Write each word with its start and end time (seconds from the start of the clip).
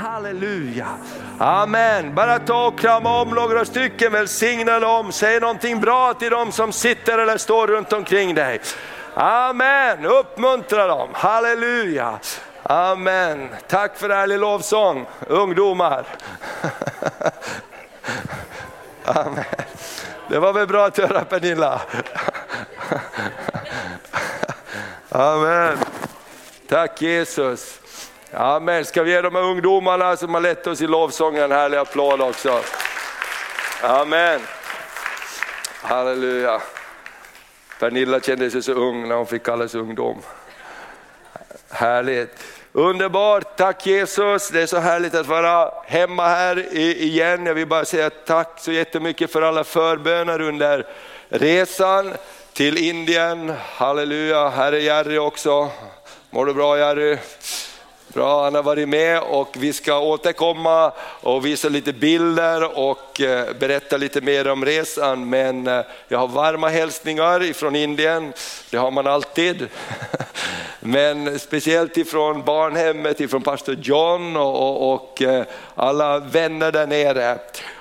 Halleluja. 0.00 0.88
Amen. 1.38 2.14
Bara 2.14 2.38
ta 2.38 2.66
och 2.66 2.78
krama 2.78 3.20
om 3.20 3.30
några 3.30 3.64
stycken, 3.64 4.12
välsigna 4.12 4.80
dem, 4.80 5.12
säg 5.12 5.40
någonting 5.40 5.80
bra 5.80 6.14
till 6.14 6.30
dem 6.30 6.52
som 6.52 6.72
sitter 6.72 7.18
eller 7.18 7.38
står 7.38 7.66
runt 7.66 7.92
omkring 7.92 8.34
dig. 8.34 8.60
Amen, 9.14 10.06
uppmuntra 10.06 10.86
dem, 10.86 11.08
halleluja. 11.12 12.18
Amen. 12.62 13.48
Tack 13.68 13.98
för 13.98 14.10
ärlig 14.10 14.38
lovsång, 14.38 15.06
ungdomar. 15.28 16.06
Amen. 19.04 19.44
Det 20.28 20.38
var 20.38 20.52
väl 20.52 20.66
bra 20.66 20.86
att 20.86 20.98
höra 20.98 21.24
Pernilla. 21.24 21.80
Amen. 25.08 25.78
Tack 26.68 27.02
Jesus. 27.02 27.80
Amen. 28.32 28.84
Ska 28.84 29.02
vi 29.02 29.10
ge 29.10 29.20
de 29.20 29.34
här 29.34 29.42
ungdomarna 29.42 30.16
som 30.16 30.34
har 30.34 30.40
lett 30.40 30.66
oss 30.66 30.80
i 30.80 30.86
lovsången 30.86 31.42
en 31.42 31.52
härlig 31.52 31.78
applåd 31.78 32.20
också. 32.20 32.60
Amen. 33.82 34.40
Halleluja. 35.82 36.60
Pernilla 37.78 38.20
kände 38.20 38.50
sig 38.50 38.62
så 38.62 38.72
ung 38.72 39.08
när 39.08 39.14
hon 39.14 39.26
fick 39.26 39.42
kallas 39.42 39.74
ungdom. 39.74 40.18
Härligt. 41.70 42.44
Underbart, 42.72 43.56
tack 43.56 43.86
Jesus. 43.86 44.48
Det 44.48 44.62
är 44.62 44.66
så 44.66 44.78
härligt 44.78 45.14
att 45.14 45.26
vara 45.26 45.72
hemma 45.86 46.28
här 46.28 46.76
igen. 46.76 47.46
Jag 47.46 47.54
vill 47.54 47.66
bara 47.66 47.84
säga 47.84 48.10
tack 48.10 48.60
så 48.60 48.72
jättemycket 48.72 49.32
för 49.32 49.42
alla 49.42 49.64
förböner 49.64 50.40
under 50.40 50.86
resan 51.28 52.14
till 52.52 52.78
Indien. 52.78 53.54
Halleluja, 53.74 54.48
här 54.48 54.72
är 54.72 54.78
Jerry 54.78 55.18
också. 55.18 55.70
Mår 56.30 56.46
du 56.46 56.54
bra 56.54 56.78
Jerry? 56.78 57.18
Bra, 58.14 58.44
han 58.44 58.54
har 58.54 58.62
varit 58.62 58.88
med 58.88 59.20
och 59.20 59.56
vi 59.58 59.72
ska 59.72 59.98
återkomma 59.98 60.92
och 61.20 61.46
visa 61.46 61.68
lite 61.68 61.92
bilder 61.92 62.78
och 62.78 63.20
eh, 63.20 63.46
berätta 63.58 63.96
lite 63.96 64.20
mer 64.20 64.48
om 64.48 64.64
resan. 64.64 65.28
Men 65.28 65.66
eh, 65.66 65.80
jag 66.08 66.18
har 66.18 66.28
varma 66.28 66.68
hälsningar 66.68 67.42
ifrån 67.42 67.76
Indien, 67.76 68.32
det 68.70 68.76
har 68.76 68.90
man 68.90 69.06
alltid. 69.06 69.68
Men 70.80 71.38
speciellt 71.38 71.96
ifrån 71.96 72.42
barnhemmet, 72.44 73.20
ifrån 73.20 73.42
pastor 73.42 73.76
John 73.82 74.36
och, 74.36 74.92
och 74.92 75.22
eh, 75.22 75.44
alla 75.74 76.18
vänner 76.18 76.72
där 76.72 76.86
nere. 76.86 77.38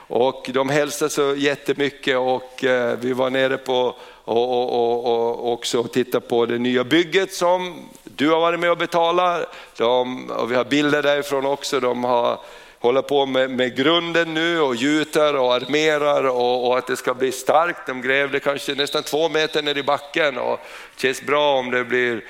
Och 0.08 0.50
de 0.54 0.70
hälsar 0.70 1.08
så 1.08 1.36
jättemycket 1.36 2.18
och 2.18 2.64
vi 3.00 3.14
var 3.14 3.30
nere 3.30 3.58
på 3.58 3.96
och, 4.30 4.74
och, 4.74 5.06
och, 5.06 5.40
och 5.40 5.54
också 5.54 5.84
titta 5.84 6.20
på 6.20 6.46
det 6.46 6.58
nya 6.58 6.84
bygget 6.84 7.34
som 7.34 7.90
du 8.04 8.30
har 8.30 8.40
varit 8.40 8.60
med 8.60 8.72
och 8.72 8.78
betalat. 8.78 9.56
De, 9.78 10.30
och 10.30 10.52
vi 10.52 10.56
har 10.56 10.66
bilder 10.66 11.04
därifrån 11.04 11.46
också. 11.46 11.80
De 11.80 12.04
har 12.04 12.40
håller 12.80 13.02
på 13.02 13.26
med, 13.26 13.50
med 13.50 13.76
grunden 13.76 14.34
nu 14.34 14.62
och 14.62 14.76
gjuter 14.76 15.36
och 15.36 15.54
armerar 15.54 16.24
och, 16.24 16.68
och, 16.68 16.78
att 16.78 16.88
det 16.88 16.96
ska 16.96 17.14
bli 17.14 17.32
starkt. 17.32 17.88
De 17.88 18.02
grävde 18.02 18.40
kanske 18.40 18.76
nästan 18.76 19.04
två 19.04 19.30
meter 19.30 19.62
ner 19.62 19.78
i 19.78 19.84
backen 19.84 20.38
och 20.38 20.60
det 20.96 21.02
känns 21.02 21.22
bra 21.22 21.56
om 21.56 21.72
det 21.72 21.84
blir 21.84 22.24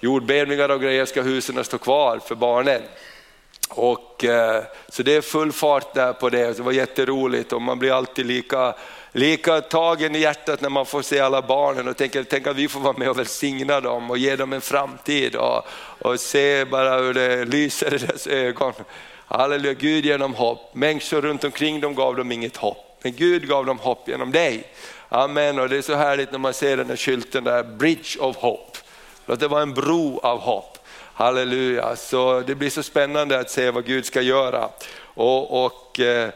jordbävningar 0.00 0.68
och 0.68 0.80
grejer 0.80 1.04
ska 1.04 1.22
husen 1.22 1.64
stå 1.64 1.78
kvar 1.78 2.20
för 2.26 2.34
barnen. 2.34 2.82
Och, 3.70 4.24
eh, 4.24 4.62
så 4.88 5.02
det 5.02 5.16
är 5.16 5.20
full 5.20 5.52
fart 5.52 5.94
där 5.94 6.12
på 6.12 6.28
det, 6.28 6.56
det 6.56 6.62
var 6.62 6.72
jätteroligt 6.72 7.52
och 7.52 7.62
man 7.62 7.78
blir 7.78 7.92
alltid 7.92 8.26
lika 8.26 8.74
lika 9.12 9.60
tagen 9.60 10.14
i 10.14 10.18
hjärtat 10.18 10.60
när 10.60 10.68
man 10.68 10.86
får 10.86 11.02
se 11.02 11.20
alla 11.20 11.42
barnen 11.42 11.88
och 11.88 11.96
tänker, 11.96 12.24
tänk 12.24 12.46
att 12.46 12.56
vi 12.56 12.68
får 12.68 12.80
vara 12.80 12.96
med 12.98 13.10
och 13.10 13.18
välsigna 13.18 13.80
dem 13.80 14.10
och 14.10 14.18
ge 14.18 14.36
dem 14.36 14.52
en 14.52 14.60
framtid 14.60 15.36
och, 15.36 15.66
och 15.98 16.20
se 16.20 16.64
bara 16.64 16.98
hur 16.98 17.14
det 17.14 17.44
lyser 17.44 17.94
i 17.94 17.98
deras 17.98 18.26
ögon. 18.26 18.72
Halleluja, 19.26 19.74
Gud 19.74 20.04
ger 20.04 20.18
dem 20.18 20.34
hopp. 20.34 20.74
Människor 20.74 21.22
runt 21.22 21.44
omkring 21.44 21.80
dem 21.80 21.94
gav 21.94 22.16
dem 22.16 22.32
inget 22.32 22.56
hopp, 22.56 22.98
men 23.02 23.12
Gud 23.12 23.48
gav 23.48 23.66
dem 23.66 23.78
hopp 23.78 24.08
genom 24.08 24.32
dig. 24.32 24.64
Amen, 25.08 25.58
och 25.58 25.68
det 25.68 25.76
är 25.76 25.82
så 25.82 25.94
härligt 25.94 26.32
när 26.32 26.38
man 26.38 26.54
ser 26.54 26.76
den 26.76 26.88
där 26.88 26.96
skylten 26.96 27.44
där, 27.44 27.62
Bridge 27.62 28.20
of 28.20 28.36
Hope. 28.36 28.78
Låt 29.26 29.40
det 29.40 29.48
vara 29.48 29.62
en 29.62 29.74
bro 29.74 30.20
av 30.22 30.38
hopp. 30.38 30.78
Halleluja, 31.14 31.96
så 31.96 32.40
det 32.40 32.54
blir 32.54 32.70
så 32.70 32.82
spännande 32.82 33.38
att 33.38 33.50
se 33.50 33.70
vad 33.70 33.86
Gud 33.86 34.06
ska 34.06 34.20
göra. 34.20 34.68
Och, 35.02 35.64
och 35.64 36.00
eh, 36.00 36.30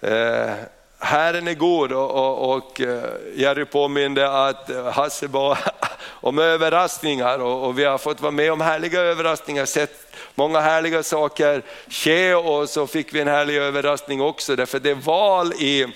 eh, 0.00 0.54
Herren 1.02 1.48
är 1.48 1.54
god 1.54 1.92
och, 1.92 2.10
och, 2.10 2.56
och 2.56 2.80
eh, 2.80 3.04
Jerry 3.34 3.64
påminde 3.64 4.30
att 4.30 4.70
eh, 4.70 4.84
Hasse 4.84 5.28
bad 5.28 5.58
om 6.06 6.38
överraskningar 6.38 7.38
och, 7.38 7.66
och, 7.66 7.78
vi 7.78 7.84
har 7.84 7.98
fått 7.98 8.20
vara 8.20 8.32
med 8.32 8.52
om 8.52 8.60
härliga 8.60 9.00
överraskningar, 9.00 9.66
sett 9.66 10.16
många 10.34 10.60
härliga 10.60 11.02
saker 11.02 11.62
ske 11.88 12.34
och 12.34 12.68
så 12.68 12.86
fick 12.86 13.14
vi 13.14 13.20
en 13.20 13.28
härlig 13.28 13.56
överraskning 13.56 14.20
också 14.20 14.56
därför 14.56 14.80
det 14.80 14.90
är 14.90 14.94
val 14.94 15.52
i 15.52 15.86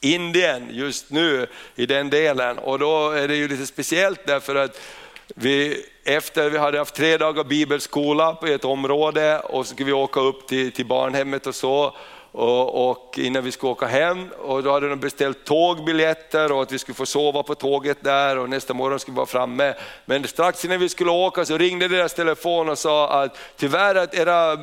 Indien 0.00 0.68
just 0.70 1.10
nu 1.10 1.46
i 1.76 1.86
den 1.86 2.10
delen. 2.10 2.58
Och 2.58 2.78
då 2.78 3.10
är 3.10 3.28
det 3.28 3.36
ju 3.36 3.48
lite 3.48 3.66
speciellt 3.66 4.26
därför 4.26 4.54
att 4.54 4.80
vi, 5.26 5.86
efter 6.04 6.50
vi 6.50 6.58
hade 6.58 6.78
haft 6.78 6.94
tre 6.94 7.16
dagar 7.16 7.44
bibelskola 7.44 8.34
på 8.34 8.46
ett 8.46 8.64
område 8.64 9.40
och 9.40 9.66
så 9.66 9.74
skulle 9.74 9.86
vi 9.86 9.92
åka 9.92 10.20
upp 10.20 10.48
till, 10.48 10.72
till 10.72 10.86
barnhemmet 10.86 11.46
och 11.46 11.54
så 11.54 11.94
och, 12.32 12.90
och, 12.90 13.18
innan 13.18 13.44
vi 13.44 13.52
skulle 13.52 13.72
åka 13.72 13.86
hem 13.86 14.28
och 14.38 14.62
då 14.62 14.72
hade 14.72 14.88
de 14.88 15.00
beställt 15.00 15.44
tågbiljetter 15.44 16.52
och 16.52 16.62
att 16.62 16.72
vi 16.72 16.78
skulle 16.78 16.96
få 16.96 17.06
sova 17.06 17.42
på 17.42 17.54
tåget 17.54 17.98
där 18.00 18.38
och 18.38 18.50
nästa 18.50 18.74
morgon 18.74 18.98
skulle 18.98 19.14
vi 19.14 19.16
vara 19.16 19.26
framme. 19.26 19.74
Men 20.04 20.24
strax 20.24 20.64
innan 20.64 20.80
vi 20.80 20.88
skulle 20.88 21.10
åka 21.10 21.44
så 21.44 21.58
ringde 21.58 21.88
deras 21.88 22.14
telefon 22.14 22.68
och 22.68 22.78
sa 22.78 23.22
att 23.22 23.38
tyvärr 23.56 23.94
att 23.94 24.14
era 24.14 24.56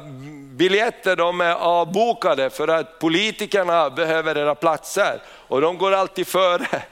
biljetter 0.52 1.16
de 1.16 1.42
är 1.42 1.54
avbokade 1.54 2.50
för 2.50 2.68
att 2.68 3.00
politikerna 3.00 3.90
behöver 3.90 4.38
era 4.38 4.56
platser 4.56 5.22
och 5.28 5.62
de 5.62 5.78
går 5.78 5.92
alltid 5.92 6.28
före. 6.28 6.84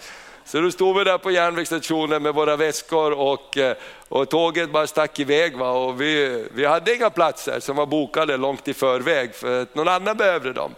Så 0.46 0.62
då 0.62 0.72
stod 0.72 0.98
vi 0.98 1.04
där 1.04 1.18
på 1.18 1.32
järnvägsstationen 1.32 2.24
med 2.24 2.34
våra 2.34 2.56
väskor 2.56 3.12
och, 3.12 3.58
eh, 3.58 3.76
och 4.10 4.30
tåget 4.30 4.72
bara 4.72 4.88
stack 4.88 5.20
iväg. 5.20 5.58
Va? 5.58 5.70
Och 5.72 6.02
vi, 6.02 6.46
vi 6.54 6.66
hade 6.66 6.96
inga 6.96 7.10
platser 7.10 7.60
som 7.60 7.76
var 7.76 7.86
bokade 7.86 8.38
långt 8.38 8.68
i 8.68 8.74
förväg 8.74 9.36
för 9.36 9.62
att 9.62 9.76
någon 9.76 9.88
annan 9.88 10.18
behövde 10.18 10.54
dem. 10.54 10.76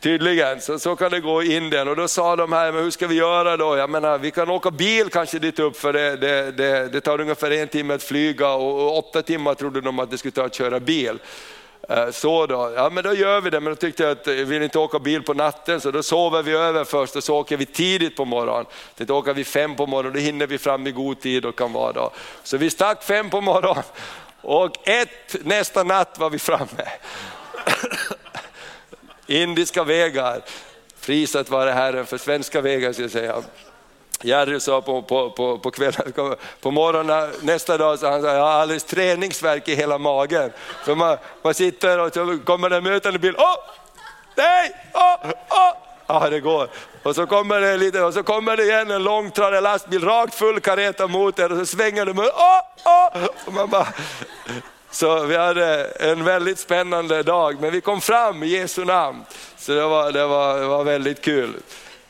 Tydligen, 0.00 0.60
så, 0.60 0.78
så 0.78 0.96
kan 0.96 1.10
det 1.10 1.20
gå 1.20 1.42
i 1.42 1.56
Indien. 1.56 1.88
Och 1.88 1.96
då 1.96 2.08
sa 2.08 2.36
de 2.36 2.52
här, 2.52 2.72
men 2.72 2.82
hur 2.82 2.90
ska 2.90 3.06
vi 3.06 3.14
göra 3.14 3.56
då? 3.56 3.76
Jag 3.76 3.90
menar, 3.90 4.18
vi 4.18 4.30
kan 4.30 4.50
åka 4.50 4.70
bil 4.70 5.08
kanske 5.08 5.38
dit 5.38 5.58
upp 5.58 5.76
för 5.76 5.92
det, 5.92 6.16
det, 6.16 6.52
det, 6.52 6.88
det 6.88 7.00
tar 7.00 7.20
ungefär 7.20 7.50
en 7.50 7.68
timme 7.68 7.94
att 7.94 8.02
flyga 8.02 8.48
och, 8.48 8.86
och 8.86 8.98
åtta 8.98 9.22
timmar 9.22 9.54
trodde 9.54 9.80
de 9.80 9.98
att 9.98 10.10
det 10.10 10.18
skulle 10.18 10.32
ta 10.32 10.44
att 10.44 10.54
köra 10.54 10.80
bil. 10.80 11.18
Eh, 11.88 12.10
så 12.10 12.46
då, 12.46 12.72
ja 12.76 12.90
men 12.90 13.04
då 13.04 13.14
gör 13.14 13.40
vi 13.40 13.50
det, 13.50 13.60
men 13.60 13.72
då 13.72 13.76
tyckte 13.76 14.02
jag 14.02 14.12
att 14.12 14.26
vi 14.26 14.44
vill 14.44 14.62
inte 14.62 14.78
åka 14.78 14.98
bil 14.98 15.22
på 15.22 15.34
natten 15.34 15.80
så 15.80 15.90
då 15.90 16.02
sover 16.02 16.42
vi 16.42 16.52
över 16.52 16.84
först 16.84 17.16
och 17.16 17.24
så 17.24 17.36
åker 17.36 17.56
vi 17.56 17.66
tidigt 17.66 18.16
på 18.16 18.24
morgonen. 18.24 18.66
Tänkte 18.94 19.12
åker 19.12 19.34
vi 19.34 19.44
fem 19.44 19.76
på 19.76 19.86
morgonen, 19.86 20.12
då 20.12 20.20
hinner 20.20 20.46
vi 20.46 20.58
fram 20.58 20.86
i 20.86 20.90
god 20.90 21.20
tid 21.20 21.44
och 21.44 21.58
kan 21.58 21.72
vara 21.72 21.92
då. 21.92 22.10
Så 22.42 22.56
vi 22.56 22.70
stack 22.70 23.02
fem 23.02 23.30
på 23.30 23.40
morgonen 23.40 23.84
och 24.40 24.88
ett 24.88 25.36
nästa 25.44 25.82
natt 25.82 26.18
var 26.18 26.30
vi 26.30 26.38
framme. 26.38 26.88
Indiska 29.26 29.84
vägar, 29.84 30.40
prisat 31.00 31.50
vare 31.50 31.70
Herren 31.70 32.06
för 32.06 32.18
svenska 32.18 32.60
vägar 32.60 32.92
ska 32.92 33.02
jag 33.02 33.10
säga. 33.10 33.42
Jerry 34.22 34.60
sa 34.60 34.80
på, 34.80 35.02
på, 35.02 35.30
på, 35.30 35.58
på 35.58 35.70
kvällen, 35.70 36.12
på 36.60 36.70
morgonen 36.70 37.30
nästa 37.40 37.78
dag, 37.78 37.98
så 37.98 38.10
han 38.10 38.22
sa, 38.22 38.34
jag 38.34 38.40
har 38.40 38.50
alldeles 38.50 38.84
träningsverk 38.84 39.68
i 39.68 39.74
hela 39.74 39.98
magen. 39.98 40.52
Så 40.84 40.94
man, 40.94 41.16
man 41.42 41.54
sitter 41.54 41.98
och 41.98 42.14
så 42.14 42.38
kommer 42.44 42.70
det 42.70 42.76
en 42.76 42.84
mötande 42.84 43.18
bil, 43.18 43.34
åh, 43.38 43.56
nej, 44.36 44.72
åh, 44.94 45.30
åh. 45.50 45.72
Ja 46.06 46.30
det 46.30 46.40
går. 46.40 46.68
Och 47.02 47.14
så 47.14 47.26
kommer 47.26 47.60
det, 47.60 47.76
lite, 47.76 48.02
och 48.02 48.14
så 48.14 48.22
kommer 48.22 48.56
det 48.56 48.64
igen 48.64 48.90
en 48.90 49.02
långtradare 49.02 49.60
lastbil 49.60 50.04
rakt 50.04 50.34
full 50.34 50.60
kareta 50.60 51.06
mot 51.06 51.38
er 51.38 51.52
och 51.52 51.58
så 51.58 51.66
svänger 51.66 52.06
de 52.06 52.18
åh, 52.18 52.26
åh. 52.84 53.24
Och 53.46 53.52
man 53.52 53.68
bara, 53.68 53.88
så 54.90 55.24
vi 55.24 55.36
hade 55.36 55.84
en 55.84 56.24
väldigt 56.24 56.58
spännande 56.58 57.22
dag, 57.22 57.60
men 57.60 57.70
vi 57.70 57.80
kom 57.80 58.00
fram 58.00 58.42
i 58.42 58.46
Jesu 58.46 58.84
namn. 58.84 59.24
Så 59.58 59.72
det 59.72 59.86
var, 59.86 60.12
det 60.12 60.26
var, 60.26 60.60
det 60.60 60.66
var 60.66 60.84
väldigt 60.84 61.22
kul. 61.22 61.54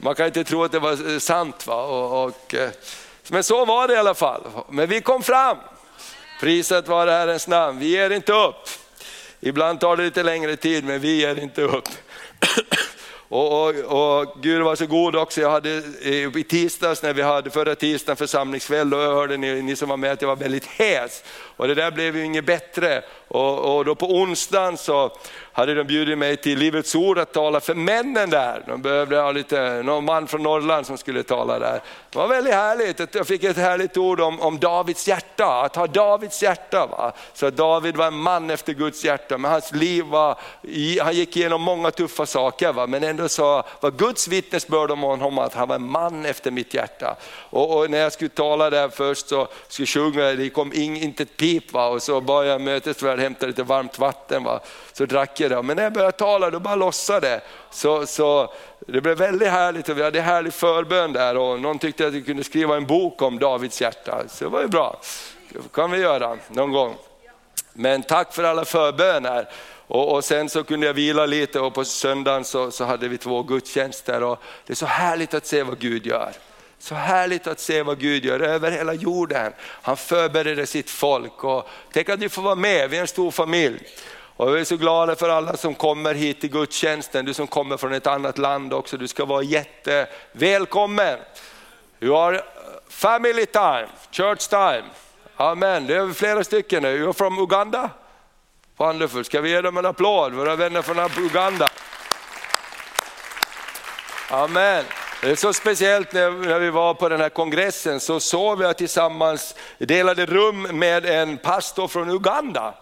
Man 0.01 0.15
kan 0.15 0.27
inte 0.27 0.45
tro 0.45 0.65
att 0.65 0.73
det 0.73 0.79
var 0.79 1.13
eh, 1.13 1.19
sant. 1.19 1.67
Va? 1.67 1.83
Och, 1.85 2.25
och, 2.25 2.55
eh, 2.55 2.71
men 3.29 3.45
så 3.45 3.65
var 3.65 3.89
det 3.89 3.95
i 3.95 3.97
alla 3.97 4.15
fall. 4.15 4.43
Men 4.69 4.89
vi 4.89 5.01
kom 5.01 5.23
fram. 5.23 5.57
Priset 6.41 6.89
var 6.89 7.07
Herrens 7.07 7.49
namn. 7.49 7.79
Vi 7.79 7.87
ger 7.87 8.11
inte 8.11 8.33
upp. 8.33 8.69
Ibland 9.41 9.81
tar 9.81 9.97
det 9.97 10.03
lite 10.03 10.23
längre 10.23 10.57
tid 10.57 10.85
men 10.85 11.01
vi 11.01 11.21
ger 11.21 11.39
inte 11.39 11.63
upp. 11.63 11.89
Och, 13.31 13.67
och, 13.67 13.75
och, 13.75 14.43
Gud 14.43 14.63
var 14.63 14.77
så 14.77 14.87
god 14.87 15.17
också, 15.17 15.41
jag 15.41 15.51
hade 15.51 15.83
eh, 16.03 16.37
i 16.37 16.45
tisdags 16.49 17.03
när 17.03 17.13
vi 17.13 17.23
hade 17.23 17.51
förra 17.51 17.75
tisdagen 17.75 18.17
församlingskväll, 18.17 18.91
då 18.91 18.97
hörde 18.97 19.37
ni, 19.37 19.63
ni 19.63 19.77
som 19.77 19.89
var 19.89 19.97
med 19.97 20.13
att 20.13 20.23
jag 20.23 20.29
var 20.29 20.37
väldigt 20.37 20.67
hes. 20.67 21.25
Och 21.57 21.69
det 21.69 21.75
där 21.75 21.91
blev 21.91 22.17
ju 22.17 22.25
inget 22.25 22.45
bättre. 22.45 23.03
Och, 23.29 23.77
och 23.77 23.85
då 23.85 23.95
på 23.95 24.07
onsdagen 24.07 24.77
så 24.77 25.17
hade 25.59 25.75
de 25.75 25.85
bjudit 25.85 26.19
mig 26.19 26.37
till 26.37 26.59
Livets 26.59 26.95
Ord 26.95 27.19
att 27.19 27.33
tala 27.33 27.61
för 27.61 27.75
männen 27.75 28.31
där. 28.31 28.63
De 28.67 28.83
behövde 28.83 29.17
ha 29.17 29.33
lite, 29.33 29.83
någon 29.83 30.05
man 30.05 30.27
från 30.27 30.43
Norrland 30.43 30.87
som 30.87 30.99
skulle 30.99 31.23
tala 31.23 31.59
där. 31.59 31.81
Det 32.11 32.19
var 32.19 32.29
väldigt 32.29 32.55
härligt, 32.55 33.15
jag 33.15 33.27
fick 33.27 33.45
ett 33.45 33.57
härligt 33.57 33.97
ord 33.97 34.21
om, 34.21 34.41
om 34.41 34.59
Davids 34.59 35.09
hjärta, 35.09 35.61
att 35.61 35.77
ha 35.77 35.87
Davids 35.87 36.43
hjärta. 36.43 36.87
Va? 36.87 37.13
Så 37.35 37.51
David 37.51 37.97
var 37.97 38.07
en 38.07 38.19
man 38.19 38.51
efter 38.51 38.73
Guds 38.73 39.05
hjärta, 39.05 39.39
men 39.39 39.51
hans 39.51 39.73
liv 39.73 40.05
var, 40.05 40.39
han 41.03 41.15
gick 41.15 41.37
igenom 41.37 41.63
många 41.63 41.91
tuffa 41.91 42.27
saker, 42.27 42.73
va? 42.73 42.87
men 42.87 43.05
ändå 43.05 43.29
så 43.29 43.63
var 43.81 43.91
Guds 43.91 44.29
vittnesbörd 44.29 44.91
om 44.91 45.01
honom 45.03 45.39
att 45.39 45.55
han 45.55 45.69
var 45.69 45.77
en 45.77 45.91
man 45.91 46.27
efter 46.27 46.51
mitt 46.51 46.75
hjärta. 46.75 47.17
Och, 47.51 47.79
och 47.79 47.91
när 47.91 47.99
jag 47.99 48.13
skulle 48.13 48.31
tala 48.31 48.71
där 48.71 48.89
först 48.89 49.29
så 49.29 49.49
skulle 49.69 49.89
jag 49.95 50.15
sjunga, 50.15 50.25
det 50.25 50.51
kom 50.51 50.73
in, 50.73 50.97
inte 50.97 51.23
ett 51.23 51.37
pip 51.37 51.73
va? 51.73 51.89
och 51.89 52.03
så 52.03 52.21
bad 52.21 52.47
jag 52.47 52.61
mötesvärd 52.61 53.19
hämta 53.19 53.47
lite 53.47 53.63
varmt 53.63 53.99
vatten. 53.99 54.45
Va? 54.45 54.61
Så 54.93 55.05
drack 55.05 55.41
jag 55.41 55.48
det, 55.49 55.63
men 55.63 55.77
när 55.77 55.83
jag 55.83 55.93
började 55.93 56.13
tala 56.13 56.51
då 56.51 56.61
bara 56.61 56.75
lossade 56.75 57.41
så, 57.71 58.07
så 58.07 58.53
det 58.87 59.01
blev 59.01 59.17
väldigt 59.17 59.49
härligt 59.49 59.89
och 59.89 59.99
vi 59.99 60.03
hade 60.03 60.21
härlig 60.21 60.53
förbön 60.53 61.13
där 61.13 61.37
och 61.37 61.61
någon 61.61 61.79
tyckte 61.79 62.07
att 62.07 62.13
vi 62.13 62.23
kunde 62.23 62.45
skriva 62.45 62.77
en 62.77 62.87
bok 62.87 63.23
om 63.23 63.39
Davids 63.39 63.81
hjärta, 63.81 64.23
så 64.29 64.45
det 64.45 64.51
var 64.51 64.61
ju 64.61 64.69
bra. 64.69 65.01
Det 65.49 65.73
kan 65.73 65.91
vi 65.91 65.99
göra 65.99 66.37
någon 66.49 66.73
gång. 66.73 66.95
Men 67.73 68.03
tack 68.03 68.35
för 68.35 68.45
alla 68.45 68.65
förböner. 68.65 69.49
Och, 69.87 70.13
och, 70.13 70.25
sen 70.25 70.49
så 70.49 70.65
kunde 70.65 70.87
jag 70.87 70.95
vila 70.95 71.27
lite 71.27 71.61
och 71.61 71.75
på 71.75 71.85
söndagen 71.85 72.45
så, 72.45 72.71
så 72.71 72.85
hade 72.85 73.09
vi 73.09 73.19
två 73.19 73.43
gudstjänster 73.43 74.23
och 74.23 74.43
det 74.67 74.73
är 74.73 74.77
så 74.77 74.87
härligt 74.87 75.35
att 75.35 75.47
se 75.47 75.63
vad 75.63 75.79
Gud 75.79 76.07
gör. 76.07 76.33
Så 76.79 76.95
härligt 76.95 77.47
att 77.47 77.61
se 77.61 77.83
vad 77.83 77.99
Gud 77.99 78.25
gör 78.25 78.41
över 78.41 78.71
hela 78.71 78.95
jorden. 78.95 79.53
Han 79.61 79.97
förbereder 79.97 80.65
sitt 80.65 80.91
folk 80.91 81.45
och 81.45 81.69
tänk 81.93 82.09
att 82.09 82.21
vi 82.21 82.29
får 82.29 82.43
vara 82.43 82.55
med, 82.55 82.91
vi 82.91 82.97
är 82.97 83.01
en 83.01 83.07
stor 83.07 83.31
familj. 83.31 83.79
Och 84.39 84.57
vi 84.57 84.61
är 84.61 84.65
så 84.65 84.77
glada 84.77 85.17
för 85.17 85.29
alla 85.29 85.57
som 85.57 85.75
kommer 85.75 86.15
hit 86.15 86.41
till 86.41 86.51
gudstjänsten, 86.51 87.25
du 87.25 87.35
som 87.35 87.47
kommer 87.47 87.77
från 87.77 87.93
ett 87.93 88.07
annat 88.07 88.39
land 88.39 88.73
också, 88.73 88.97
du 88.97 89.09
ska 89.09 89.25
vara 89.25 89.43
jättevälkommen. 89.43 91.19
You 92.01 92.17
are 92.17 92.43
family 92.89 93.47
time, 93.47 93.87
church 94.11 94.49
time. 94.49 94.85
Amen, 95.37 95.87
det 95.87 95.97
är 95.97 96.13
flera 96.13 96.45
stycken 96.45 96.83
nu. 96.83 96.89
You 96.89 97.07
are 97.07 97.13
from 97.13 97.39
Uganda? 97.39 97.91
Wonderful, 98.77 99.25
ska 99.25 99.41
vi 99.41 99.51
ge 99.51 99.61
dem 99.61 99.77
en 99.77 99.87
applåd, 99.87 100.33
våra 100.33 100.57
vänner 100.57 100.83
från 100.83 101.25
Uganda. 101.25 101.69
Amen. 104.31 104.85
Det 105.23 105.31
är 105.31 105.37
så 105.37 105.53
speciellt 105.53 106.13
när, 106.13 106.59
vi 106.59 106.71
var 106.71 106.95
på 106.95 107.09
den 107.09 107.21
här 107.21 107.29
kongressen 107.29 108.01
så 108.01 108.21
sov 108.21 108.63
jag 108.63 108.77
tillsammans, 108.77 109.55
delade 109.79 110.27
rum 110.27 110.63
med 110.63 111.07
en 111.07 111.39
pastor 111.39 111.89
från 111.89 112.11
Uganda. 112.11 112.75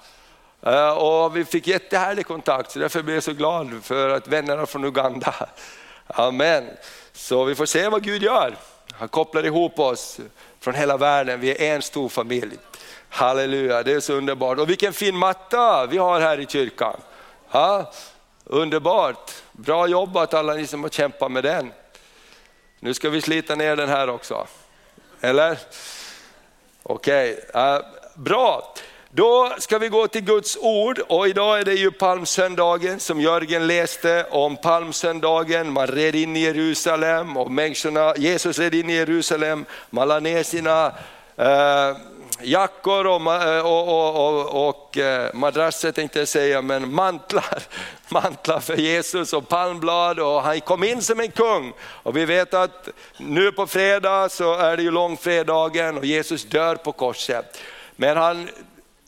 Eh, 0.67 0.89
och 0.89 1.37
vi 1.37 1.45
fick 1.45 1.67
jättehärlig 1.67 2.27
kontakt, 2.27 2.71
så 2.71 2.79
därför 2.79 3.03
blir 3.03 3.15
jag 3.15 3.23
så 3.23 3.33
glad 3.33 3.71
för 3.83 4.11
att 4.11 4.29
vännerna 4.29 4.67
från 4.67 4.85
Uganda. 4.85 5.35
Amen. 6.07 6.71
Så 7.13 7.45
vi 7.45 7.55
får 7.55 7.67
se 7.67 7.89
vad 7.89 8.03
Gud 8.03 8.23
gör. 8.23 8.57
Han 8.93 9.09
kopplar 9.09 9.47
ihop 9.47 9.79
oss 9.79 10.21
från 10.61 10.75
hela 10.75 10.97
världen, 10.97 11.41
vi 11.41 11.69
är 11.69 11.75
en 11.75 11.83
stor 11.83 12.09
familj. 12.09 12.59
Halleluja, 13.09 13.83
det 13.83 13.93
är 13.93 14.01
så 14.01 14.13
underbart. 14.13 14.59
Och 14.59 14.71
vilken 14.71 14.93
fin 14.93 15.17
matta 15.17 15.87
vi 15.87 15.99
har 15.99 16.21
här 16.21 16.41
i 16.41 16.47
kyrkan. 16.47 16.97
Ja, 17.51 17.93
underbart, 18.45 19.33
bra 19.53 19.87
jobbat 19.87 20.35
alla 20.35 20.55
ni 20.55 20.67
som 20.67 20.83
har 20.83 20.91
kämpat 20.91 21.33
med 21.33 21.45
den. 21.45 21.73
Nu 22.81 22.95
ska 22.95 23.11
vi 23.11 23.21
slita 23.21 23.55
ner 23.55 23.77
den 23.77 23.89
här 23.89 24.11
också. 24.11 24.47
Eller? 25.21 25.59
Okej, 26.83 27.41
okay. 27.49 27.77
uh, 27.77 27.85
bra. 28.15 28.75
Då 29.17 29.53
ska 29.59 29.79
vi 29.79 29.89
gå 29.89 30.09
till 30.09 30.25
Guds 30.25 30.57
ord 30.61 30.99
och 31.09 31.29
idag 31.29 31.61
är 31.61 31.65
det 31.65 31.75
ju 31.75 31.91
palmsöndagen 31.91 33.01
som 33.01 33.21
Jörgen 33.21 33.67
läste 33.67 34.27
om 34.31 34.57
palmsöndagen. 34.57 35.73
Man 35.73 35.87
red 35.87 36.15
in 36.15 36.37
i 36.37 36.41
Jerusalem 36.41 37.37
och 37.37 37.51
människorna, 37.51 38.15
Jesus 38.17 38.59
red 38.59 38.75
in 38.75 38.91
i 38.91 38.95
Jerusalem, 38.95 39.65
man 39.91 40.09
la 40.09 40.21
ner 40.21 40.43
sina 40.43 40.93
eh, 41.37 41.97
jackor 42.41 43.07
och, 43.07 43.33
eh, 43.33 43.67
och, 43.67 43.89
och, 43.89 44.29
och, 44.29 44.69
och 44.69 44.99
eh, 44.99 45.35
madrasser 45.35 45.93
tänkte 45.93 46.19
jag 46.19 46.29
säga, 46.29 46.63
men 46.63 46.95
mantlar, 46.95 47.63
mantlar 48.09 48.61
för 48.61 48.77
Jesus 48.77 49.33
och 49.33 49.49
palmblad 49.49 50.19
och 50.19 50.43
han 50.43 50.61
kom 50.61 50.85
in 50.85 51.03
som 51.03 51.21
en 51.21 51.31
kung. 51.31 51.73
Och 51.81 52.17
vi 52.17 52.25
vet 52.25 52.55
att 52.55 52.89
nu 53.17 53.53
på 53.53 53.67
fredag 53.67 54.29
så 54.29 54.55
är 54.55 54.77
det 54.77 54.83
ju 54.83 54.91
långfredagen 54.91 55.99
och 55.99 56.05
Jesus 56.05 56.45
dör 56.45 56.77
på 56.77 56.93
korset. 56.93 57.59
Men 57.99 58.17
han 58.17 58.49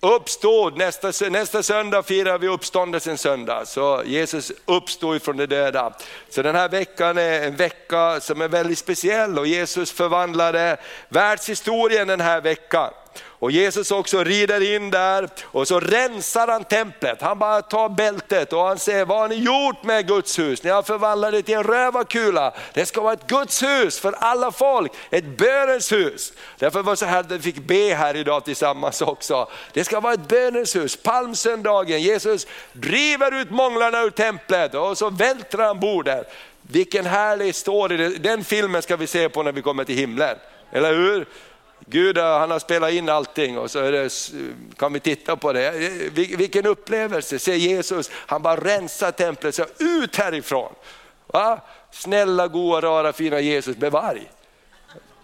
uppstod, 0.00 0.76
nästa, 0.76 1.12
nästa 1.30 1.62
söndag 1.62 2.02
firar 2.02 2.38
vi 2.38 2.48
uppståndelsens 2.48 3.20
söndag. 3.20 3.66
Så 3.66 4.02
Jesus 4.06 4.52
uppstod 4.64 5.16
ifrån 5.16 5.36
de 5.36 5.46
döda. 5.46 5.92
Så 6.28 6.42
den 6.42 6.54
här 6.54 6.68
veckan 6.68 7.18
är 7.18 7.46
en 7.46 7.56
vecka 7.56 8.20
som 8.20 8.40
är 8.40 8.48
väldigt 8.48 8.78
speciell 8.78 9.38
och 9.38 9.46
Jesus 9.46 9.92
förvandlade 9.92 10.76
världshistorien 11.08 12.08
den 12.08 12.20
här 12.20 12.40
veckan. 12.40 12.90
Och 13.40 13.50
Jesus 13.50 13.90
också 13.90 14.24
rider 14.24 14.74
in 14.74 14.90
där 14.90 15.28
och 15.44 15.68
så 15.68 15.80
rensar 15.80 16.48
han 16.48 16.64
templet. 16.64 17.22
Han 17.22 17.38
bara 17.38 17.62
tar 17.62 17.88
bältet 17.88 18.52
och 18.52 18.60
han 18.60 18.78
säger, 18.78 19.04
vad 19.04 19.18
har 19.18 19.28
ni 19.28 19.34
gjort 19.34 19.82
med 19.82 20.08
Guds 20.08 20.38
hus? 20.38 20.62
Ni 20.62 20.70
har 20.70 20.82
förvandlat 20.82 21.32
det 21.32 21.42
till 21.42 21.54
en 21.54 21.64
rövarkula. 21.64 22.54
Det 22.72 22.86
ska 22.86 23.00
vara 23.00 23.12
ett 23.12 23.26
Guds 23.26 23.62
hus 23.62 24.00
för 24.00 24.12
alla 24.12 24.52
folk, 24.52 24.92
ett 25.10 25.24
bönens 25.24 25.92
hus. 25.92 26.32
Därför 26.58 26.82
var 26.82 26.92
det 26.92 26.96
så 26.96 27.06
här 27.06 27.20
att 27.20 27.30
vi 27.30 27.38
fick 27.38 27.58
be 27.58 27.94
här 27.94 28.16
idag 28.16 28.44
tillsammans 28.44 29.02
också. 29.02 29.48
Det 29.72 29.84
ska 29.84 30.00
vara 30.00 30.14
ett 30.14 30.28
bönens 30.28 30.76
hus, 30.76 30.96
palmsöndagen, 30.96 32.02
Jesus 32.02 32.46
driver 32.72 33.40
ut 33.40 33.50
månglarna 33.50 34.02
ur 34.02 34.10
templet 34.10 34.74
och 34.74 34.98
så 34.98 35.10
vältrar 35.10 35.66
han 35.66 35.80
bordet. 35.80 36.32
Vilken 36.62 37.06
härlig 37.06 37.54
story, 37.54 38.16
den 38.18 38.44
filmen 38.44 38.82
ska 38.82 38.96
vi 38.96 39.06
se 39.06 39.28
på 39.28 39.42
när 39.42 39.52
vi 39.52 39.62
kommer 39.62 39.84
till 39.84 39.96
himlen. 39.96 40.36
Eller 40.72 40.94
hur? 40.94 41.26
Gud 41.90 42.18
eh, 42.18 42.38
han 42.38 42.50
har 42.50 42.58
spelat 42.58 42.92
in 42.92 43.08
allting 43.08 43.58
och 43.58 43.70
så 43.70 43.90
det, 43.90 44.30
kan 44.76 44.92
vi 44.92 45.00
titta 45.00 45.36
på 45.36 45.52
det. 45.52 45.66
Eh, 45.66 46.12
vilken 46.12 46.66
upplevelse, 46.66 47.38
se 47.38 47.56
Jesus, 47.56 48.10
han 48.12 48.42
bara 48.42 48.56
rensar 48.56 49.10
templet, 49.10 49.54
så 49.54 49.64
ut 49.78 50.16
härifrån. 50.16 50.72
Va? 51.26 51.60
Snälla, 51.90 52.48
goa, 52.48 52.80
rara, 52.80 53.12
fina 53.12 53.40
Jesus, 53.40 53.76
bevarg. 53.76 54.30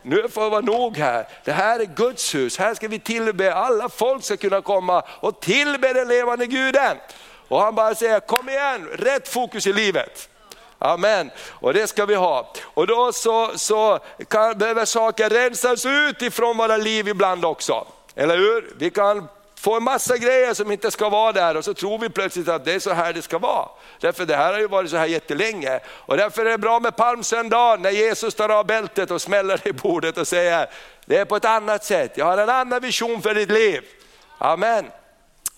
Nu 0.03 0.29
får 0.29 0.45
det 0.45 0.51
vara 0.51 0.61
nog 0.61 0.97
här. 0.97 1.29
Det 1.45 1.53
här 1.53 1.81
är 1.81 1.85
Guds 1.85 2.35
hus, 2.35 2.59
här 2.59 2.75
ska 2.75 2.89
vi 2.89 2.99
tillbe, 2.99 3.55
alla 3.55 3.89
folk 3.89 4.25
ska 4.25 4.37
kunna 4.37 4.61
komma 4.61 5.03
och 5.21 5.41
tillbe 5.41 5.93
den 5.93 6.09
levande 6.09 6.47
guden. 6.47 6.97
Och 7.49 7.61
han 7.61 7.75
bara 7.75 7.95
säger, 7.95 8.21
kom 8.21 8.49
igen, 8.49 8.89
rätt 8.93 9.29
fokus 9.29 9.67
i 9.67 9.73
livet. 9.73 10.29
Amen. 10.85 11.31
Och 11.49 11.75
det 11.75 11.87
ska 11.87 12.07
vi 12.07 12.15
ha. 12.15 12.53
Och 12.65 12.87
då 12.87 13.13
så, 13.13 13.51
så 13.55 13.99
kan, 14.29 14.59
behöver 14.59 14.85
saker 14.85 15.31
rensas 15.31 15.87
ut 15.87 16.23
ifrån 16.23 16.57
våra 16.57 16.77
liv 16.77 17.09
ibland 17.09 17.45
också. 17.45 17.87
Eller 18.15 18.37
hur? 18.37 18.73
Vi 18.79 18.91
kan 18.91 19.29
få 19.55 19.77
en 19.77 19.83
massa 19.83 20.17
grejer 20.17 20.55
som 20.55 20.73
inte 20.73 20.91
ska 20.91 21.09
vara 21.09 21.33
där 21.33 21.57
och 21.57 21.65
så 21.65 21.75
tror 21.75 21.99
vi 21.99 22.09
plötsligt 22.09 22.49
att 22.49 22.65
det 22.65 22.73
är 22.73 22.79
så 22.79 22.93
här 22.93 23.13
det 23.13 23.23
ska 23.23 23.39
vara. 23.39 23.69
Därför 24.01 24.27
det 24.27 24.37
här 24.37 24.53
har 24.53 24.61
ju 24.61 24.69
varit 24.69 24.91
så 24.91 24.97
här 24.97 25.07
jättelänge. 25.07 25.81
Och 25.87 26.17
därför 26.17 26.47
är 26.47 26.51
det 26.51 26.59
bra 26.59 26.81
med 26.81 26.97
palmsöndagen, 26.97 27.83
när 27.83 27.91
Jesus 27.91 28.35
tar 28.35 28.49
av 28.49 28.67
bältet 28.67 29.11
och 29.11 29.23
smäller 29.23 29.69
i 29.69 29.73
bordet 29.73 30.19
och 30.19 30.29
säger, 30.29 30.67
det 31.05 31.17
är 31.17 31.25
på 31.25 31.37
ett 31.37 31.45
annat 31.45 31.85
sätt, 31.85 32.13
jag 32.15 32.25
har 32.25 32.39
en 32.39 32.51
annan 32.51 32.81
vision 32.81 33.23
för 33.23 33.35
ditt 33.35 33.51
liv. 33.51 33.83
Amen. 34.39 34.85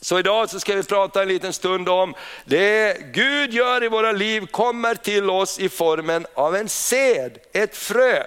Så 0.00 0.18
idag 0.18 0.50
så 0.50 0.60
ska 0.60 0.74
vi 0.74 0.82
prata 0.82 1.22
en 1.22 1.28
liten 1.28 1.52
stund 1.52 1.88
om 1.88 2.14
det 2.44 2.98
Gud 3.12 3.52
gör 3.54 3.84
i 3.84 3.88
våra 3.88 4.12
liv 4.12 4.46
kommer 4.46 4.94
till 4.94 5.30
oss 5.30 5.58
i 5.58 5.68
formen 5.68 6.26
av 6.34 6.56
en 6.56 6.68
sed, 6.68 7.38
ett 7.52 7.76
frö. 7.76 8.22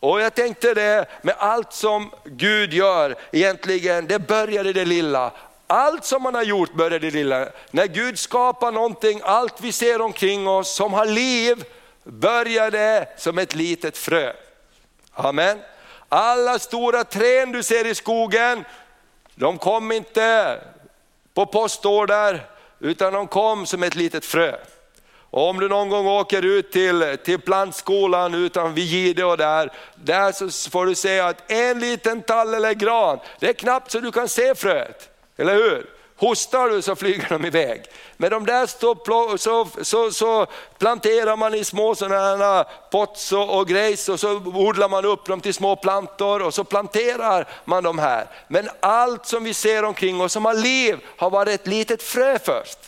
Och 0.00 0.20
jag 0.20 0.34
tänkte 0.34 0.74
det 0.74 1.06
med 1.22 1.34
allt 1.38 1.72
som 1.72 2.10
Gud 2.24 2.74
gör, 2.74 3.14
egentligen 3.32 4.06
det 4.06 4.18
börjar 4.18 4.66
i 4.66 4.72
det 4.72 4.84
lilla. 4.84 5.32
Allt 5.66 6.04
som 6.04 6.22
man 6.22 6.34
har 6.34 6.42
gjort 6.42 6.74
börjar 6.74 7.04
i 7.04 7.10
det 7.10 7.16
lilla. 7.16 7.48
När 7.70 7.86
Gud 7.86 8.18
skapar 8.18 8.72
någonting, 8.72 9.20
allt 9.24 9.60
vi 9.60 9.72
ser 9.72 10.00
omkring 10.00 10.48
oss 10.48 10.74
som 10.74 10.92
har 10.92 11.06
liv, 11.06 11.64
börjar 12.04 12.70
det 12.70 13.08
som 13.16 13.38
ett 13.38 13.54
litet 13.54 13.98
frö. 13.98 14.32
Amen. 15.12 15.58
Alla 16.08 16.58
stora 16.58 17.04
träd 17.04 17.52
du 17.52 17.62
ser 17.62 17.86
i 17.86 17.94
skogen, 17.94 18.64
de 19.34 19.58
kom 19.58 19.92
inte 19.92 20.60
på 21.36 21.46
postorder, 21.46 22.46
utan 22.80 23.12
de 23.12 23.26
kom 23.26 23.66
som 23.66 23.82
ett 23.82 23.94
litet 23.94 24.24
frö. 24.24 24.56
Och 25.30 25.48
om 25.48 25.60
du 25.60 25.68
någon 25.68 25.88
gång 25.88 26.06
åker 26.06 26.44
ut 26.44 26.72
till, 26.72 27.16
till 27.24 27.40
plantskolan 27.40 28.34
utan 28.34 28.74
vid 28.74 28.84
Gide 28.84 29.24
och 29.24 29.36
där, 29.36 29.72
där 29.94 30.32
så 30.50 30.70
får 30.70 30.86
du 30.86 30.94
se 30.94 31.20
att 31.20 31.50
en 31.50 31.80
liten 31.80 32.22
tall 32.22 32.54
eller 32.54 32.74
gran, 32.74 33.18
det 33.38 33.48
är 33.48 33.52
knappt 33.52 33.90
så 33.90 34.00
du 34.00 34.12
kan 34.12 34.28
se 34.28 34.54
fröet. 34.54 35.10
Eller 35.36 35.54
hur? 35.54 35.95
Hostar 36.18 36.68
du 36.68 36.82
så 36.82 36.96
flyger 36.96 37.28
de 37.28 37.44
iväg. 37.44 37.82
Men 38.16 38.30
de 38.30 38.46
där 38.46 38.66
står, 38.66 39.36
så, 39.36 39.68
så, 39.82 40.10
så 40.10 40.46
planterar 40.78 41.36
man 41.36 41.54
i 41.54 41.64
små 41.64 41.94
sådana 41.94 42.64
pots 42.90 43.32
och, 43.32 43.58
och 43.58 43.68
grejs 43.68 44.08
och 44.08 44.20
så 44.20 44.32
odlar 44.44 44.88
man 44.88 45.04
upp 45.04 45.26
dem 45.26 45.40
till 45.40 45.54
små 45.54 45.76
plantor 45.76 46.42
och 46.42 46.54
så 46.54 46.64
planterar 46.64 47.48
man 47.64 47.84
de 47.84 47.98
här. 47.98 48.26
Men 48.48 48.68
allt 48.80 49.26
som 49.26 49.44
vi 49.44 49.54
ser 49.54 49.84
omkring 49.84 50.20
oss 50.20 50.32
som 50.32 50.44
har 50.44 50.54
liv 50.54 50.98
har 51.16 51.30
varit 51.30 51.60
ett 51.60 51.66
litet 51.66 52.02
frö 52.02 52.38
först. 52.38 52.78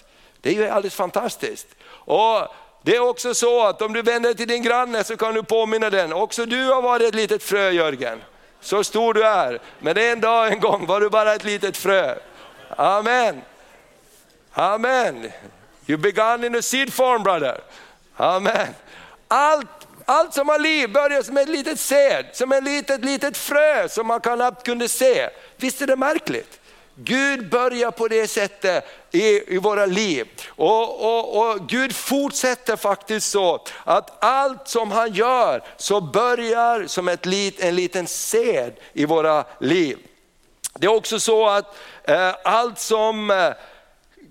Det 0.40 0.50
är 0.50 0.54
ju 0.54 0.68
alldeles 0.68 0.94
fantastiskt. 0.94 1.66
Och 1.90 2.48
det 2.82 2.96
är 2.96 3.00
också 3.00 3.34
så 3.34 3.66
att 3.66 3.82
om 3.82 3.92
du 3.92 4.02
vänder 4.02 4.34
till 4.34 4.48
din 4.48 4.62
granne 4.62 5.04
så 5.04 5.16
kan 5.16 5.34
du 5.34 5.42
påminna 5.42 5.90
den, 5.90 6.12
också 6.12 6.46
du 6.46 6.66
har 6.66 6.82
varit 6.82 7.08
ett 7.08 7.14
litet 7.14 7.42
frö 7.42 7.70
Jörgen. 7.70 8.22
Så 8.60 8.84
stor 8.84 9.14
du 9.14 9.26
är, 9.26 9.60
men 9.78 9.98
en 9.98 10.20
dag 10.20 10.52
en 10.52 10.60
gång 10.60 10.86
var 10.86 11.00
du 11.00 11.08
bara 11.10 11.34
ett 11.34 11.44
litet 11.44 11.76
frö. 11.76 12.14
Amen. 12.76 13.42
Amen. 14.52 15.32
You 15.86 15.98
began 15.98 16.44
in 16.44 16.54
a 16.54 16.62
seed 16.62 16.92
form 16.92 17.22
brother. 17.22 17.60
Amen. 18.16 18.74
Allt, 19.28 19.66
allt 20.04 20.34
som 20.34 20.48
har 20.48 20.58
liv 20.58 20.92
börjar 20.92 21.22
som 21.22 21.36
ett 21.36 21.48
litet 21.48 21.80
säd, 21.80 22.26
som 22.32 22.52
ett 22.52 22.64
litet, 22.64 23.04
litet 23.04 23.36
frö 23.36 23.88
som 23.88 24.06
man 24.06 24.20
knappt 24.20 24.66
kunde 24.66 24.88
se. 24.88 25.28
Visst 25.56 25.82
är 25.82 25.86
det 25.86 25.96
märkligt? 25.96 26.60
Gud 26.94 27.50
börjar 27.50 27.90
på 27.90 28.08
det 28.08 28.28
sättet 28.28 28.84
i, 29.10 29.54
i 29.54 29.58
våra 29.58 29.86
liv. 29.86 30.28
Och, 30.48 31.04
och, 31.04 31.38
och, 31.38 31.68
Gud 31.68 31.94
fortsätter 31.94 32.76
faktiskt 32.76 33.30
så 33.30 33.64
att 33.84 34.24
allt 34.24 34.68
som 34.68 34.90
han 34.90 35.12
gör 35.12 35.62
så 35.76 36.00
börjar 36.00 36.86
som 36.86 37.08
ett 37.08 37.26
lit, 37.26 37.60
en 37.60 37.76
liten 37.76 38.06
sed 38.06 38.72
i 38.92 39.04
våra 39.04 39.44
liv. 39.60 39.98
Det 40.78 40.86
är 40.86 40.94
också 40.94 41.20
så 41.20 41.48
att 41.48 41.76
Eh, 42.08 42.34
allt 42.42 42.78
som 42.78 43.30
eh, 43.30 43.50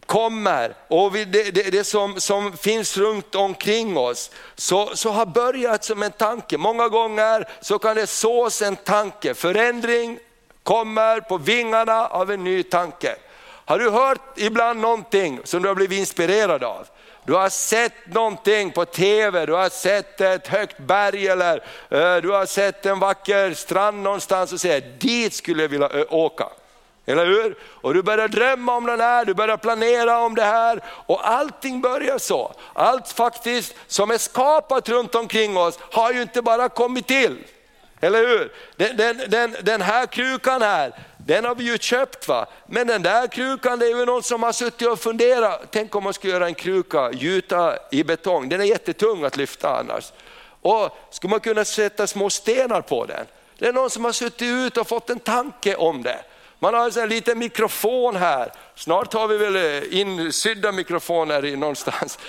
kommer 0.06 0.76
och 0.88 1.12
det, 1.12 1.26
det, 1.26 1.72
det, 1.72 1.84
som, 1.84 2.20
som 2.20 2.58
finns 2.58 2.98
runt 2.98 3.36
omkring 3.36 3.98
oss, 3.98 4.32
så, 4.56 4.96
så 4.96 5.10
har 5.10 5.26
börjat 5.26 5.84
som 5.84 6.04
en 6.04 6.12
tanke. 6.12 6.58
Många 6.58 6.88
gånger 6.88 7.48
så 7.62 7.80
kan 7.80 7.96
det 7.96 8.08
sås 8.08 8.62
en 8.62 8.76
tanke, 8.76 9.34
förändring 9.34 10.20
kommer 10.64 11.20
på 11.20 11.38
vingarna 11.38 12.08
av 12.08 12.32
en 12.32 12.44
ny 12.44 12.64
tanke. 12.64 13.16
Har 13.66 13.80
du 13.80 13.90
hört 13.90 14.38
ibland 14.38 14.80
någonting 14.80 15.40
som 15.44 15.62
du 15.62 15.68
har 15.68 15.76
blivit 15.76 16.00
inspirerad 16.00 16.64
av? 16.64 16.88
Du 17.26 17.34
har 17.34 17.50
sett 17.50 18.14
någonting 18.14 18.72
på 18.72 18.86
TV, 18.86 19.46
du 19.46 19.54
har 19.54 19.70
sett 19.70 20.22
ett 20.22 20.48
högt 20.48 20.78
berg 20.78 21.28
eller 21.28 21.56
eh, 21.90 22.16
du 22.22 22.30
har 22.30 22.46
sett 22.46 22.86
en 22.86 23.00
vacker 23.00 23.54
strand 23.54 24.04
någonstans 24.04 24.54
och 24.54 24.62
säger 24.62 24.82
dit 25.00 25.34
skulle 25.34 25.62
jag 25.62 25.70
vilja 25.70 26.06
åka. 26.10 26.50
Eller 27.08 27.26
hur? 27.26 27.56
Och 27.62 27.94
du 27.94 28.04
börjar 28.04 28.28
drömma 28.28 28.76
om 28.76 28.86
den 28.86 29.00
här, 29.00 29.26
du 29.26 29.34
börjar 29.34 29.58
planera 29.58 30.20
om 30.20 30.36
det 30.36 30.44
här 30.44 30.82
och 30.86 31.30
allting 31.30 31.82
börjar 31.82 32.18
så. 32.18 32.54
Allt 32.74 33.12
faktiskt 33.12 33.76
som 33.88 34.12
är 34.12 34.18
skapat 34.18 34.90
runt 34.90 35.16
omkring 35.16 35.58
oss 35.58 35.80
har 35.92 36.12
ju 36.12 36.22
inte 36.22 36.42
bara 36.42 36.70
kommit 36.70 37.08
till. 37.08 37.38
Eller 38.02 38.20
hur? 38.20 38.52
Den, 38.76 38.98
den, 38.98 39.30
den, 39.30 39.56
den 39.62 39.82
här 39.82 40.06
krukan 40.06 40.62
här, 40.62 40.94
den 41.18 41.46
har 41.46 41.56
vi 41.56 41.64
ju 41.64 41.78
köpt 41.78 42.28
va. 42.28 42.46
Men 42.68 42.88
den 42.88 43.04
där 43.04 43.28
krukan, 43.28 43.80
det 43.80 43.86
är 43.86 43.98
ju 43.98 44.06
någon 44.06 44.24
som 44.24 44.44
har 44.44 44.52
suttit 44.52 44.88
och 44.88 45.00
funderat. 45.00 45.62
Tänk 45.72 45.96
om 45.96 46.04
man 46.04 46.14
skulle 46.14 46.34
göra 46.34 46.48
en 46.48 46.56
kruka, 46.56 47.12
gjuta 47.12 47.78
i 47.92 48.04
betong. 48.04 48.50
Den 48.50 48.62
är 48.62 48.66
jättetung 48.66 49.24
att 49.24 49.38
lyfta 49.38 49.78
annars. 49.78 50.12
Och 50.62 50.98
skulle 51.10 51.32
man 51.32 51.40
kunna 51.40 51.66
sätta 51.66 52.08
små 52.08 52.30
stenar 52.30 52.82
på 52.82 53.06
den? 53.06 53.26
Det 53.58 53.68
är 53.68 53.74
någon 53.74 53.90
som 53.90 54.06
har 54.06 54.12
suttit 54.12 54.42
ut 54.42 54.78
och 54.78 54.88
fått 54.88 55.10
en 55.10 55.20
tanke 55.20 55.76
om 55.76 56.04
det. 56.04 56.20
Man 56.60 56.74
har 56.74 57.00
en 57.00 57.10
liten 57.10 57.40
mikrofon 57.40 58.16
här, 58.16 58.52
snart 58.76 59.14
har 59.14 59.28
vi 59.28 59.38
väl 59.38 59.56
eh, 59.56 60.00
insydda 60.00 60.72
mikrofoner 60.72 61.58
någonstans. 61.58 62.20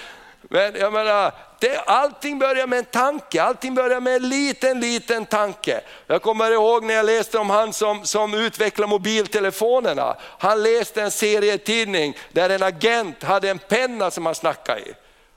Men 0.43 0.75
jag 0.75 0.93
menar, 0.93 1.33
det, 1.59 1.79
allting 1.79 2.39
börjar 2.39 2.67
med 2.67 2.79
en 2.79 2.85
tanke, 2.85 3.43
allting 3.43 3.75
börjar 3.75 4.01
med 4.01 4.17
en 4.17 4.29
liten, 4.29 4.81
liten 4.81 5.27
tanke. 5.27 5.81
Jag 6.07 6.23
kommer 6.23 6.51
ihåg 6.51 6.85
när 6.85 6.95
jag 6.95 7.07
läste 7.07 7.39
om 7.39 7.51
han 7.51 7.73
som, 7.73 8.05
som 8.05 8.35
utvecklar 8.35 8.87
mobiltelefonerna. 8.87 10.17
Han 10.39 10.63
läste 10.63 11.03
en 11.03 11.11
serietidning 11.11 12.17
där 12.33 12.51
en 12.51 12.63
agent 12.63 13.23
hade 13.23 13.51
en 13.51 13.59
penna 13.59 14.11
som 14.11 14.27
han 14.27 14.35
snackade 14.35 14.81
i. 14.81 14.93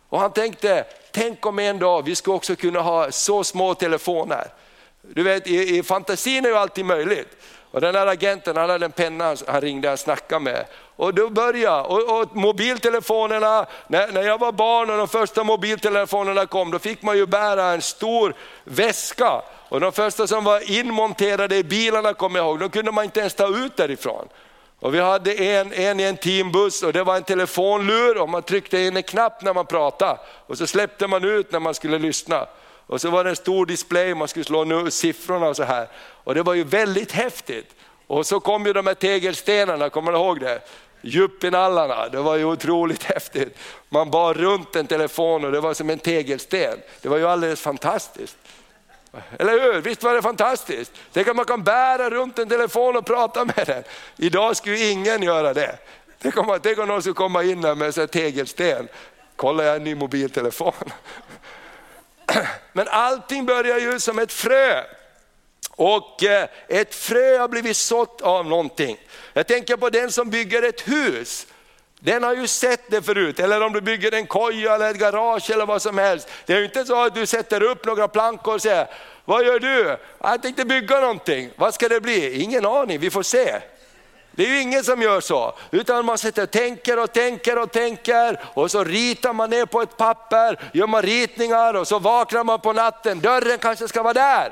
Och 0.09 0.19
han 0.19 0.33
tänkte, 0.33 0.85
tänk 1.11 1.45
om 1.45 1.59
en 1.59 1.79
dag 1.79 2.05
vi 2.05 2.15
ska 2.15 2.33
också 2.33 2.55
kunna 2.55 2.79
ha 2.79 3.11
så 3.11 3.43
små 3.43 3.73
telefoner. 3.73 4.47
Du 5.01 5.23
vet, 5.23 5.47
i, 5.47 5.77
i 5.77 5.83
fantasin 5.83 6.45
är 6.45 6.49
ju 6.49 6.57
alltid 6.57 6.85
möjligt. 6.85 7.37
Och 7.71 7.81
den 7.81 7.93
där 7.93 8.07
agenten 8.07 8.57
han 8.57 8.69
hade 8.69 8.85
en 8.85 8.91
penna 8.91 9.35
han 9.47 9.61
ringde 9.61 9.91
och 9.91 9.99
snackade 9.99 10.41
med. 10.41 10.65
Och 10.95 11.13
då 11.13 11.29
började, 11.29 11.81
och, 11.81 12.21
och 12.21 12.35
mobiltelefonerna, 12.35 13.65
när, 13.87 14.11
när 14.11 14.21
jag 14.21 14.39
var 14.39 14.51
barn 14.51 14.89
och 14.89 14.97
de 14.97 15.07
första 15.07 15.43
mobiltelefonerna 15.43 16.45
kom, 16.45 16.71
då 16.71 16.79
fick 16.79 17.01
man 17.01 17.17
ju 17.17 17.25
bära 17.25 17.63
en 17.63 17.81
stor 17.81 18.33
väska. 18.63 19.41
Och 19.69 19.79
de 19.79 19.91
första 19.91 20.27
som 20.27 20.43
var 20.43 20.71
inmonterade 20.71 21.55
i 21.55 21.63
bilarna 21.63 22.13
kommer 22.13 22.39
jag 22.39 22.47
ihåg, 22.47 22.59
då 22.59 22.69
kunde 22.69 22.91
man 22.91 23.03
inte 23.03 23.19
ens 23.19 23.33
ta 23.33 23.47
ut 23.47 23.77
därifrån. 23.77 24.27
Och 24.79 24.93
vi 24.93 24.99
hade 24.99 25.33
en, 25.33 25.73
en 25.73 25.99
i 25.99 26.03
en 26.03 26.17
teambuss 26.17 26.83
och 26.83 26.93
det 26.93 27.03
var 27.03 27.15
en 27.15 27.23
telefonlur 27.23 28.21
och 28.21 28.29
man 28.29 28.43
tryckte 28.43 28.79
in 28.79 28.97
en 28.97 29.03
knapp 29.03 29.41
när 29.41 29.53
man 29.53 29.65
pratade. 29.65 30.19
Och 30.47 30.57
så 30.57 30.67
släppte 30.67 31.07
man 31.07 31.23
ut 31.23 31.51
när 31.51 31.59
man 31.59 31.73
skulle 31.73 31.99
lyssna. 31.99 32.47
Och 32.87 33.01
så 33.01 33.09
var 33.09 33.23
det 33.23 33.29
en 33.29 33.35
stor 33.35 33.65
display, 33.65 34.15
man 34.15 34.27
skulle 34.27 34.45
slå 34.45 34.63
nu 34.63 34.91
siffrorna 34.91 35.47
och 35.47 35.55
så 35.55 35.63
här. 35.63 35.87
Och 36.23 36.35
det 36.35 36.43
var 36.43 36.53
ju 36.53 36.63
väldigt 36.63 37.11
häftigt. 37.11 37.75
Och 38.07 38.25
så 38.25 38.39
kom 38.39 38.65
ju 38.65 38.73
de 38.73 38.87
här 38.87 38.93
tegelstenarna, 38.93 39.89
kommer 39.89 40.11
du 40.11 40.17
ihåg 40.17 40.39
det? 40.39 40.61
Djup 41.01 41.43
i 41.43 41.51
nallarna, 41.51 42.09
det 42.09 42.17
var 42.17 42.35
ju 42.35 42.45
otroligt 42.45 43.03
häftigt. 43.13 43.57
Man 43.89 44.11
bar 44.11 44.33
runt 44.33 44.75
en 44.75 44.87
telefon 44.87 45.45
och 45.45 45.51
det 45.51 45.59
var 45.59 45.73
som 45.73 45.89
en 45.89 45.99
tegelsten. 45.99 46.79
Det 47.01 47.09
var 47.09 47.17
ju 47.17 47.27
alldeles 47.27 47.61
fantastiskt. 47.61 48.37
Eller 49.39 49.51
hur? 49.51 49.81
Visst 49.81 50.03
var 50.03 50.13
det 50.13 50.21
fantastiskt? 50.21 50.91
Tänk 51.13 51.27
att 51.27 51.35
man 51.35 51.45
kan 51.45 51.63
bära 51.63 52.09
runt 52.09 52.39
en 52.39 52.49
telefon 52.49 52.95
och 52.95 53.05
prata 53.05 53.45
med 53.45 53.63
den. 53.67 53.83
Idag 54.17 54.57
skulle 54.57 54.91
ingen 54.91 55.23
göra 55.23 55.53
det. 55.53 55.77
Tänk 56.21 56.37
om, 56.37 56.59
tänk 56.63 56.79
om 56.79 56.87
någon 56.87 57.01
skulle 57.01 57.13
komma 57.13 57.43
in 57.43 57.61
med 57.61 57.97
en 57.97 58.07
tegelsten. 58.07 58.87
Kolla 59.35 59.63
jag 59.63 59.75
en 59.75 59.83
ny 59.83 59.95
mobiltelefon. 59.95 60.73
Men 62.73 62.87
allting 62.87 63.45
börjar 63.45 63.79
ju 63.79 63.99
som 63.99 64.19
ett 64.19 64.31
frö. 64.31 64.83
Och 65.75 66.23
eh, 66.23 66.47
ett 66.67 66.95
frö 66.95 67.37
har 67.37 67.47
blivit 67.47 67.77
sått 67.77 68.21
av 68.21 68.45
någonting. 68.45 68.97
Jag 69.33 69.47
tänker 69.47 69.77
på 69.77 69.89
den 69.89 70.11
som 70.11 70.29
bygger 70.29 70.63
ett 70.63 70.87
hus. 70.87 71.47
Den 71.99 72.23
har 72.23 72.35
ju 72.35 72.47
sett 72.47 72.91
det 72.91 73.01
förut, 73.01 73.39
eller 73.39 73.61
om 73.61 73.73
du 73.73 73.81
bygger 73.81 74.13
en 74.13 74.27
koja 74.27 74.75
eller 74.75 74.91
ett 74.91 74.97
garage 74.97 75.49
eller 75.49 75.65
vad 75.65 75.81
som 75.81 75.97
helst. 75.97 76.27
Det 76.45 76.53
är 76.53 76.57
ju 76.57 76.65
inte 76.65 76.85
så 76.85 77.03
att 77.03 77.15
du 77.15 77.25
sätter 77.25 77.63
upp 77.63 77.85
några 77.85 78.07
plankor 78.07 78.53
och 78.53 78.61
säger, 78.61 78.87
vad 79.25 79.45
gör 79.45 79.59
du? 79.59 79.97
Jag 80.21 80.41
tänkte 80.41 80.65
bygga 80.65 80.99
någonting, 80.99 81.49
vad 81.55 81.73
ska 81.73 81.87
det 81.87 82.01
bli? 82.01 82.41
Ingen 82.41 82.65
aning, 82.65 82.99
vi 82.99 83.09
får 83.09 83.23
se. 83.23 83.59
Det 84.31 84.43
är 84.43 84.47
ju 84.47 84.61
ingen 84.61 84.83
som 84.83 85.01
gör 85.01 85.21
så, 85.21 85.55
utan 85.71 86.05
man 86.05 86.17
sitter 86.17 86.43
och 86.43 86.51
tänker 86.51 86.99
och 86.99 87.13
tänker 87.13 87.57
och 87.57 87.71
tänker 87.71 88.39
och 88.53 88.71
så 88.71 88.83
ritar 88.83 89.33
man 89.33 89.49
ner 89.49 89.65
på 89.65 89.81
ett 89.81 89.97
papper, 89.97 90.59
gör 90.73 90.87
man 90.87 91.01
ritningar 91.01 91.73
och 91.73 91.87
så 91.87 91.99
vaknar 91.99 92.43
man 92.43 92.59
på 92.59 92.73
natten, 92.73 93.19
dörren 93.19 93.57
kanske 93.57 93.87
ska 93.87 94.03
vara 94.03 94.13
där. 94.13 94.51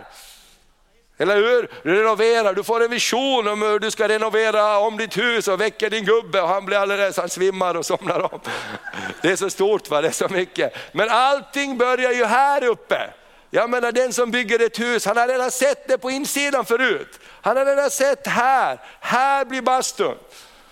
Eller 1.22 1.36
hur? 1.36 1.68
Du 1.84 2.00
renoverar, 2.00 2.54
du 2.54 2.64
får 2.64 2.84
en 2.84 2.90
vision 2.90 3.48
om 3.48 3.62
hur 3.62 3.80
du 3.80 3.92
ska 3.92 4.08
renovera 4.08 4.78
om 4.78 4.98
ditt 4.98 5.18
hus 5.18 5.48
och 5.48 5.62
väcker 5.62 5.90
din 5.90 6.06
gubbe 6.06 6.42
och 6.42 6.48
han 6.48 6.66
blir 6.66 6.78
alldeles, 6.78 7.18
han 7.18 7.30
svimmar 7.30 7.76
och 7.76 7.86
somnar 7.86 8.34
om. 8.34 8.40
Det 9.22 9.32
är 9.32 9.36
så 9.36 9.50
stort, 9.50 9.90
va? 9.90 10.02
det 10.02 10.08
är 10.08 10.12
så 10.12 10.30
mycket. 10.30 10.74
Men 10.92 11.10
allting 11.10 11.78
börjar 11.78 12.12
ju 12.12 12.26
här 12.26 12.64
uppe. 12.64 13.10
Jag 13.50 13.70
menar 13.70 13.92
den 13.92 14.14
som 14.14 14.32
bygger 14.32 14.66
ett 14.66 14.80
hus, 14.80 15.06
han 15.06 15.18
har 15.18 15.28
redan 15.28 15.52
sett 15.52 15.88
det 15.88 15.98
på 15.98 16.12
insidan 16.12 16.66
förut. 16.66 17.20
Han 17.42 17.58
har 17.58 17.66
redan 17.66 17.90
sett 17.90 18.28
här, 18.28 18.80
här 19.00 19.46
blir 19.46 19.62
bastun. 19.62 20.16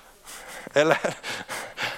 Eller, 0.73 0.97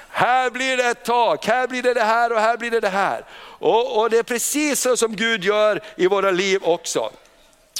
här 0.09 0.49
blir 0.49 0.77
det 0.77 0.83
ett 0.83 1.05
tak, 1.05 1.45
här 1.45 1.67
blir 1.67 1.83
det 1.83 1.93
det 1.93 2.03
här 2.03 2.31
och 2.31 2.39
här 2.39 2.57
blir 2.57 2.71
det 2.71 2.79
det 2.79 2.89
här. 2.89 3.25
Och, 3.41 3.99
och 3.99 4.09
det 4.09 4.17
är 4.17 4.23
precis 4.23 4.81
så 4.81 4.97
som 4.97 5.15
Gud 5.15 5.43
gör 5.43 5.81
i 5.95 6.07
våra 6.07 6.31
liv 6.31 6.63
också. 6.63 7.11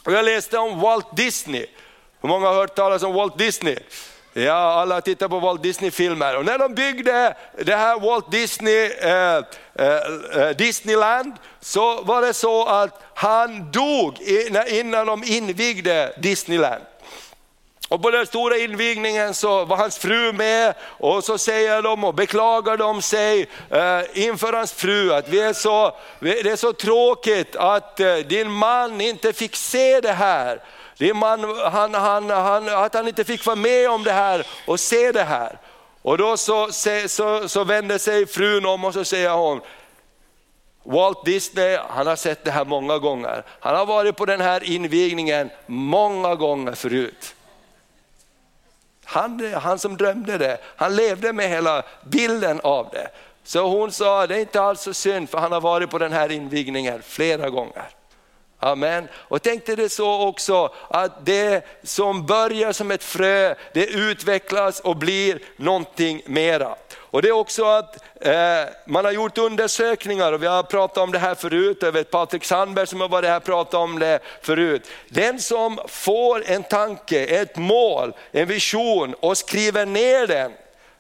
Och 0.03 0.13
jag 0.13 0.25
läste 0.25 0.57
om 0.57 0.79
Walt 0.79 1.17
Disney. 1.17 1.65
Hur 2.21 2.29
många 2.29 2.47
har 2.47 2.53
hört 2.53 2.75
talas 2.75 3.03
om 3.03 3.13
Walt 3.13 3.37
Disney? 3.37 3.77
Ja, 4.33 4.53
alla 4.53 5.01
tittar 5.01 5.27
på 5.27 5.39
Walt 5.39 5.63
Disney-filmer. 5.63 6.37
Och 6.37 6.45
när 6.45 6.57
de 6.57 6.75
byggde 6.75 7.35
det 7.57 7.75
här 7.75 7.99
Walt 7.99 8.31
Disney, 8.31 8.91
eh, 8.91 9.37
eh, 9.75 9.95
eh 10.35 10.49
Disneyland, 10.57 11.33
så 11.59 12.01
var 12.01 12.21
det 12.21 12.33
så 12.33 12.65
att 12.65 13.03
han 13.13 13.71
dog 13.71 14.17
innan 14.67 15.07
de 15.07 15.23
invigde 15.23 16.13
Disneyland. 16.17 16.83
Och 17.89 18.01
på 18.01 18.12
den 18.12 18.25
stora 18.25 18.58
invigningen 18.58 19.34
så 19.34 19.65
var 19.65 19.77
hans 19.77 19.98
fru 19.98 20.34
med 20.34 20.74
och 20.81 21.24
så 21.24 21.38
säger 21.38 21.81
de 21.81 22.03
och 22.03 22.13
beklagar 22.13 22.77
de 22.77 23.01
sig 23.01 23.48
eh, 23.69 24.01
inför 24.13 24.53
hans 24.53 24.74
fru 24.74 25.13
att 25.13 25.29
vi 25.29 25.39
är 25.39 25.53
så, 25.53 25.96
det 26.19 26.51
är 26.51 26.55
så 26.55 26.74
tråkigt 26.74 27.55
att 27.55 28.00
eh, 28.00 28.15
din 28.15 28.51
man 28.51 29.01
inte 29.01 29.34
fick 29.34 29.55
se 29.55 30.01
det 30.01 30.12
här. 30.12 30.62
Din 30.98 31.17
man, 31.17 31.58
han, 31.72 31.93
han, 31.93 32.29
han, 32.29 32.69
att 32.69 32.93
han 32.93 33.08
inte 33.08 33.24
fick 33.24 33.46
vara 33.46 33.55
med 33.55 33.89
om 33.89 34.03
det 34.03 34.12
här 34.12 34.48
och 34.65 34.79
se 34.79 35.12
det 35.12 35.24
här. 35.24 35.58
Och 36.01 36.17
då 36.17 36.38
så, 36.38 36.67
så, 37.08 37.50
så 37.50 37.63
vänder 37.63 37.98
sig 37.98 38.25
frun 38.25 38.65
om 38.65 38.86
och 38.86 38.93
så 38.93 39.05
säger 39.05 39.29
hon, 39.29 39.62
Walt 40.84 41.25
Disney, 41.25 41.77
han 41.89 42.08
har 42.08 42.15
sett 42.15 42.46
det 42.46 42.51
här 42.51 42.65
många 42.65 42.98
gånger. 42.98 43.43
Han 43.60 43.75
har 43.75 43.86
varit 43.86 44.15
på 44.15 44.25
den 44.25 44.41
här 44.41 44.63
invigningen 44.63 45.50
många 45.65 46.36
gånger 46.36 46.74
förut. 46.74 47.36
Han, 49.09 49.53
han 49.53 49.79
som 49.79 49.97
drömde 49.97 50.37
det, 50.37 50.57
han 50.75 50.95
levde 50.95 51.33
med 51.33 51.49
hela 51.49 51.83
bilden 52.03 52.59
av 52.63 52.89
det. 52.91 53.07
Så 53.43 53.67
hon 53.67 53.91
sa, 53.91 54.27
det 54.27 54.35
är 54.35 54.39
inte 54.39 54.61
alls 54.61 54.81
så 54.81 54.93
synd 54.93 55.29
för 55.29 55.37
han 55.37 55.51
har 55.51 55.61
varit 55.61 55.89
på 55.89 55.97
den 55.97 56.11
här 56.11 56.31
invigningen 56.31 57.01
flera 57.01 57.49
gånger. 57.49 57.98
Amen. 58.61 59.07
Och 59.13 59.41
tänkte 59.41 59.75
det 59.75 59.89
så 59.89 60.27
också 60.27 60.73
att 60.87 61.25
det 61.25 61.65
som 61.83 62.25
börjar 62.25 62.71
som 62.71 62.91
ett 62.91 63.03
frö, 63.03 63.55
det 63.73 63.85
utvecklas 63.85 64.79
och 64.79 64.97
blir 64.97 65.39
någonting 65.57 66.21
mera. 66.25 66.75
Och 66.95 67.21
det 67.21 67.27
är 67.27 67.31
också 67.31 67.65
att 67.65 68.03
eh, 68.21 68.33
man 68.87 69.05
har 69.05 69.11
gjort 69.11 69.37
undersökningar 69.37 70.33
och 70.33 70.43
vi 70.43 70.47
har 70.47 70.63
pratat 70.63 70.97
om 70.97 71.11
det 71.11 71.19
här 71.19 71.35
förut, 71.35 71.77
jag 71.81 71.91
vet 71.91 72.11
Patrik 72.11 72.43
Sandberg 72.43 72.87
som 72.87 73.01
har 73.01 73.09
varit 73.09 73.29
här 73.29 73.37
och 73.37 73.43
pratat 73.43 73.73
om 73.73 73.99
det 73.99 74.19
förut. 74.41 74.87
Den 75.07 75.39
som 75.39 75.79
får 75.87 76.43
en 76.45 76.63
tanke, 76.63 77.25
ett 77.25 77.57
mål, 77.57 78.13
en 78.31 78.47
vision 78.47 79.13
och 79.13 79.37
skriver 79.37 79.85
ner 79.85 80.27
den, 80.27 80.51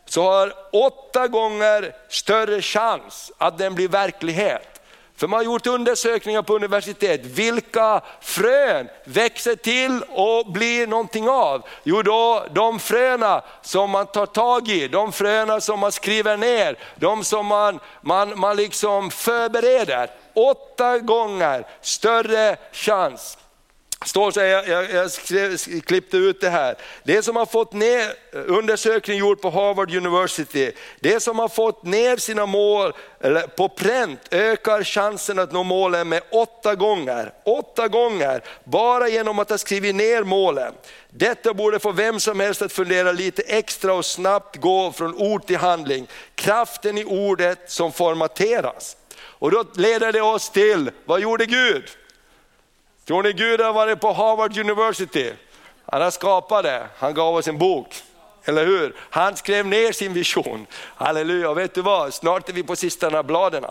så 0.05 0.23
har 0.23 0.53
åtta 0.71 1.27
gånger 1.27 1.95
större 2.09 2.61
chans 2.61 3.31
att 3.37 3.57
den 3.57 3.75
blir 3.75 3.87
verklighet 3.87 4.78
för 5.19 5.27
man 5.27 5.37
har 5.37 5.43
gjort 5.43 5.67
undersökningar 5.67 6.41
på 6.41 6.55
universitet, 6.55 7.25
vilka 7.25 8.01
frön 8.21 8.87
växer 9.03 9.55
till 9.55 10.03
och 10.09 10.51
blir 10.51 10.87
någonting 10.87 11.29
av? 11.29 11.65
Jo, 11.83 12.01
då, 12.01 12.45
de 12.51 12.79
fröna 12.79 13.41
som 13.61 13.89
man 13.89 14.05
tar 14.05 14.25
tag 14.25 14.67
i, 14.67 14.87
de 14.87 15.11
fröna 15.11 15.61
som 15.61 15.79
man 15.79 15.91
skriver 15.91 16.37
ner, 16.37 16.77
de 16.95 17.23
som 17.23 17.45
man, 17.45 17.79
man, 18.01 18.39
man 18.39 18.55
liksom 18.55 19.11
förbereder. 19.11 20.09
Åtta 20.33 20.99
gånger 20.99 21.67
större 21.81 22.57
chans 22.71 23.37
står 24.05 24.31
så 24.31 24.39
jag, 24.39 24.67
jag, 24.67 24.91
jag 24.91 25.11
skrev, 25.11 25.57
klippte 25.81 26.17
ut 26.17 26.41
det 26.41 26.49
här. 26.49 26.75
Det 27.03 27.23
som 27.23 27.35
har 27.35 27.45
fått 27.45 27.73
ner, 27.73 28.05
eh, 28.33 28.41
undersökning 28.47 29.17
gjord 29.17 29.41
på 29.41 29.49
Harvard 29.49 29.95
University, 29.95 30.71
det 30.99 31.19
som 31.19 31.39
har 31.39 31.47
fått 31.47 31.83
ner 31.83 32.17
sina 32.17 32.45
mål 32.45 32.93
eller 33.21 33.41
på 33.41 33.69
pränt 33.69 34.19
ökar 34.31 34.83
chansen 34.83 35.39
att 35.39 35.51
nå 35.51 35.63
målen 35.63 36.09
med 36.09 36.21
åtta 36.31 36.75
gånger. 36.75 37.33
Åtta 37.45 37.87
gånger, 37.87 38.43
bara 38.63 39.09
genom 39.09 39.39
att 39.39 39.49
ha 39.49 39.57
skrivit 39.57 39.95
ner 39.95 40.23
målen. 40.23 40.73
Detta 41.09 41.53
borde 41.53 41.79
få 41.79 41.91
vem 41.91 42.19
som 42.19 42.39
helst 42.39 42.61
att 42.61 42.73
fundera 42.73 43.11
lite 43.11 43.41
extra 43.41 43.93
och 43.93 44.05
snabbt 44.05 44.57
gå 44.57 44.91
från 44.91 45.15
ord 45.15 45.45
till 45.45 45.57
handling. 45.57 46.07
Kraften 46.35 46.97
i 46.97 47.05
ordet 47.05 47.71
som 47.71 47.91
formateras. 47.91 48.97
Och 49.21 49.51
då 49.51 49.65
leder 49.73 50.11
det 50.11 50.21
oss 50.21 50.49
till, 50.49 50.91
vad 51.05 51.21
gjorde 51.21 51.45
Gud? 51.45 51.83
Tror 53.09 53.23
ni 53.23 53.33
Gud 53.33 53.61
har 53.61 53.73
varit 53.73 53.99
på 53.99 54.13
Harvard 54.13 54.57
University? 54.57 55.31
Han 55.85 56.01
har 56.01 56.11
skapat 56.11 56.63
det, 56.63 56.87
han 56.97 57.13
gav 57.13 57.35
oss 57.35 57.47
en 57.47 57.57
bok. 57.57 58.03
Eller 58.45 58.65
hur? 58.65 58.95
Han 59.09 59.35
skrev 59.35 59.67
ner 59.67 59.91
sin 59.91 60.13
vision. 60.13 60.67
Halleluja, 60.95 61.53
vet 61.53 61.73
du 61.73 61.81
vad? 61.81 62.13
Snart 62.13 62.49
är 62.49 62.53
vi 62.53 62.63
på 62.63 62.75
sista 62.75 63.23
bladen. 63.23 63.65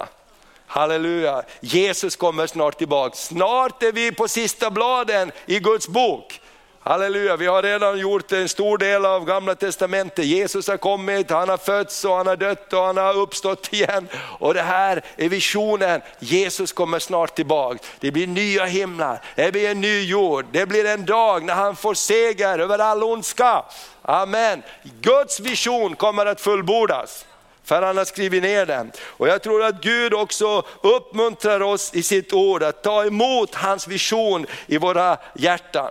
Halleluja, 0.67 1.43
Jesus 1.61 2.17
kommer 2.17 2.47
snart 2.47 2.79
tillbaka. 2.79 3.17
Snart 3.17 3.83
är 3.83 3.93
vi 3.93 4.13
på 4.13 4.29
sista 4.29 4.71
bladen 4.71 5.33
i 5.47 5.59
Guds 5.59 5.89
bok. 5.89 6.41
Halleluja, 6.89 7.37
vi 7.37 7.47
har 7.47 7.63
redan 7.63 7.99
gjort 7.99 8.33
en 8.33 8.49
stor 8.49 8.79
del 8.79 9.07
av 9.07 9.25
gamla 9.25 9.55
testamentet. 9.55 10.25
Jesus 10.25 10.69
har 10.69 10.77
kommit, 10.77 11.31
han 11.31 11.49
har 11.49 11.57
fötts 11.57 12.05
och 12.05 12.15
han 12.15 12.27
har 12.27 12.37
dött 12.37 12.73
och 12.73 12.83
han 12.83 12.97
har 12.97 13.17
uppstått 13.17 13.73
igen. 13.73 14.09
Och 14.15 14.55
det 14.55 14.63
här 14.63 15.03
är 15.17 15.29
visionen, 15.29 16.01
Jesus 16.19 16.73
kommer 16.73 16.99
snart 16.99 17.35
tillbaka. 17.35 17.79
Det 18.01 18.11
blir 18.11 18.27
nya 18.27 18.65
himlar, 18.65 19.23
det 19.35 19.53
blir 19.53 19.71
en 19.71 19.81
ny 19.81 20.05
jord, 20.05 20.47
det 20.53 20.67
blir 20.67 20.85
en 20.85 21.05
dag 21.05 21.45
när 21.45 21.55
han 21.55 21.77
får 21.77 21.95
seger 21.95 22.59
över 22.59 22.79
all 22.79 23.03
ondska. 23.03 23.65
Amen. 24.03 24.63
Guds 25.01 25.41
vision 25.41 25.97
kommer 25.97 26.27
att 26.27 26.41
fullbordas 26.41 27.27
för 27.65 27.83
han 27.83 27.97
har 27.97 28.05
skrivit 28.05 28.43
ner 28.43 28.67
den. 28.67 28.93
Och 29.05 29.29
jag 29.29 29.43
tror 29.43 29.65
att 29.65 29.83
Gud 29.83 30.15
också 30.15 30.63
uppmuntrar 30.83 31.61
oss 31.63 31.95
i 31.95 32.03
sitt 32.03 32.33
ord 32.33 32.63
att 32.63 32.83
ta 32.83 33.05
emot 33.05 33.55
hans 33.55 33.89
vision 33.89 34.47
i 34.67 34.79
våra 34.79 35.17
hjärtan. 35.35 35.91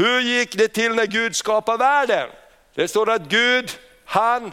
Hur 0.00 0.20
gick 0.20 0.56
det 0.56 0.68
till 0.68 0.94
när 0.94 1.06
Gud 1.06 1.36
skapade 1.36 1.78
världen? 1.78 2.28
Det 2.74 2.88
står 2.88 3.10
att 3.10 3.22
Gud, 3.22 3.78
han 4.04 4.52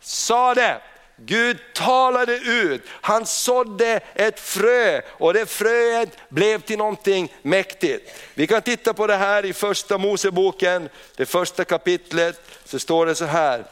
sa 0.00 0.54
det. 0.54 0.80
Gud 1.16 1.58
talade 1.74 2.36
ut, 2.36 2.82
han 2.88 3.26
sådde 3.26 4.00
ett 4.14 4.40
frö 4.40 5.00
och 5.08 5.34
det 5.34 5.46
fröet 5.46 6.08
blev 6.28 6.60
till 6.60 6.78
någonting 6.78 7.34
mäktigt. 7.42 8.10
Vi 8.34 8.46
kan 8.46 8.62
titta 8.62 8.94
på 8.94 9.06
det 9.06 9.16
här 9.16 9.44
i 9.44 9.52
första 9.52 9.98
Moseboken, 9.98 10.88
det 11.16 11.26
första 11.26 11.64
kapitlet, 11.64 12.42
så 12.64 12.78
står 12.78 13.06
det 13.06 13.14
så 13.14 13.24
här. 13.24 13.64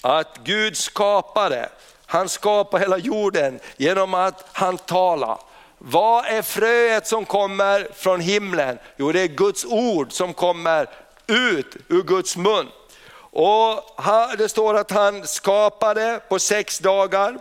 Att 0.00 0.38
Gud 0.44 0.76
skapade, 0.76 1.68
han 2.06 2.28
skapade 2.28 2.84
hela 2.84 2.98
jorden 2.98 3.60
genom 3.76 4.14
att 4.14 4.44
han 4.52 4.78
talade. 4.78 5.40
Vad 5.86 6.26
är 6.26 6.42
fröet 6.42 7.06
som 7.06 7.24
kommer 7.24 7.88
från 7.94 8.20
himlen? 8.20 8.78
Jo, 8.96 9.12
det 9.12 9.20
är 9.20 9.26
Guds 9.26 9.64
ord 9.64 10.12
som 10.12 10.34
kommer 10.34 10.88
ut 11.26 11.76
ur 11.88 12.02
Guds 12.02 12.36
mun. 12.36 12.68
Och 13.16 13.94
Det 14.38 14.48
står 14.48 14.74
att 14.74 14.90
han 14.90 15.26
skapade 15.26 16.20
på 16.28 16.38
sex 16.38 16.78
dagar. 16.78 17.38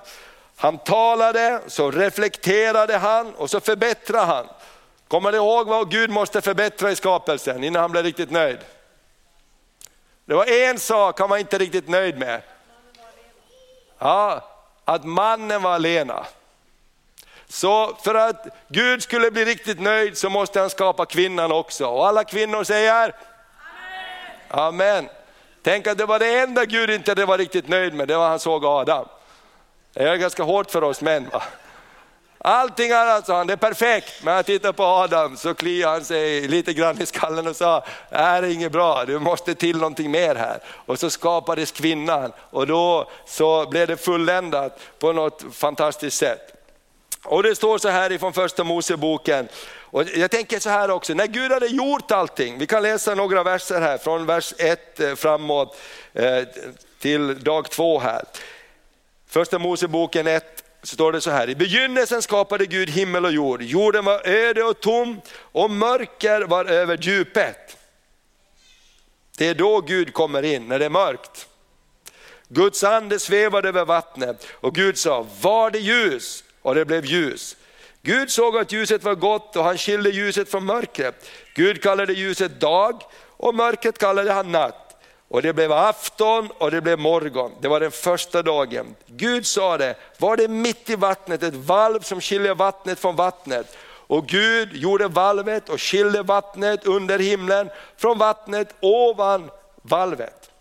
Han 0.56 0.78
talade, 0.78 1.62
så 1.68 1.92
reflekterade 1.92 2.98
han 2.98 3.36
och 3.36 3.50
så 3.50 3.60
förbättrade 3.60 4.26
han. 4.26 4.48
Kommer 5.08 5.32
ni 5.32 5.38
ihåg 5.38 5.68
vad 5.68 5.92
Gud 5.92 6.10
måste 6.10 6.42
förbättra 6.42 6.92
i 6.92 6.96
skapelsen 6.96 7.64
innan 7.64 7.82
han 7.82 7.92
blev 7.92 8.04
riktigt 8.04 8.32
nöjd? 8.32 8.60
Det 10.26 10.34
var 10.34 10.46
en 10.46 10.80
sak 10.80 11.20
han 11.20 11.30
var 11.30 11.38
inte 11.38 11.58
riktigt 11.58 11.90
nöjd 11.90 12.18
med. 12.18 12.42
Ja, 14.00 14.50
att 14.86 15.06
mannen 15.06 15.62
var 15.62 15.74
alena. 15.74 16.26
Så 17.54 17.98
för 18.04 18.16
att 18.16 18.48
Gud 18.68 19.04
skulle 19.04 19.32
bli 19.32 19.46
riktigt 19.46 19.82
nöjd 19.82 20.18
så 20.18 20.30
måste 20.30 20.60
han 20.60 20.70
skapa 20.70 21.06
kvinnan 21.06 21.52
också. 21.52 21.86
Och 21.86 22.08
alla 22.08 22.24
kvinnor 22.24 22.64
säger 22.64 23.14
Amen. 24.50 24.68
Amen. 24.68 25.10
Tänk 25.64 25.88
att 25.88 25.98
det 25.98 26.06
var 26.06 26.20
det 26.20 26.40
enda 26.40 26.66
Gud 26.66 26.90
inte 26.90 27.26
var 27.26 27.38
riktigt 27.38 27.68
nöjd 27.68 27.94
med, 27.94 28.08
det 28.08 28.18
var 28.18 28.30
han 28.30 28.40
såg 28.40 28.66
Adam. 28.66 29.06
Det 29.94 30.04
är 30.04 30.16
ganska 30.16 30.44
hårt 30.44 30.72
för 30.72 30.84
oss 30.84 31.02
män. 31.02 31.30
Va? 31.32 31.44
Allting 32.38 32.92
annat 32.92 33.08
alltså, 33.08 33.32
sa 33.32 33.38
han, 33.38 33.48
det 33.48 33.54
är 33.54 33.58
perfekt. 33.58 34.24
Men 34.24 34.34
jag 34.34 34.46
tittar 34.46 34.72
på 34.72 34.84
Adam 34.84 35.38
så 35.38 35.54
kliar 35.54 35.90
han 35.90 36.06
sig 36.06 36.48
lite 36.48 36.74
grann 36.74 37.02
i 37.02 37.06
skallen 37.06 37.48
och 37.48 37.56
sa, 37.56 37.84
det 38.10 38.18
här 38.18 38.44
är 38.44 38.48
inget 38.48 38.72
bra, 38.72 39.06
du 39.06 39.20
måste 39.20 39.56
till 39.56 39.78
någonting 39.78 40.12
mer 40.12 40.36
här. 40.36 40.60
Och 40.86 41.00
så 41.00 41.10
skapades 41.10 41.72
kvinnan 41.72 42.32
och 42.40 42.68
då 42.68 43.10
så 43.26 43.70
blev 43.70 43.88
det 43.88 43.98
fulländat 43.98 44.80
på 45.00 45.14
något 45.14 45.44
fantastiskt 45.52 46.18
sätt. 46.18 46.53
Och 47.24 47.44
det 47.44 47.56
står 47.56 47.78
så 47.78 47.90
här 47.90 48.12
ifrån 48.12 48.34
första 48.34 48.64
Moseboken, 48.64 49.48
och 49.94 50.04
jag 50.16 50.32
tänker 50.32 50.60
så 50.60 50.70
här 50.70 50.92
också, 50.92 51.14
när 51.14 51.28
Gud 51.28 51.52
hade 51.52 51.68
gjort 51.68 52.12
allting, 52.12 52.58
vi 52.58 52.68
kan 52.68 52.84
läsa 52.84 53.16
några 53.16 53.44
verser 53.44 53.82
här 53.82 53.98
från 53.98 54.26
vers 54.26 54.54
1 54.58 55.00
eh, 55.00 55.16
framåt 55.16 55.78
eh, 56.14 56.44
till 57.00 57.44
dag 57.44 57.70
2 57.70 58.00
här. 58.00 58.24
Första 59.28 59.60
Moseboken 59.60 60.28
1 60.28 60.64
så 60.84 60.94
står 60.94 61.12
det 61.12 61.22
så 61.22 61.32
här, 61.32 61.50
i 61.50 61.56
begynnelsen 61.56 62.22
skapade 62.22 62.66
Gud 62.66 62.90
himmel 62.90 63.26
och 63.26 63.32
jord, 63.32 63.62
jorden 63.62 64.06
var 64.06 64.28
öde 64.28 64.64
och 64.64 64.80
tom 64.80 65.22
och 65.38 65.72
mörker 65.72 66.42
var 66.42 66.66
över 66.66 66.98
djupet. 66.98 67.78
Det 69.38 69.48
är 69.48 69.56
då 69.56 69.82
Gud 69.82 70.14
kommer 70.14 70.44
in, 70.44 70.68
när 70.68 70.80
det 70.80 70.86
är 70.86 70.90
mörkt. 70.90 71.48
Guds 72.48 72.84
ande 72.84 73.20
svävade 73.20 73.70
över 73.70 73.86
vattnet 73.86 74.48
och 74.52 74.76
Gud 74.76 74.98
sa, 74.98 75.28
var 75.42 75.72
det 75.72 75.80
ljus? 75.80 76.44
Och 76.64 76.76
det 76.76 76.86
blev 76.86 77.06
ljus. 77.06 77.58
Gud 78.02 78.32
såg 78.32 78.58
att 78.58 78.72
ljuset 78.72 79.04
var 79.04 79.16
gott 79.16 79.56
och 79.56 79.64
han 79.64 79.78
skilde 79.78 80.10
ljuset 80.10 80.50
från 80.50 80.66
mörkret. 80.66 81.30
Gud 81.56 81.84
kallade 81.84 82.14
ljuset 82.14 82.60
dag 82.60 83.02
och 83.38 83.56
mörkret 83.56 83.98
kallade 83.98 84.34
han 84.34 84.52
natt. 84.52 84.84
Och 85.28 85.42
det 85.42 85.54
blev 85.54 85.72
afton 85.72 86.50
och 86.58 86.72
det 86.72 86.82
blev 86.82 87.00
morgon. 87.00 87.52
Det 87.62 87.68
var 87.68 87.80
den 87.80 87.92
första 87.92 88.42
dagen. 88.42 88.96
Gud 89.08 89.46
sa 89.46 89.78
det, 89.78 89.96
var 90.18 90.38
det 90.38 90.48
mitt 90.48 90.90
i 90.90 90.96
vattnet 90.96 91.44
ett 91.44 91.54
valv 91.54 92.00
som 92.00 92.22
skiljer 92.22 92.56
vattnet 92.56 93.00
från 93.00 93.16
vattnet. 93.16 93.78
Och 94.08 94.28
Gud 94.28 94.74
gjorde 94.74 95.08
valvet 95.08 95.70
och 95.70 95.82
skilde 95.82 96.22
vattnet 96.22 96.86
under 96.86 97.20
himlen 97.20 97.70
från 97.98 98.18
vattnet 98.18 98.76
ovan 98.80 99.50
valvet. 99.82 100.52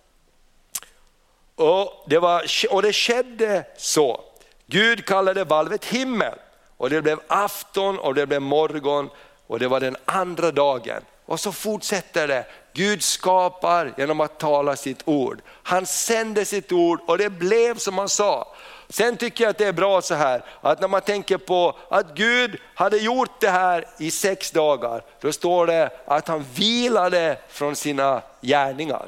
Och 1.55 2.05
det, 2.07 2.19
var, 2.19 2.45
och 2.71 2.83
det 2.83 2.93
skedde 2.93 3.65
så. 3.77 4.25
Gud 4.73 5.05
kallade 5.07 5.45
valvet 5.45 5.85
himmel 5.85 6.39
och 6.77 6.91
det 6.91 7.03
blev 7.03 7.21
afton 7.27 7.99
och 7.99 8.15
det 8.15 8.27
blev 8.27 8.43
morgon 8.43 9.11
och 9.47 9.59
det 9.59 9.69
var 9.69 9.81
den 9.81 9.97
andra 10.05 10.51
dagen. 10.51 11.03
Och 11.27 11.41
så 11.41 11.53
fortsätter 11.53 12.29
det. 12.29 12.47
Gud 12.73 13.03
skapar 13.03 13.93
genom 13.97 14.21
att 14.21 14.39
tala 14.39 14.77
sitt 14.77 15.03
ord. 15.05 15.41
Han 15.63 15.87
sände 15.87 16.45
sitt 16.45 16.73
ord 16.73 17.01
och 17.07 17.19
det 17.19 17.31
blev 17.31 17.79
som 17.79 17.99
han 17.99 18.09
sa. 18.09 18.55
Sen 18.89 19.17
tycker 19.17 19.45
jag 19.45 19.51
att 19.51 19.59
det 19.59 19.67
är 19.67 19.73
bra 19.73 20.03
så 20.03 20.15
här, 20.15 20.45
att 20.61 20.81
när 20.81 20.89
man 20.89 21.01
tänker 21.01 21.39
på 21.39 21.77
att 21.89 22.15
Gud 22.15 22.57
hade 22.75 22.97
gjort 22.97 23.41
det 23.41 23.51
här 23.51 23.85
i 23.99 24.11
sex 24.11 24.51
dagar, 24.51 25.05
då 25.21 25.33
står 25.33 25.67
det 25.67 25.91
att 26.07 26.29
han 26.29 26.45
vilade 26.55 27.39
från 27.49 27.77
sina 27.77 28.23
gärningar. 28.41 29.07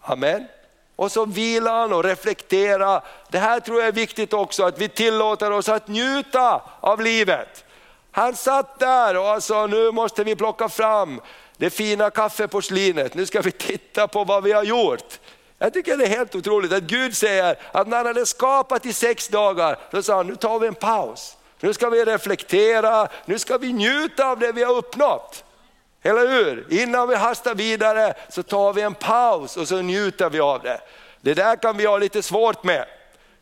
Amen. 0.00 0.46
Och 0.98 1.12
så 1.12 1.24
vilar 1.24 1.80
han 1.80 1.92
och 1.92 2.04
reflekterar. 2.04 3.02
Det 3.28 3.38
här 3.38 3.60
tror 3.60 3.78
jag 3.78 3.88
är 3.88 3.92
viktigt 3.92 4.32
också, 4.32 4.64
att 4.64 4.78
vi 4.78 4.88
tillåter 4.88 5.50
oss 5.50 5.68
att 5.68 5.88
njuta 5.88 6.62
av 6.80 7.00
livet. 7.00 7.64
Han 8.10 8.34
satt 8.34 8.78
där 8.78 9.16
och 9.16 9.42
sa, 9.42 9.66
nu 9.66 9.90
måste 9.90 10.24
vi 10.24 10.36
plocka 10.36 10.68
fram 10.68 11.20
det 11.56 11.70
fina 11.70 12.10
kaffeporslinet, 12.10 13.14
nu 13.14 13.26
ska 13.26 13.40
vi 13.40 13.50
titta 13.50 14.08
på 14.08 14.24
vad 14.24 14.44
vi 14.44 14.52
har 14.52 14.62
gjort. 14.62 15.18
Jag 15.58 15.72
tycker 15.72 15.96
det 15.96 16.04
är 16.04 16.08
helt 16.08 16.34
otroligt 16.34 16.72
att 16.72 16.82
Gud 16.82 17.16
säger 17.16 17.58
att 17.72 17.88
när 17.88 17.96
han 17.96 18.06
hade 18.06 18.26
skapat 18.26 18.86
i 18.86 18.92
sex 18.92 19.28
dagar, 19.28 19.78
då 19.90 20.02
sa 20.02 20.16
han 20.16 20.26
nu 20.26 20.36
tar 20.36 20.58
vi 20.58 20.66
en 20.66 20.74
paus. 20.74 21.36
Nu 21.60 21.74
ska 21.74 21.90
vi 21.90 22.04
reflektera, 22.04 23.08
nu 23.24 23.38
ska 23.38 23.58
vi 23.58 23.72
njuta 23.72 24.30
av 24.30 24.38
det 24.38 24.52
vi 24.52 24.62
har 24.62 24.74
uppnått. 24.74 25.44
Eller 26.02 26.28
hur? 26.28 26.66
Innan 26.70 27.08
vi 27.08 27.14
hastar 27.14 27.54
vidare 27.54 28.14
så 28.28 28.42
tar 28.42 28.72
vi 28.72 28.82
en 28.82 28.94
paus 28.94 29.56
och 29.56 29.68
så 29.68 29.76
njuter 29.80 30.30
vi 30.30 30.40
av 30.40 30.62
det. 30.62 30.80
Det 31.20 31.34
där 31.34 31.56
kan 31.56 31.76
vi 31.76 31.86
ha 31.86 31.98
lite 31.98 32.22
svårt 32.22 32.64
med, 32.64 32.84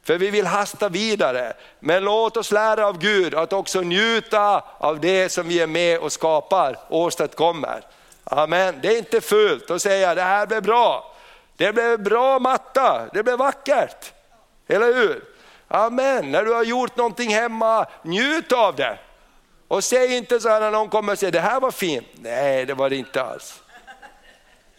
för 0.05 0.19
vi 0.19 0.31
vill 0.31 0.47
hasta 0.47 0.89
vidare. 0.89 1.53
Men 1.81 2.05
låt 2.05 2.37
oss 2.37 2.53
lära 2.53 2.87
av 2.87 2.99
Gud 2.99 3.35
att 3.35 3.53
också 3.53 3.81
njuta 3.81 4.65
av 4.79 5.01
det 5.01 5.29
som 5.29 5.49
vi 5.49 5.61
är 5.61 5.67
med 5.67 5.99
och 5.99 6.13
skapar 6.13 6.79
och 6.89 7.01
åstadkommer. 7.01 7.81
Amen. 8.25 8.79
Det 8.83 8.89
är 8.89 8.99
inte 8.99 9.21
fult 9.21 9.71
att 9.71 9.83
säga 9.83 10.15
det 10.15 10.23
här 10.23 10.47
blev 10.47 10.63
bra. 10.63 11.15
Det 11.57 11.73
blev 11.73 12.03
bra 12.03 12.39
matta, 12.39 13.07
det 13.13 13.23
blev 13.23 13.39
vackert. 13.39 14.13
Eller 14.69 14.95
hur? 14.95 15.25
Amen, 15.69 16.33
när 16.33 16.45
du 16.45 16.53
har 16.53 16.65
gjort 16.65 16.97
någonting 16.97 17.35
hemma, 17.35 17.87
njut 18.03 18.53
av 18.53 18.77
det. 18.77 18.99
Och 19.69 19.85
säg 19.85 20.17
inte 20.17 20.41
så 20.41 20.49
här 20.49 20.61
när 20.61 20.71
någon 20.71 20.89
kommer 20.89 21.13
och 21.13 21.19
säger, 21.19 21.33
det 21.33 21.41
här 21.41 21.61
var 21.61 21.71
fint. 21.71 22.07
Nej, 22.13 22.67
det 22.67 22.75
var 22.75 22.91
det 22.91 22.97
inte 22.97 23.23
alls. 23.23 23.63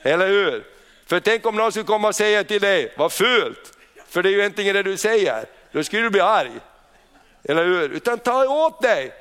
Eller 0.01 0.27
hur? 0.27 0.67
För 1.05 1.19
tänk 1.19 1.45
om 1.45 1.55
någon 1.55 1.71
skulle 1.71 1.85
komma 1.85 2.07
och 2.07 2.15
säga 2.15 2.43
till 2.43 2.61
dig, 2.61 2.93
vad 2.97 3.11
fult. 3.11 3.73
För 4.09 4.23
det 4.23 4.29
är 4.29 4.31
ju 4.31 4.39
egentligen 4.39 4.75
det 4.75 4.83
du 4.83 4.97
säger. 4.97 5.45
Då 5.71 5.83
skulle 5.83 6.01
du 6.01 6.09
bli 6.09 6.21
arg. 6.21 6.51
Eller 7.43 7.65
hur? 7.65 7.89
Utan 7.89 8.19
ta 8.19 8.65
åt 8.65 8.81
dig. 8.81 9.13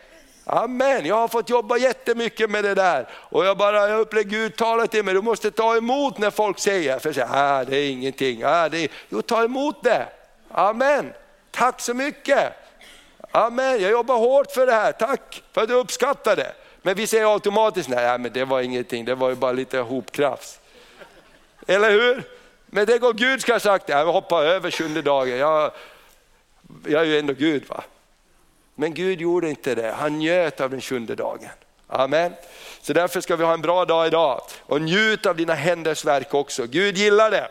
Amen, 0.49 1.07
jag 1.07 1.15
har 1.15 1.29
fått 1.29 1.51
jobba 1.51 1.77
jättemycket 1.77 2.51
med 2.51 2.65
det 2.65 2.75
där. 2.75 3.09
Och 3.13 3.47
jag 3.47 3.57
bara 3.57 3.89
jag 3.89 4.01
upplever 4.01 4.31
Gud 4.31 4.57
talar 4.57 4.87
till 4.87 5.05
mig, 5.05 5.15
du 5.15 5.23
måste 5.23 5.51
ta 5.51 5.77
emot 5.77 6.19
när 6.19 6.31
folk 6.31 6.59
säger, 6.59 6.99
för 6.99 7.13
säger, 7.13 7.29
ah, 7.31 7.65
det 7.65 7.77
är 7.77 7.91
ingenting. 7.91 8.43
Ah, 8.45 8.69
det 8.69 8.79
är... 8.79 8.89
Jo, 9.09 9.23
ta 9.23 9.45
emot 9.45 9.85
det. 9.85 10.07
Amen, 10.51 11.13
tack 11.51 11.81
så 11.81 11.95
mycket. 11.95 12.53
Amen, 13.37 13.83
jag 13.83 13.91
jobbar 13.91 14.17
hårt 14.17 14.53
för 14.53 14.67
det 14.67 14.73
här, 14.73 14.93
tack 14.93 15.43
för 15.53 15.63
att 15.63 15.69
du 15.69 15.75
uppskattar 15.75 16.37
det. 16.37 16.53
Men 16.83 16.95
vi 16.95 17.07
säger 17.07 17.33
automatiskt, 17.33 17.89
nej 17.89 18.19
men 18.19 18.33
det 18.33 18.45
var 18.45 18.61
ingenting, 18.61 19.05
det 19.05 19.15
var 19.15 19.29
ju 19.29 19.35
bara 19.35 19.53
lite 19.53 19.79
hopkrafs. 19.79 20.61
Eller 21.67 21.91
hur? 21.91 22.23
Men 22.67 22.87
det 22.87 22.99
går 22.99 23.13
Gud 23.13 23.41
ska 23.41 23.53
ha 23.53 23.61
sagt, 23.61 23.89
jag 23.89 24.07
hoppar 24.07 24.45
över 24.45 24.71
sjunde 24.71 25.03
dagen, 25.03 25.37
jag, 25.37 25.73
jag 26.87 27.01
är 27.01 27.05
ju 27.05 27.19
ändå 27.19 27.33
Gud. 27.33 27.69
va. 27.69 27.85
Men 28.75 28.95
Gud 28.95 29.21
gjorde 29.21 29.49
inte 29.51 29.75
det, 29.75 29.91
han 29.91 30.19
njöt 30.19 30.61
av 30.61 30.71
den 30.71 30.81
sjunde 30.81 31.15
dagen. 31.15 31.51
Amen. 31.87 32.35
Så 32.81 32.93
därför 32.93 33.21
ska 33.21 33.37
vi 33.37 33.45
ha 33.45 33.55
en 33.55 33.63
bra 33.63 33.85
dag 33.85 34.07
idag 34.07 34.41
och 34.61 34.83
njut 34.83 35.27
av 35.27 35.37
dina 35.37 35.55
händers 35.55 36.05
verk 36.05 36.35
också. 36.35 36.67
Gud 36.67 36.97
gillar 36.97 37.31
det. 37.31 37.49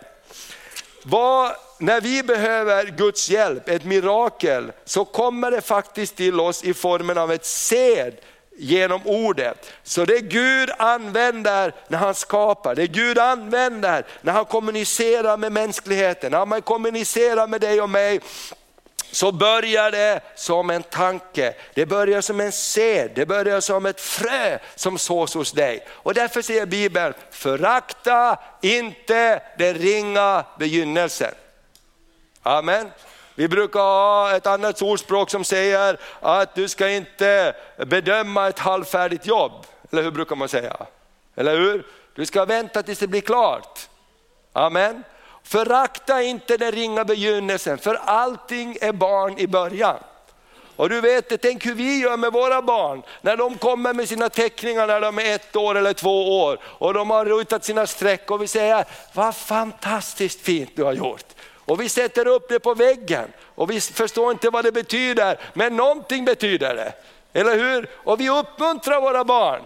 Vad, 1.08 1.52
när 1.78 2.02
vi 2.02 2.24
behöver 2.24 2.86
Guds 2.86 3.30
hjälp, 3.30 3.70
ett 3.70 3.86
mirakel, 3.86 4.72
så 4.86 5.06
kommer 5.06 5.52
det 5.52 5.62
faktiskt 5.62 6.15
till 6.15 6.39
oss 6.39 6.63
i 6.63 6.74
formen 6.74 7.18
av 7.18 7.32
ett 7.32 7.46
sed 7.46 8.13
genom 8.58 9.02
ordet. 9.06 9.72
Så 9.84 10.06
det 10.06 10.20
Gud 10.20 10.70
använder 10.78 11.74
när 11.88 11.98
han 11.98 12.15
skapar, 12.15 12.76
det 12.76 12.88
Gud 12.88 13.18
använder 13.18 14.06
när 14.22 14.34
han 14.34 14.46
kommunicerar 14.46 15.38
med 15.38 15.52
mänskligheten, 15.52 16.32
när 16.32 16.46
han 16.46 16.62
kommunicerar 16.62 17.48
med 17.48 17.62
dig 17.62 17.82
och 17.82 17.89
mig, 17.89 18.20
så 19.15 19.32
börjar 19.32 19.91
det 19.91 20.21
som 20.36 20.69
en 20.69 20.84
tanke, 20.84 21.54
det 21.73 21.86
börjar 21.86 22.21
som 22.21 22.39
en 22.39 22.51
sed, 22.51 23.12
det 23.15 23.25
börjar 23.25 23.60
som 23.60 23.86
ett 23.86 24.01
frö 24.01 24.60
som 24.75 24.97
sås 24.97 25.34
hos 25.34 25.51
dig. 25.51 25.88
Och 25.89 26.13
därför 26.13 26.41
säger 26.41 26.65
Bibeln, 26.65 27.13
förakta 27.32 28.39
inte 28.62 29.41
den 29.58 29.73
ringa 29.73 30.45
begynnelsen. 30.60 31.32
Amen. 32.41 32.91
Vi 33.36 33.47
brukar 33.47 33.80
ha 33.80 34.36
ett 34.36 34.47
annat 34.47 34.82
ordspråk 34.82 35.30
som 35.30 35.43
säger 35.43 35.99
att 36.19 36.56
du 36.56 36.67
ska 36.67 36.89
inte 36.89 37.56
bedöma 37.78 38.47
ett 38.47 38.60
halvfärdigt 38.60 39.25
jobb. 39.25 39.65
Eller 39.91 40.04
hur 40.04 40.12
brukar 40.12 40.36
man 40.36 40.49
säga? 40.49 40.78
Eller 41.36 41.58
hur? 41.58 41.86
Du 42.15 42.25
ska 42.25 42.45
vänta 42.45 42.84
tills 42.84 42.99
det 42.99 43.08
blir 43.08 43.21
klart. 43.21 43.80
Amen. 44.54 45.04
Förakta 45.45 46.21
inte 46.21 46.58
den 46.58 46.71
ringa 46.71 47.05
begynnelsen, 47.05 47.77
för 47.77 47.95
allting 47.95 48.77
är 48.81 48.91
barn 48.91 49.38
i 49.38 49.47
början. 49.47 49.97
Och 50.75 50.89
du 50.89 51.01
vet, 51.01 51.41
tänk 51.41 51.65
hur 51.65 51.73
vi 51.73 51.99
gör 51.99 52.17
med 52.17 52.34
våra 52.34 52.62
barn 52.62 53.03
när 53.21 53.38
de 53.38 53.58
kommer 53.58 53.93
med 53.93 54.10
sina 54.10 54.29
teckningar 54.29 54.88
när 54.88 55.01
de 55.01 55.19
är 55.19 55.36
ett 55.36 55.55
år 55.55 55.77
eller 55.77 55.93
två 55.93 56.41
år 56.41 56.60
och 56.63 56.93
de 56.93 57.10
har 57.10 57.25
rutat 57.25 57.65
sina 57.65 57.88
streck 57.88 58.31
och 58.31 58.41
vi 58.41 58.47
säger, 58.47 58.86
vad 59.13 59.36
fantastiskt 59.36 60.41
fint 60.41 60.71
du 60.75 60.84
har 60.84 60.93
gjort. 60.93 61.25
Och 61.65 61.81
vi 61.81 61.89
sätter 61.89 62.27
upp 62.27 62.49
det 62.49 62.60
på 62.60 62.73
väggen 62.73 63.34
och 63.55 63.71
vi 63.71 63.81
förstår 63.81 64.31
inte 64.31 64.49
vad 64.49 64.65
det 64.65 64.71
betyder, 64.71 65.39
men 65.53 65.75
någonting 65.75 66.25
betyder 66.25 66.75
det. 66.75 66.93
Eller 67.39 67.58
hur? 67.58 67.89
Och 67.93 68.19
vi 68.19 68.29
uppmuntrar 68.29 69.01
våra 69.01 69.23
barn. 69.23 69.62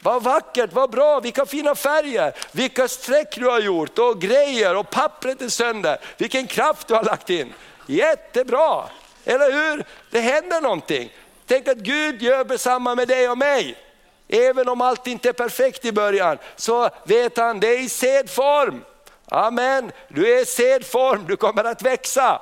Vad 0.00 0.22
vackert, 0.22 0.72
vad 0.72 0.90
bra, 0.90 1.20
vilka 1.20 1.46
fina 1.46 1.74
färger, 1.74 2.32
vilka 2.52 2.88
streck 2.88 3.36
du 3.36 3.46
har 3.46 3.60
gjort 3.60 3.98
och 3.98 4.20
grejer 4.20 4.76
och 4.76 4.90
pappret 4.90 5.42
är 5.42 5.48
sönder. 5.48 5.98
Vilken 6.16 6.46
kraft 6.46 6.88
du 6.88 6.94
har 6.94 7.04
lagt 7.04 7.30
in. 7.30 7.54
Jättebra, 7.86 8.84
eller 9.24 9.52
hur? 9.52 9.84
Det 10.10 10.20
händer 10.20 10.60
någonting. 10.60 11.12
Tänk 11.46 11.68
att 11.68 11.78
Gud 11.78 12.22
gör 12.22 12.44
detsamma 12.44 12.94
med 12.94 13.08
dig 13.08 13.28
och 13.28 13.38
mig. 13.38 13.76
Även 14.28 14.68
om 14.68 14.80
allt 14.80 15.06
inte 15.06 15.28
är 15.28 15.32
perfekt 15.32 15.84
i 15.84 15.92
början 15.92 16.38
så 16.56 16.90
vet 17.04 17.36
han, 17.36 17.60
det 17.60 17.68
är 17.68 17.80
i 17.80 17.88
sedform. 17.88 18.84
Amen, 19.30 19.92
du 20.08 20.34
är 20.34 20.42
i 20.42 20.46
sedform, 20.46 21.24
du 21.28 21.36
kommer 21.36 21.64
att 21.64 21.82
växa. 21.82 22.40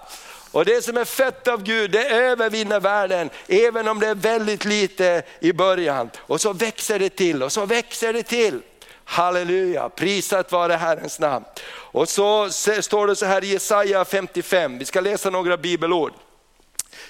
Och 0.57 0.65
det 0.65 0.85
som 0.85 0.97
är 0.97 1.05
fött 1.05 1.49
av 1.49 1.63
Gud, 1.63 1.91
det 1.91 2.09
övervinner 2.09 2.81
världen, 2.81 3.31
även 3.49 3.89
om 3.89 4.01
det 4.01 4.09
är 4.09 4.15
väldigt 4.15 4.65
lite 4.65 5.23
i 5.41 5.53
början. 5.53 6.11
Och 6.17 6.41
så 6.41 6.53
växer 6.53 6.99
det 6.99 7.11
till 7.11 7.43
och 7.43 7.53
så 7.53 7.67
växer 7.67 8.13
det 8.13 8.23
till. 8.23 8.61
Halleluja, 9.05 9.89
prisat 9.89 10.53
vare 10.53 10.73
Herrens 10.73 11.19
namn. 11.19 11.45
Och 11.69 12.09
så 12.09 12.51
står 12.81 13.07
det 13.07 13.17
så 13.17 13.27
här 13.27 13.45
i 13.45 13.47
Jesaja 13.47 14.05
55, 14.05 14.79
vi 14.79 14.85
ska 14.85 15.01
läsa 15.01 15.31
några 15.31 15.57
bibelord. 15.57 16.13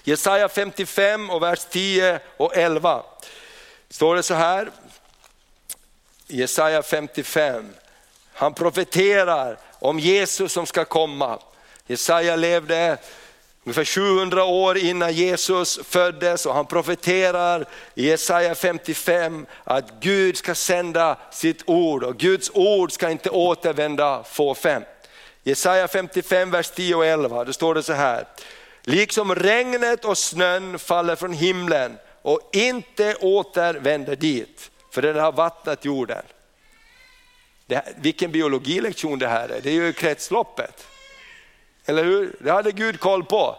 Jesaja 0.04 0.48
55 0.48 1.30
och 1.30 1.42
vers 1.42 1.66
10 1.70 2.20
och 2.37 2.56
11. 2.56 3.02
Står 3.88 4.16
det 4.16 4.22
så 4.22 4.35
här, 4.35 4.70
Jesaja 6.26 6.82
55, 6.82 7.74
han 8.32 8.54
profeterar 8.54 9.59
om 9.78 9.98
Jesus 9.98 10.52
som 10.52 10.66
ska 10.66 10.85
komma. 10.85 11.38
Jesaja 11.87 12.37
levde 12.37 12.98
ungefär 13.66 13.85
700 13.85 14.44
år 14.44 14.79
innan 14.79 15.12
Jesus 15.12 15.79
föddes 15.85 16.46
och 16.46 16.55
han 16.55 16.66
profeterar 16.66 17.66
i 17.94 18.09
Jesaja 18.09 18.55
55 18.55 19.46
att 19.64 20.00
Gud 20.00 20.37
ska 20.37 20.55
sända 20.55 21.18
sitt 21.31 21.62
ord 21.66 22.05
och 22.05 22.16
Guds 22.16 22.50
ord 22.55 22.92
ska 22.92 23.11
inte 23.11 23.31
återvända 23.31 24.22
fåfängt. 24.22 24.87
Jesaja 25.42 25.88
55, 25.88 26.50
vers 26.50 26.70
10 26.70 26.94
och 26.94 27.07
11, 27.07 27.44
då 27.44 27.52
står 27.52 27.74
det 27.74 27.83
så 27.83 27.92
här. 27.92 28.26
Liksom 28.83 29.35
regnet 29.35 30.05
och 30.05 30.18
snön 30.18 30.79
faller 30.79 31.16
från 31.16 31.33
himlen 31.33 31.98
och 32.22 32.50
inte 32.52 33.14
återvänder 33.14 34.16
dit, 34.16 34.70
för 34.90 35.02
den 35.02 35.16
har 35.16 35.33
vattnat 35.33 35.85
jorden. 35.85 36.22
Det, 37.66 37.83
vilken 37.96 38.33
biologilektion 38.33 39.18
det 39.18 39.29
här 39.29 39.48
är, 39.48 39.61
det 39.61 39.70
är 39.70 39.74
ju 39.74 39.92
kretsloppet. 39.92 40.87
Eller 41.87 42.05
hur? 42.05 42.37
Det 42.40 42.51
hade 42.51 42.72
Gud 42.72 43.01
koll 43.01 43.25
på. 43.25 43.57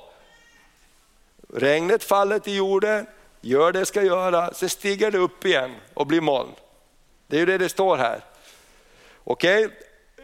Regnet 1.53 2.03
faller 2.03 2.39
till 2.39 2.55
jorden, 2.55 3.07
gör 3.41 3.71
det 3.71 3.85
ska 3.85 4.03
göra, 4.03 4.53
så 4.53 4.69
stiger 4.69 5.11
det 5.11 5.17
upp 5.17 5.45
igen 5.45 5.75
och 5.93 6.07
blir 6.07 6.21
moln. 6.21 6.49
Det 7.27 7.35
är 7.35 7.39
ju 7.39 7.45
det 7.45 7.57
det 7.57 7.69
står 7.69 7.97
här. 7.97 8.21
Okej, 9.23 9.65
okay? 9.65 9.77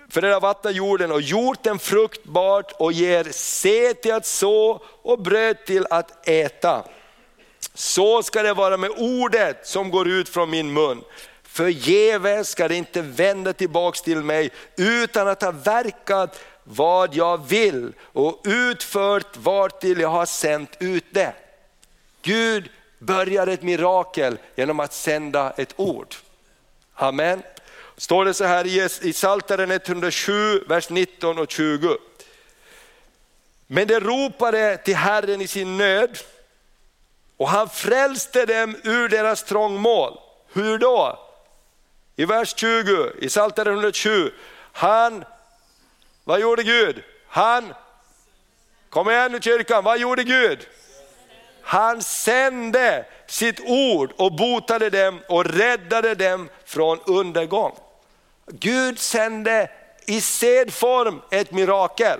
för 0.09 0.21
det 0.21 0.33
har 0.33 0.41
vattnat 0.41 0.75
jorden 0.75 1.11
och 1.11 1.21
gjort 1.21 1.63
den 1.63 1.79
fruktbart 1.79 2.71
och 2.71 2.91
ger 2.91 3.23
säd 3.31 4.01
till 4.01 4.13
att 4.13 4.25
så 4.25 4.81
och 5.01 5.21
bröd 5.21 5.65
till 5.65 5.85
att 5.89 6.27
äta. 6.27 6.83
Så 7.73 8.23
ska 8.23 8.43
det 8.43 8.53
vara 8.53 8.77
med 8.77 8.91
ordet 8.97 9.67
som 9.67 9.91
går 9.91 10.07
ut 10.07 10.29
från 10.29 10.49
min 10.49 10.73
mun. 10.73 11.03
Förgäves 11.43 12.49
ska 12.49 12.67
det 12.67 12.75
inte 12.75 13.01
vända 13.01 13.53
tillbaks 13.53 14.01
till 14.01 14.23
mig 14.23 14.51
utan 14.77 15.27
att 15.27 15.41
ha 15.41 15.51
verkat 15.51 16.39
vad 16.63 17.15
jag 17.15 17.47
vill 17.47 17.93
och 18.01 18.41
utfört 18.43 19.37
vartill 19.37 19.99
jag 19.99 20.09
har 20.09 20.25
sänt 20.25 20.77
ut 20.79 21.05
det. 21.11 21.33
Gud 22.21 22.69
börjar 22.99 23.47
ett 23.47 23.61
mirakel 23.61 24.37
genom 24.55 24.79
att 24.79 24.93
sända 24.93 25.53
ett 25.57 25.73
ord. 25.75 26.15
Amen. 26.93 27.43
Står 27.97 28.25
det 28.25 28.33
så 28.33 28.43
här 28.43 28.67
i 29.05 29.13
Psaltaren 29.13 29.71
107, 29.71 30.59
vers 30.67 30.89
19 30.89 31.39
och 31.39 31.51
20. 31.51 31.97
Men 33.67 33.87
de 33.87 33.99
ropade 33.99 34.77
till 34.77 34.95
Herren 34.95 35.41
i 35.41 35.47
sin 35.47 35.77
nöd 35.77 36.17
och 37.37 37.49
han 37.49 37.69
frälste 37.69 38.45
dem 38.45 38.75
ur 38.83 39.09
deras 39.09 39.43
trångmål. 39.43 40.19
Hur 40.53 40.77
då? 40.77 41.19
I 42.15 42.25
vers 42.25 42.55
20 42.57 43.11
i 43.21 43.27
Psaltaren 43.27 43.73
107. 43.73 44.31
Han, 44.71 45.23
vad 46.23 46.39
gjorde 46.39 46.63
Gud? 46.63 47.03
Han, 47.27 47.73
kom 48.89 49.09
igen 49.09 49.31
nu 49.31 49.41
kyrkan, 49.41 49.83
vad 49.83 49.99
gjorde 49.99 50.23
Gud? 50.23 50.67
Han 51.61 52.01
sände 52.01 53.05
sitt 53.27 53.59
ord 53.59 54.11
och 54.17 54.31
botade 54.31 54.89
dem 54.89 55.19
och 55.29 55.45
räddade 55.45 56.15
dem 56.15 56.49
från 56.65 56.99
undergång. 57.05 57.75
Gud 58.47 58.99
sände 58.99 59.69
i 60.05 60.21
sedform 60.21 61.21
ett 61.31 61.51
mirakel. 61.51 62.19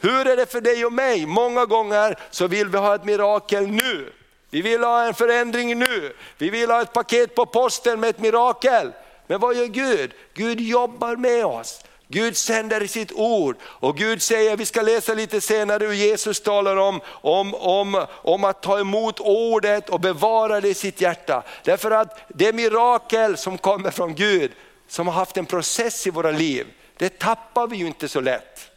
Hur 0.00 0.28
är 0.28 0.36
det 0.36 0.52
för 0.52 0.60
dig 0.60 0.86
och 0.86 0.92
mig? 0.92 1.26
Många 1.26 1.66
gånger 1.66 2.18
så 2.30 2.46
vill 2.46 2.68
vi 2.68 2.78
ha 2.78 2.94
ett 2.94 3.04
mirakel 3.04 3.66
nu. 3.66 4.12
Vi 4.50 4.62
vill 4.62 4.84
ha 4.84 5.04
en 5.04 5.14
förändring 5.14 5.78
nu. 5.78 6.12
Vi 6.38 6.50
vill 6.50 6.70
ha 6.70 6.82
ett 6.82 6.92
paket 6.92 7.34
på 7.34 7.46
posten 7.46 8.00
med 8.00 8.10
ett 8.10 8.18
mirakel. 8.18 8.92
Men 9.26 9.40
vad 9.40 9.56
gör 9.56 9.66
Gud? 9.66 10.12
Gud 10.34 10.60
jobbar 10.60 11.16
med 11.16 11.46
oss. 11.46 11.80
Gud 12.12 12.36
sänder 12.36 12.86
sitt 12.86 13.12
ord 13.12 13.56
och 13.62 13.96
Gud 13.96 14.22
säger, 14.22 14.56
vi 14.56 14.66
ska 14.66 14.82
läsa 14.82 15.14
lite 15.14 15.40
senare 15.40 15.84
hur 15.84 15.92
Jesus 15.92 16.40
talar 16.40 16.76
om, 16.76 17.00
om, 17.06 17.54
om, 17.54 18.06
om 18.10 18.44
att 18.44 18.62
ta 18.62 18.80
emot 18.80 19.20
ordet 19.20 19.88
och 19.88 20.00
bevara 20.00 20.60
det 20.60 20.68
i 20.68 20.74
sitt 20.74 21.00
hjärta. 21.00 21.42
Därför 21.64 21.90
att 21.90 22.18
det 22.28 22.52
mirakel 22.52 23.36
som 23.36 23.58
kommer 23.58 23.90
från 23.90 24.14
Gud, 24.14 24.52
som 24.88 25.06
har 25.06 25.14
haft 25.14 25.36
en 25.36 25.46
process 25.46 26.06
i 26.06 26.10
våra 26.10 26.30
liv, 26.30 26.66
det 26.96 27.18
tappar 27.18 27.66
vi 27.66 27.76
ju 27.76 27.86
inte 27.86 28.08
så 28.08 28.20
lätt. 28.20 28.70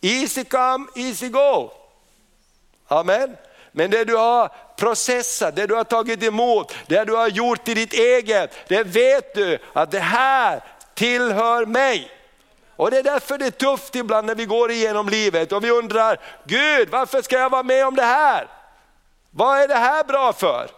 Easy 0.00 0.44
come, 0.44 0.86
easy 0.96 1.28
go. 1.28 1.70
Amen. 2.88 3.36
Men 3.72 3.90
det 3.90 4.04
du 4.04 4.16
har 4.16 4.52
processat, 4.76 5.56
det 5.56 5.66
du 5.66 5.74
har 5.74 5.84
tagit 5.84 6.22
emot, 6.22 6.74
det 6.86 7.04
du 7.04 7.12
har 7.12 7.28
gjort 7.28 7.68
i 7.68 7.74
ditt 7.74 7.92
eget, 7.92 8.68
det 8.68 8.82
vet 8.82 9.34
du 9.34 9.58
att 9.72 9.90
det 9.90 10.00
här 10.00 10.62
tillhör 10.94 11.66
mig. 11.66 12.10
Och 12.78 12.90
det 12.90 12.98
är 12.98 13.02
därför 13.02 13.38
det 13.38 13.46
är 13.46 13.50
tufft 13.50 13.94
ibland 13.94 14.26
när 14.26 14.34
vi 14.34 14.44
går 14.44 14.70
igenom 14.70 15.08
livet 15.08 15.52
och 15.52 15.64
vi 15.64 15.70
undrar, 15.70 16.20
Gud 16.44 16.88
varför 16.90 17.22
ska 17.22 17.38
jag 17.38 17.50
vara 17.50 17.62
med 17.62 17.86
om 17.86 17.94
det 17.94 18.02
här? 18.02 18.48
Vad 19.30 19.60
är 19.60 19.68
det 19.68 19.74
här 19.74 20.04
bra 20.04 20.32
för? 20.32 20.70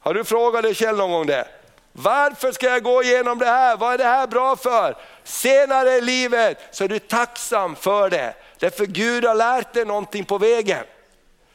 Har 0.00 0.14
du 0.14 0.24
frågat 0.24 0.62
dig 0.62 0.74
själv 0.74 0.98
någon 0.98 1.10
gång 1.10 1.26
det? 1.26 1.48
Varför 1.92 2.52
ska 2.52 2.66
jag 2.66 2.82
gå 2.82 3.02
igenom 3.02 3.38
det 3.38 3.46
här? 3.46 3.76
Vad 3.76 3.94
är 3.94 3.98
det 3.98 4.04
här 4.04 4.26
bra 4.26 4.56
för? 4.56 4.96
Senare 5.24 5.90
i 5.90 6.00
livet 6.00 6.58
så 6.70 6.84
är 6.84 6.88
du 6.88 6.98
tacksam 6.98 7.76
för 7.76 8.10
det. 8.10 8.34
Därför 8.58 8.86
Gud 8.86 9.24
har 9.24 9.34
lärt 9.34 9.72
dig 9.72 9.84
någonting 9.84 10.24
på 10.24 10.38
vägen. 10.38 10.84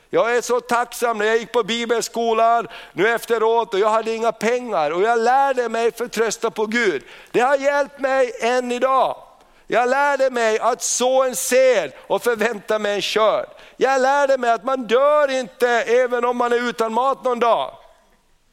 Jag 0.10 0.38
är 0.38 0.42
så 0.42 0.60
tacksam 0.60 1.18
när 1.18 1.26
jag 1.26 1.38
gick 1.38 1.52
på 1.52 1.64
bibelskolan 1.64 2.68
nu 2.94 3.10
efteråt 3.10 3.74
och 3.74 3.80
jag 3.80 3.90
hade 3.90 4.16
inga 4.16 4.32
pengar 4.32 4.92
och 4.92 5.02
jag 5.02 5.20
lärde 5.20 5.70
mig 5.70 5.92
förtrösta 5.92 6.52
på 6.52 6.66
Gud. 6.66 7.04
Det 7.32 7.40
har 7.40 7.58
hjälpt 7.58 8.00
mig 8.00 8.32
än 8.42 8.72
idag. 8.72 9.25
Jag 9.68 9.90
lärde 9.90 10.30
mig 10.30 10.60
att 10.60 10.82
så 10.82 11.24
en 11.24 11.36
sed 11.36 11.92
och 12.08 12.24
förvänta 12.24 12.80
mig 12.80 12.96
en 12.96 13.02
körd. 13.02 13.46
Jag 13.78 14.02
lärde 14.02 14.38
mig 14.38 14.52
att 14.52 14.64
man 14.64 14.88
dör 14.88 15.32
inte 15.32 15.70
även 15.70 16.26
om 16.26 16.38
man 16.38 16.54
är 16.54 16.70
utan 16.70 16.94
mat 16.94 17.24
någon 17.24 17.40
dag. 17.40 17.72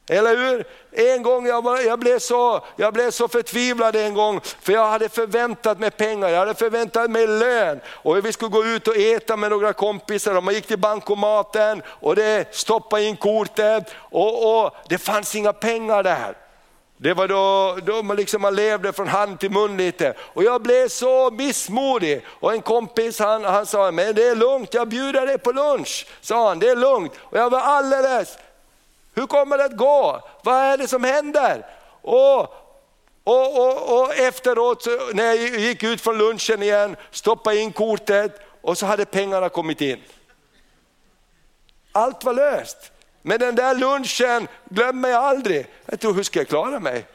Eller 0.09 0.37
hur? 0.37 0.65
En 0.91 1.23
gång 1.23 1.47
jag, 1.47 1.63
var, 1.63 1.79
jag, 1.79 1.99
blev 1.99 2.19
så, 2.19 2.65
jag 2.75 2.93
blev 2.93 3.11
så 3.11 3.27
förtvivlad 3.27 3.95
en 3.95 4.13
gång, 4.13 4.41
för 4.61 4.73
jag 4.73 4.89
hade 4.89 5.09
förväntat 5.09 5.79
mig 5.79 5.91
pengar, 5.91 6.29
jag 6.29 6.39
hade 6.39 6.53
förväntat 6.53 7.11
mig 7.11 7.27
lön. 7.27 7.79
Och 7.87 8.25
vi 8.25 8.33
skulle 8.33 8.51
gå 8.51 8.65
ut 8.65 8.87
och 8.87 8.97
äta 8.97 9.37
med 9.37 9.49
några 9.49 9.73
kompisar 9.73 10.35
och 10.35 10.43
man 10.43 10.53
gick 10.53 10.67
till 10.67 10.79
bankomaten 10.79 11.81
och 11.87 12.15
det 12.15 12.55
stoppade 12.55 13.03
in 13.03 13.17
kortet 13.17 13.95
och, 13.95 14.65
och 14.65 14.75
det 14.89 14.97
fanns 14.97 15.35
inga 15.35 15.53
pengar 15.53 16.03
där. 16.03 16.42
Det 17.03 17.13
var 17.13 17.27
då, 17.27 17.77
då 17.83 18.03
man, 18.03 18.17
liksom, 18.17 18.41
man 18.41 18.55
levde 18.55 18.93
från 18.93 19.07
hand 19.07 19.39
till 19.39 19.51
mun 19.51 19.77
lite. 19.77 20.13
Och 20.19 20.43
jag 20.43 20.61
blev 20.61 20.87
så 20.87 21.31
missmodig. 21.31 22.25
Och 22.27 22.53
en 22.53 22.61
kompis 22.61 23.19
han, 23.19 23.43
han 23.43 23.65
sa, 23.65 23.91
men 23.91 24.15
det 24.15 24.27
är 24.27 24.35
lugnt, 24.35 24.73
jag 24.73 24.87
bjuder 24.87 25.27
dig 25.27 25.37
på 25.37 25.51
lunch. 25.51 26.07
Sa 26.21 26.47
han, 26.47 26.59
det 26.59 26.69
är 26.69 26.75
lugnt. 26.75 27.13
Och 27.19 27.37
jag 27.37 27.49
var 27.49 27.59
alldeles, 27.59 28.37
hur 29.15 29.27
kommer 29.27 29.57
det 29.57 29.65
att 29.65 29.77
gå? 29.77 30.21
Vad 30.43 30.55
är 30.55 30.77
det 30.77 30.87
som 30.87 31.03
händer? 31.03 31.65
Och, 32.01 32.39
och, 33.23 33.57
och, 33.57 33.99
och 33.99 34.15
efteråt, 34.15 34.87
när 35.13 35.25
jag 35.25 35.37
gick 35.37 35.83
ut 35.83 36.01
från 36.01 36.17
lunchen 36.17 36.63
igen, 36.63 36.95
stoppade 37.11 37.57
in 37.57 37.71
kortet 37.71 38.39
och 38.61 38.77
så 38.77 38.85
hade 38.85 39.05
pengarna 39.05 39.49
kommit 39.49 39.81
in. 39.81 40.01
Allt 41.91 42.23
var 42.23 42.33
löst. 42.33 42.92
Men 43.25 43.39
den 43.39 43.55
där 43.55 43.75
lunchen 43.75 44.47
glömmer 44.69 45.09
jag 45.09 45.23
aldrig. 45.23 45.67
Jag 45.85 45.99
tror, 45.99 46.13
hur 46.13 46.23
ska 46.23 46.39
jag 46.39 46.47
klara 46.47 46.79
mig? 46.79 47.05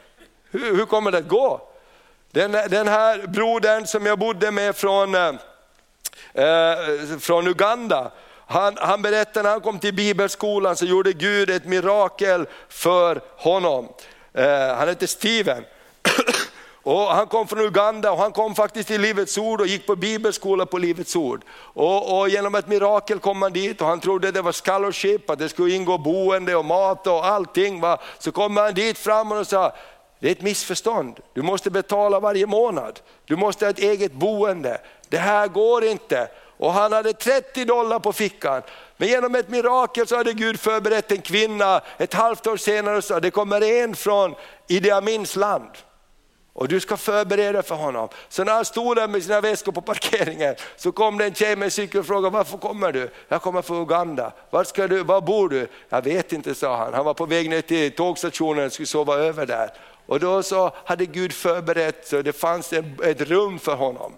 Hur, 0.51 0.75
hur 0.75 0.85
kommer 0.85 1.11
det 1.11 1.17
att 1.17 1.27
gå? 1.27 1.61
Den, 2.31 2.51
den 2.51 2.87
här 2.87 3.27
brodern 3.27 3.85
som 3.85 4.05
jag 4.05 4.19
bodde 4.19 4.51
med 4.51 4.75
från, 4.75 5.15
eh, 5.15 5.31
eh, 6.33 6.77
från 7.19 7.47
Uganda, 7.47 8.11
han, 8.47 8.77
han 8.77 9.01
berättade 9.01 9.43
när 9.43 9.49
han 9.49 9.61
kom 9.61 9.79
till 9.79 9.93
bibelskolan 9.93 10.75
så 10.75 10.85
gjorde 10.85 11.13
Gud 11.13 11.49
ett 11.49 11.65
mirakel 11.65 12.47
för 12.69 13.21
honom. 13.37 13.87
Eh, 14.33 14.75
han 14.75 14.87
hette 14.87 15.07
Steven. 15.07 15.63
Och 16.83 17.01
han 17.01 17.27
kom 17.27 17.47
från 17.47 17.59
Uganda 17.59 18.11
och 18.11 18.17
han 18.17 18.31
kom 18.31 18.55
faktiskt 18.55 18.87
till 18.87 19.01
Livets 19.01 19.37
Ord 19.37 19.61
och 19.61 19.67
gick 19.67 19.87
på 19.87 19.95
bibelskola 19.95 20.65
på 20.65 20.77
Livets 20.77 21.15
Ord. 21.15 21.43
Och, 21.57 22.19
och, 22.19 22.29
genom 22.29 22.55
ett 22.55 22.67
mirakel 22.67 23.19
kom 23.19 23.41
han 23.41 23.53
dit 23.53 23.81
och 23.81 23.87
han 23.87 23.99
trodde 23.99 24.31
det 24.31 24.41
var 24.41 24.51
scholarship, 24.51 25.29
att 25.29 25.39
det 25.39 25.49
skulle 25.49 25.75
ingå 25.75 25.97
boende 25.97 26.55
och 26.55 26.65
mat 26.65 27.07
och 27.07 27.25
allting. 27.25 27.81
Va? 27.81 27.97
Så 28.19 28.31
kom 28.31 28.57
han 28.57 28.73
dit 28.73 28.97
fram 28.97 29.31
och 29.31 29.47
sa, 29.47 29.73
det 30.19 30.27
är 30.27 30.31
ett 30.31 30.41
missförstånd, 30.41 31.19
du 31.33 31.41
måste 31.41 31.71
betala 31.71 32.19
varje 32.19 32.45
månad. 32.45 32.99
Du 33.25 33.35
måste 33.35 33.65
ha 33.65 33.69
ett 33.69 33.79
eget 33.79 34.13
boende, 34.13 34.81
det 35.09 35.17
här 35.17 35.47
går 35.47 35.83
inte. 35.83 36.27
Och 36.57 36.73
han 36.73 36.93
hade 36.93 37.13
30 37.13 37.65
dollar 37.65 37.99
på 37.99 38.13
fickan. 38.13 38.61
Men 38.97 39.07
genom 39.07 39.35
ett 39.35 39.49
mirakel 39.49 40.07
så 40.07 40.15
hade 40.15 40.33
Gud 40.33 40.59
förberett 40.59 41.11
en 41.11 41.21
kvinna, 41.21 41.81
ett 41.97 42.13
halvt 42.13 42.47
år 42.47 42.57
senare 42.57 43.01
sa 43.01 43.19
det 43.19 43.31
kommer 43.31 43.63
en 43.63 43.95
från 43.95 44.35
Idi 44.67 44.91
Amins 44.91 45.35
land 45.35 45.69
och 46.59 46.67
du 46.67 46.79
ska 46.79 46.97
förbereda 46.97 47.63
för 47.63 47.75
honom. 47.75 48.09
Så 48.29 48.43
när 48.43 48.53
han 48.53 48.65
stod 48.65 48.95
där 48.95 49.07
med 49.07 49.23
sina 49.23 49.41
väskor 49.41 49.71
på 49.71 49.81
parkeringen 49.81 50.55
så 50.77 50.91
kom 50.91 51.17
det 51.17 51.25
en 51.25 51.33
tjej 51.33 51.55
med 51.55 51.73
cykel 51.73 51.99
och 51.99 52.05
frågade 52.05 52.33
varför 52.33 52.57
kommer 52.57 52.91
du? 52.91 53.09
Jag 53.27 53.41
kommer 53.41 53.61
från 53.61 53.81
Uganda. 53.81 54.31
Var, 54.49 54.63
ska 54.63 54.87
du, 54.87 55.03
var 55.03 55.21
bor 55.21 55.49
du? 55.49 55.67
Jag 55.89 56.01
vet 56.01 56.33
inte 56.33 56.55
sa 56.55 56.77
han. 56.77 56.93
Han 56.93 57.05
var 57.05 57.13
på 57.13 57.25
väg 57.25 57.49
ner 57.49 57.61
till 57.61 57.91
tågstationen 57.91 58.65
och 58.65 58.73
skulle 58.73 58.85
sova 58.85 59.15
över 59.15 59.45
där. 59.45 59.69
Och 60.05 60.19
då 60.19 60.43
så 60.43 60.71
hade 60.85 61.05
Gud 61.05 61.33
förberett 61.33 62.07
så 62.07 62.21
det 62.21 62.33
fanns 62.33 62.73
ett 63.03 63.21
rum 63.21 63.59
för 63.59 63.75
honom 63.75 64.13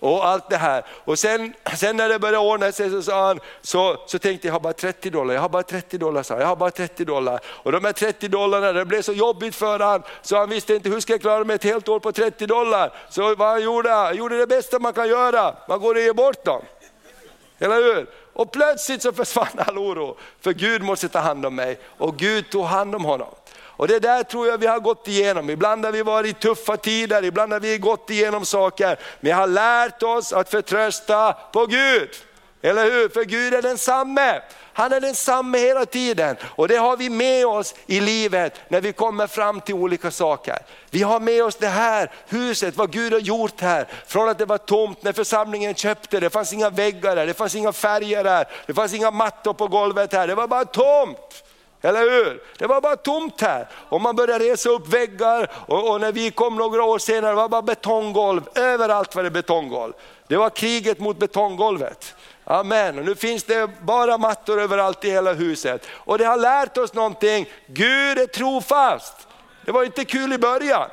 och 0.00 0.26
allt 0.26 0.50
det 0.50 0.56
här. 0.56 0.84
Och 1.04 1.18
sen, 1.18 1.54
sen 1.76 1.96
när 1.96 2.08
det 2.08 2.18
började 2.18 2.38
ordna 2.38 2.72
sig 2.72 2.90
så 2.90 3.02
sa 3.02 3.26
han, 3.26 3.40
så, 3.62 3.96
så 4.06 4.18
tänkte 4.18 4.46
jag, 4.46 4.50
jag 4.50 4.54
har 4.54 4.60
bara 4.60 4.72
30 4.72 5.10
dollar, 5.10 5.34
jag 5.34 5.40
har 5.40 5.48
bara 5.48 5.62
30 5.62 5.98
dollar, 5.98 6.22
sa 6.22 6.38
jag 6.38 6.46
har 6.46 6.56
bara 6.56 6.70
30 6.70 7.04
dollar. 7.04 7.40
Och 7.46 7.72
de 7.72 7.84
här 7.84 7.92
30 7.92 8.28
dollarna, 8.28 8.72
det 8.72 8.84
blev 8.84 9.02
så 9.02 9.12
jobbigt 9.12 9.54
för 9.54 9.78
honom 9.78 10.02
så 10.22 10.36
han 10.36 10.48
visste 10.48 10.74
inte 10.74 10.88
hur 10.88 11.00
ska 11.00 11.12
jag 11.12 11.20
klara 11.20 11.44
mig 11.44 11.56
ett 11.56 11.64
helt 11.64 11.88
år 11.88 12.00
på 12.00 12.12
30 12.12 12.46
dollar. 12.46 12.92
Så 13.10 13.34
vad 13.34 13.48
han 13.48 13.62
gjorde, 13.62 13.90
han 13.90 14.16
gjorde 14.16 14.38
det 14.38 14.46
bästa 14.46 14.78
man 14.78 14.92
kan 14.92 15.08
göra, 15.08 15.56
man 15.68 15.80
går 15.80 15.94
och 15.94 16.00
ger 16.00 16.12
bort 16.12 16.44
dem. 16.44 16.62
Eller 17.58 17.76
hur? 17.76 18.06
Och 18.32 18.52
plötsligt 18.52 19.02
så 19.02 19.12
försvann 19.12 19.46
all 19.56 19.78
oro, 19.78 20.16
för 20.40 20.52
Gud 20.52 20.82
måste 20.82 21.08
ta 21.08 21.18
hand 21.18 21.46
om 21.46 21.54
mig 21.54 21.78
och 21.98 22.16
Gud 22.16 22.50
tog 22.50 22.64
hand 22.64 22.94
om 22.94 23.04
honom. 23.04 23.34
Och 23.76 23.88
det 23.88 23.98
där 23.98 24.22
tror 24.22 24.46
jag 24.46 24.58
vi 24.58 24.66
har 24.66 24.80
gått 24.80 25.08
igenom. 25.08 25.50
Ibland 25.50 25.84
har 25.84 25.92
vi 25.92 26.02
varit 26.02 26.36
i 26.36 26.40
tuffa 26.40 26.76
tider, 26.76 27.24
ibland 27.24 27.52
har 27.52 27.60
vi 27.60 27.78
gått 27.78 28.10
igenom 28.10 28.44
saker. 28.44 28.98
Men 29.20 29.30
jag 29.30 29.36
har 29.36 29.46
lärt 29.46 30.02
oss 30.02 30.32
att 30.32 30.50
förtrösta 30.50 31.32
på 31.32 31.66
Gud. 31.66 32.08
Eller 32.62 32.84
hur? 32.90 33.08
För 33.08 33.24
Gud 33.24 33.54
är 33.54 33.62
densamme. 33.62 34.40
Han 34.72 34.92
är 34.92 35.00
densamme 35.00 35.58
hela 35.58 35.86
tiden 35.86 36.36
och 36.42 36.68
det 36.68 36.76
har 36.76 36.96
vi 36.96 37.10
med 37.10 37.46
oss 37.46 37.74
i 37.86 38.00
livet 38.00 38.60
när 38.68 38.80
vi 38.80 38.92
kommer 38.92 39.26
fram 39.26 39.60
till 39.60 39.74
olika 39.74 40.10
saker. 40.10 40.58
Vi 40.90 41.02
har 41.02 41.20
med 41.20 41.44
oss 41.44 41.56
det 41.56 41.68
här 41.68 42.12
huset, 42.28 42.76
vad 42.76 42.90
Gud 42.90 43.12
har 43.12 43.20
gjort 43.20 43.60
här. 43.60 43.86
Från 44.06 44.28
att 44.28 44.38
det 44.38 44.44
var 44.44 44.58
tomt 44.58 45.02
när 45.02 45.12
församlingen 45.12 45.74
köpte 45.74 46.16
det, 46.16 46.26
det 46.26 46.30
fanns 46.30 46.52
inga 46.52 46.70
väggar 46.70 47.16
där, 47.16 47.26
det 47.26 47.34
fanns 47.34 47.54
inga 47.54 47.72
färger 47.72 48.24
där, 48.24 48.48
det 48.66 48.74
fanns 48.74 48.94
inga 48.94 49.10
mattor 49.10 49.52
på 49.52 49.68
golvet 49.68 50.12
här, 50.12 50.26
det 50.26 50.34
var 50.34 50.48
bara 50.48 50.64
tomt. 50.64 51.45
Eller 51.86 52.00
hur? 52.00 52.42
Det 52.58 52.66
var 52.66 52.80
bara 52.80 52.96
tomt 52.96 53.40
här. 53.40 53.66
Och 53.88 54.00
man 54.00 54.16
började 54.16 54.44
resa 54.44 54.68
upp 54.68 54.88
väggar 54.88 55.50
och, 55.66 55.90
och 55.90 56.00
när 56.00 56.12
vi 56.12 56.30
kom 56.30 56.56
några 56.56 56.84
år 56.84 56.98
senare 56.98 57.34
var 57.34 57.42
det 57.42 57.48
bara 57.48 57.62
betonggolv. 57.62 58.42
Överallt 58.54 59.14
var 59.14 59.22
det 59.22 59.30
betonggolv. 59.30 59.92
Det 60.28 60.36
var 60.36 60.50
kriget 60.50 60.98
mot 60.98 61.18
betonggolvet. 61.18 62.14
Amen. 62.44 62.98
Och 62.98 63.04
nu 63.04 63.14
finns 63.14 63.44
det 63.44 63.70
bara 63.82 64.18
mattor 64.18 64.60
överallt 64.60 65.04
i 65.04 65.10
hela 65.10 65.32
huset. 65.32 65.86
Och 65.90 66.18
det 66.18 66.24
har 66.24 66.36
lärt 66.36 66.76
oss 66.76 66.94
någonting, 66.94 67.48
Gud 67.66 68.18
är 68.18 68.26
trofast. 68.26 69.28
Det 69.64 69.72
var 69.72 69.84
inte 69.84 70.04
kul 70.04 70.32
i 70.32 70.38
början, 70.38 70.88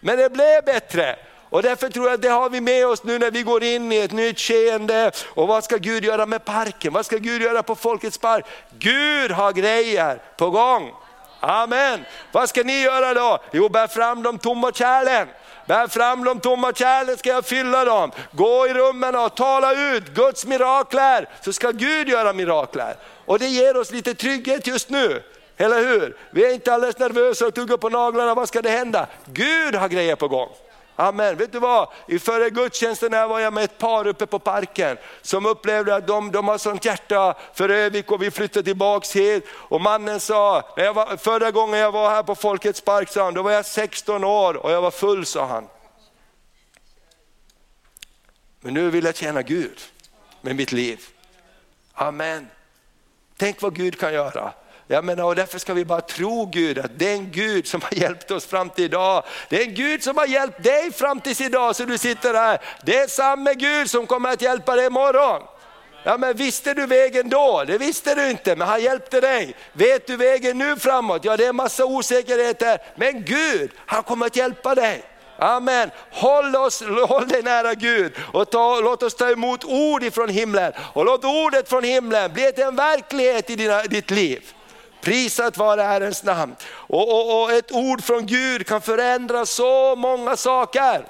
men 0.00 0.18
det 0.18 0.32
blev 0.32 0.64
bättre. 0.64 1.16
Och 1.50 1.62
därför 1.62 1.88
tror 1.88 2.06
jag 2.06 2.14
att 2.14 2.22
det 2.22 2.28
har 2.28 2.50
vi 2.50 2.60
med 2.60 2.86
oss 2.86 3.04
nu 3.04 3.18
när 3.18 3.30
vi 3.30 3.42
går 3.42 3.62
in 3.62 3.92
i 3.92 3.96
ett 3.96 4.12
nytt 4.12 4.40
skeende. 4.40 5.10
Och 5.34 5.48
vad 5.48 5.64
ska 5.64 5.76
Gud 5.76 6.04
göra 6.04 6.26
med 6.26 6.44
parken? 6.44 6.92
Vad 6.92 7.06
ska 7.06 7.16
Gud 7.16 7.42
göra 7.42 7.62
på 7.62 7.74
Folkets 7.74 8.18
park? 8.18 8.44
Gud 8.78 9.30
har 9.30 9.52
grejer 9.52 10.22
på 10.36 10.50
gång. 10.50 10.92
Amen. 11.40 12.04
Vad 12.32 12.48
ska 12.48 12.62
ni 12.62 12.82
göra 12.82 13.14
då? 13.14 13.38
Jo, 13.52 13.68
bär 13.68 13.86
fram 13.86 14.22
de 14.22 14.38
tomma 14.38 14.72
kärlen. 14.72 15.28
Bär 15.66 15.88
fram 15.88 16.24
de 16.24 16.40
tomma 16.40 16.72
kärlen 16.72 17.16
ska 17.16 17.28
jag 17.28 17.44
fylla 17.44 17.84
dem. 17.84 18.12
Gå 18.32 18.66
i 18.66 18.74
rummen 18.74 19.16
och 19.16 19.34
tala 19.34 19.94
ut 19.94 20.08
Guds 20.14 20.46
mirakler, 20.46 21.28
så 21.40 21.52
ska 21.52 21.70
Gud 21.70 22.08
göra 22.08 22.32
mirakler. 22.32 22.96
Och 23.24 23.38
det 23.38 23.46
ger 23.46 23.76
oss 23.76 23.90
lite 23.90 24.14
trygghet 24.14 24.66
just 24.66 24.90
nu. 24.90 25.22
Eller 25.56 25.78
hur? 25.78 26.16
Vi 26.30 26.46
är 26.46 26.54
inte 26.54 26.74
alldeles 26.74 26.98
nervösa 26.98 27.46
och 27.46 27.54
tuggar 27.54 27.76
på 27.76 27.88
naglarna, 27.88 28.34
vad 28.34 28.48
ska 28.48 28.62
det 28.62 28.70
hända? 28.70 29.06
Gud 29.24 29.74
har 29.74 29.88
grejer 29.88 30.16
på 30.16 30.28
gång. 30.28 30.48
Amen. 30.96 31.36
Vet 31.36 31.52
du 31.52 31.58
vad? 31.58 31.88
I 32.06 32.18
förra 32.18 32.48
gudstjänsten 32.48 33.12
här 33.12 33.28
var 33.28 33.40
jag 33.40 33.52
med 33.52 33.64
ett 33.64 33.78
par 33.78 34.06
uppe 34.06 34.26
på 34.26 34.38
parken 34.38 34.96
som 35.22 35.46
upplevde 35.46 35.94
att 35.94 36.06
de, 36.06 36.32
de 36.32 36.48
har 36.48 36.58
sånt 36.58 36.84
hjärta 36.84 37.34
för 37.54 37.68
Övik 37.68 38.10
och 38.10 38.22
vi 38.22 38.30
flyttade 38.30 38.64
tillbaks 38.64 39.16
hit. 39.16 39.46
Och 39.50 39.80
mannen 39.80 40.20
sa, 40.20 40.74
när 40.76 40.84
jag 40.84 40.94
var, 40.94 41.16
förra 41.16 41.50
gången 41.50 41.80
jag 41.80 41.92
var 41.92 42.10
här 42.10 42.22
på 42.22 42.34
Folkets 42.34 42.80
park 42.80 43.08
sa 43.08 43.24
han, 43.24 43.34
då 43.34 43.42
var 43.42 43.50
jag 43.50 43.66
16 43.66 44.24
år 44.24 44.56
och 44.56 44.70
jag 44.70 44.82
var 44.82 44.90
full 44.90 45.26
sa 45.26 45.46
han. 45.46 45.68
Men 48.60 48.74
nu 48.74 48.90
vill 48.90 49.04
jag 49.04 49.16
tjäna 49.16 49.42
Gud 49.42 49.80
med 50.40 50.56
mitt 50.56 50.72
liv. 50.72 51.00
Amen. 51.92 52.48
Tänk 53.36 53.62
vad 53.62 53.74
Gud 53.74 54.00
kan 54.00 54.14
göra. 54.14 54.52
Jag 54.88 55.04
menar, 55.04 55.24
och 55.24 55.34
därför 55.34 55.58
ska 55.58 55.74
vi 55.74 55.84
bara 55.84 56.00
tro 56.00 56.46
Gud, 56.46 56.78
att 56.78 56.98
det 56.98 57.08
är 57.08 57.14
en 57.14 57.30
Gud 57.30 57.66
som 57.66 57.80
har 57.82 57.98
hjälpt 57.98 58.30
oss 58.30 58.46
fram 58.46 58.70
till 58.70 58.84
idag. 58.84 59.24
Det 59.48 59.62
är 59.62 59.66
en 59.66 59.74
Gud 59.74 60.02
som 60.02 60.16
har 60.16 60.26
hjälpt 60.26 60.62
dig 60.62 60.92
fram 60.92 61.20
till 61.20 61.42
idag 61.42 61.76
så 61.76 61.84
du 61.84 61.98
sitter 61.98 62.34
här. 62.34 62.58
Det 62.82 62.98
är 62.98 63.06
samma 63.06 63.52
Gud 63.52 63.90
som 63.90 64.06
kommer 64.06 64.32
att 64.32 64.42
hjälpa 64.42 64.76
dig 64.76 64.86
imorgon. 64.86 65.42
Ja, 66.04 66.16
men 66.16 66.36
visste 66.36 66.74
du 66.74 66.86
vägen 66.86 67.28
då? 67.28 67.64
Det 67.66 67.78
visste 67.78 68.14
du 68.14 68.30
inte, 68.30 68.56
men 68.56 68.68
han 68.68 68.82
hjälpte 68.82 69.20
dig. 69.20 69.56
Vet 69.72 70.06
du 70.06 70.16
vägen 70.16 70.58
nu 70.58 70.76
framåt? 70.76 71.24
Ja, 71.24 71.36
det 71.36 71.46
är 71.46 71.52
massa 71.52 71.84
osäkerheter, 71.84 72.78
men 72.96 73.24
Gud, 73.24 73.70
han 73.86 74.02
kommer 74.02 74.26
att 74.26 74.36
hjälpa 74.36 74.74
dig. 74.74 75.02
Amen. 75.38 75.90
Håll, 76.10 76.56
oss, 76.56 76.82
håll 77.08 77.28
dig 77.28 77.42
nära 77.42 77.74
Gud 77.74 78.12
och 78.32 78.50
ta, 78.50 78.80
låt 78.80 79.02
oss 79.02 79.14
ta 79.14 79.30
emot 79.30 79.64
ord 79.64 80.02
ifrån 80.02 80.28
himlen. 80.28 80.72
Och 80.92 81.04
låt 81.04 81.24
ordet 81.24 81.68
från 81.68 81.84
himlen 81.84 82.32
bli 82.32 82.52
till 82.52 82.64
en 82.64 82.76
verklighet 82.76 83.50
i 83.50 83.56
dina, 83.56 83.82
ditt 83.82 84.10
liv. 84.10 84.52
Prisat 85.06 85.56
vare 85.56 85.82
Herrens 85.82 86.22
namn. 86.24 86.56
Och, 86.72 87.08
och, 87.08 87.42
och, 87.42 87.52
ett 87.52 87.72
ord 87.72 88.04
från 88.04 88.26
Gud 88.26 88.66
kan 88.66 88.80
förändra 88.80 89.46
så 89.46 89.96
många 89.96 90.36
saker. 90.36 91.06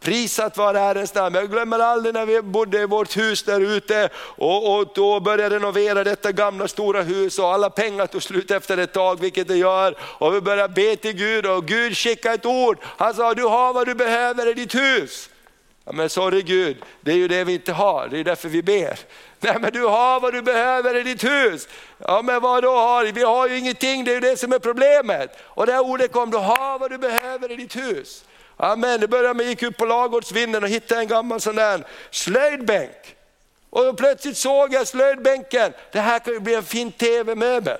Prisat 0.00 0.56
vare 0.56 0.78
Herrens 0.78 1.14
namn. 1.14 1.34
Jag 1.34 1.50
glömmer 1.50 1.78
aldrig 1.78 2.14
när 2.14 2.26
vi 2.26 2.42
bodde 2.42 2.80
i 2.80 2.86
vårt 2.86 3.16
hus 3.16 3.42
där 3.42 3.60
ute 3.60 4.08
och, 4.16 4.74
och 4.74 4.88
då 4.94 5.20
började 5.20 5.56
renovera 5.56 6.04
detta 6.04 6.32
gamla 6.32 6.68
stora 6.68 7.02
hus 7.02 7.38
och 7.38 7.52
alla 7.52 7.70
pengar 7.70 8.06
tog 8.06 8.22
slut 8.22 8.50
efter 8.50 8.78
ett 8.78 8.92
tag, 8.92 9.20
vilket 9.20 9.48
det 9.48 9.56
gör. 9.56 9.94
Och 10.00 10.34
vi 10.34 10.40
började 10.40 10.74
be 10.74 10.96
till 10.96 11.12
Gud 11.12 11.46
och 11.46 11.66
Gud 11.66 11.96
skickade 11.96 12.34
ett 12.34 12.46
ord. 12.46 12.78
Han 12.82 13.14
sa, 13.14 13.34
du 13.34 13.44
har 13.44 13.72
vad 13.72 13.86
du 13.86 13.94
behöver 13.94 14.50
i 14.50 14.54
ditt 14.54 14.74
hus. 14.74 15.30
Ja, 15.84 15.92
men 15.92 16.08
sorry 16.08 16.42
Gud, 16.42 16.76
det 17.00 17.12
är 17.12 17.16
ju 17.16 17.28
det 17.28 17.44
vi 17.44 17.54
inte 17.54 17.72
har, 17.72 18.08
det 18.08 18.18
är 18.18 18.24
därför 18.24 18.48
vi 18.48 18.62
ber. 18.62 18.98
Nej 19.40 19.56
men 19.60 19.72
du 19.72 19.84
har 19.84 20.20
vad 20.20 20.32
du 20.32 20.42
behöver 20.42 20.96
i 20.96 21.02
ditt 21.02 21.24
hus. 21.24 21.68
Ja 21.98 22.22
men 22.22 22.40
vad 22.40 22.62
då 22.62 22.76
har 22.76 23.04
vi? 23.04 23.22
har 23.22 23.48
ju 23.48 23.58
ingenting, 23.58 24.04
det 24.04 24.10
är 24.10 24.14
ju 24.14 24.20
det 24.20 24.36
som 24.36 24.52
är 24.52 24.58
problemet. 24.58 25.38
Och 25.42 25.66
det 25.66 25.72
här 25.72 25.80
ordet 25.80 26.12
kom, 26.12 26.30
du 26.30 26.36
har 26.36 26.78
vad 26.78 26.90
du 26.90 26.98
behöver 26.98 27.52
i 27.52 27.56
ditt 27.56 27.76
hus. 27.76 28.24
Amen, 28.56 29.00
det 29.00 29.08
började 29.08 29.34
med 29.34 29.44
att 29.44 29.50
gick 29.50 29.62
ut 29.62 29.76
på 29.76 29.84
lagårdsvinden 29.84 30.62
och 30.62 30.68
hittade 30.68 31.00
en 31.00 31.08
gammal 31.08 31.40
sån 31.40 31.56
där 31.56 31.84
slöjdbänk. 32.10 33.16
Och 33.70 33.96
plötsligt 33.98 34.36
såg 34.36 34.74
jag 34.74 34.86
slöjdbänken, 34.86 35.72
det 35.92 36.00
här 36.00 36.18
kan 36.18 36.32
ju 36.32 36.40
bli 36.40 36.54
en 36.54 36.62
fin 36.62 36.92
tv-möbel. 36.92 37.78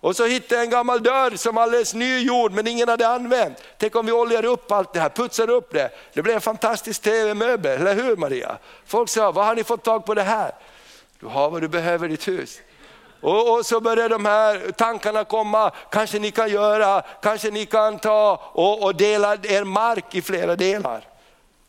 Och 0.00 0.16
så 0.16 0.26
hittade 0.26 0.54
jag 0.54 0.64
en 0.64 0.70
gammal 0.70 1.02
dörr 1.02 1.36
som 1.36 1.58
alldeles 1.58 1.94
nygjord 1.94 2.52
men 2.52 2.66
ingen 2.66 2.88
hade 2.88 3.08
använt. 3.08 3.62
Tänk 3.78 3.96
om 3.96 4.06
vi 4.06 4.12
oljar 4.12 4.44
upp 4.44 4.72
allt 4.72 4.92
det 4.92 5.00
här, 5.00 5.08
putsar 5.08 5.50
upp 5.50 5.72
det. 5.72 5.90
Det 6.12 6.22
blev 6.22 6.34
en 6.34 6.40
fantastisk 6.40 7.02
tv-möbel, 7.02 7.80
eller 7.80 7.94
hur 7.94 8.16
Maria? 8.16 8.58
Folk 8.86 9.08
sa, 9.08 9.32
var 9.32 9.44
har 9.44 9.54
ni 9.54 9.64
fått 9.64 9.84
tag 9.84 10.06
på 10.06 10.14
det 10.14 10.22
här? 10.22 10.52
Du 11.24 11.30
har 11.30 11.50
vad 11.50 11.62
du 11.62 11.68
behöver 11.68 12.06
i 12.06 12.10
ditt 12.10 12.28
hus. 12.28 12.60
Och, 13.20 13.52
och, 13.52 13.66
så 13.66 13.80
börjar 13.80 14.08
de 14.08 14.24
här 14.24 14.72
tankarna 14.76 15.24
komma, 15.24 15.70
kanske 15.90 16.18
ni 16.18 16.30
kan 16.30 16.50
göra, 16.50 17.02
kanske 17.22 17.50
ni 17.50 17.66
kan 17.66 17.98
ta 17.98 18.50
och, 18.52 18.82
och 18.82 18.94
dela 18.94 19.32
er 19.34 19.64
mark 19.64 20.14
i 20.14 20.22
flera 20.22 20.56
delar. 20.56 21.04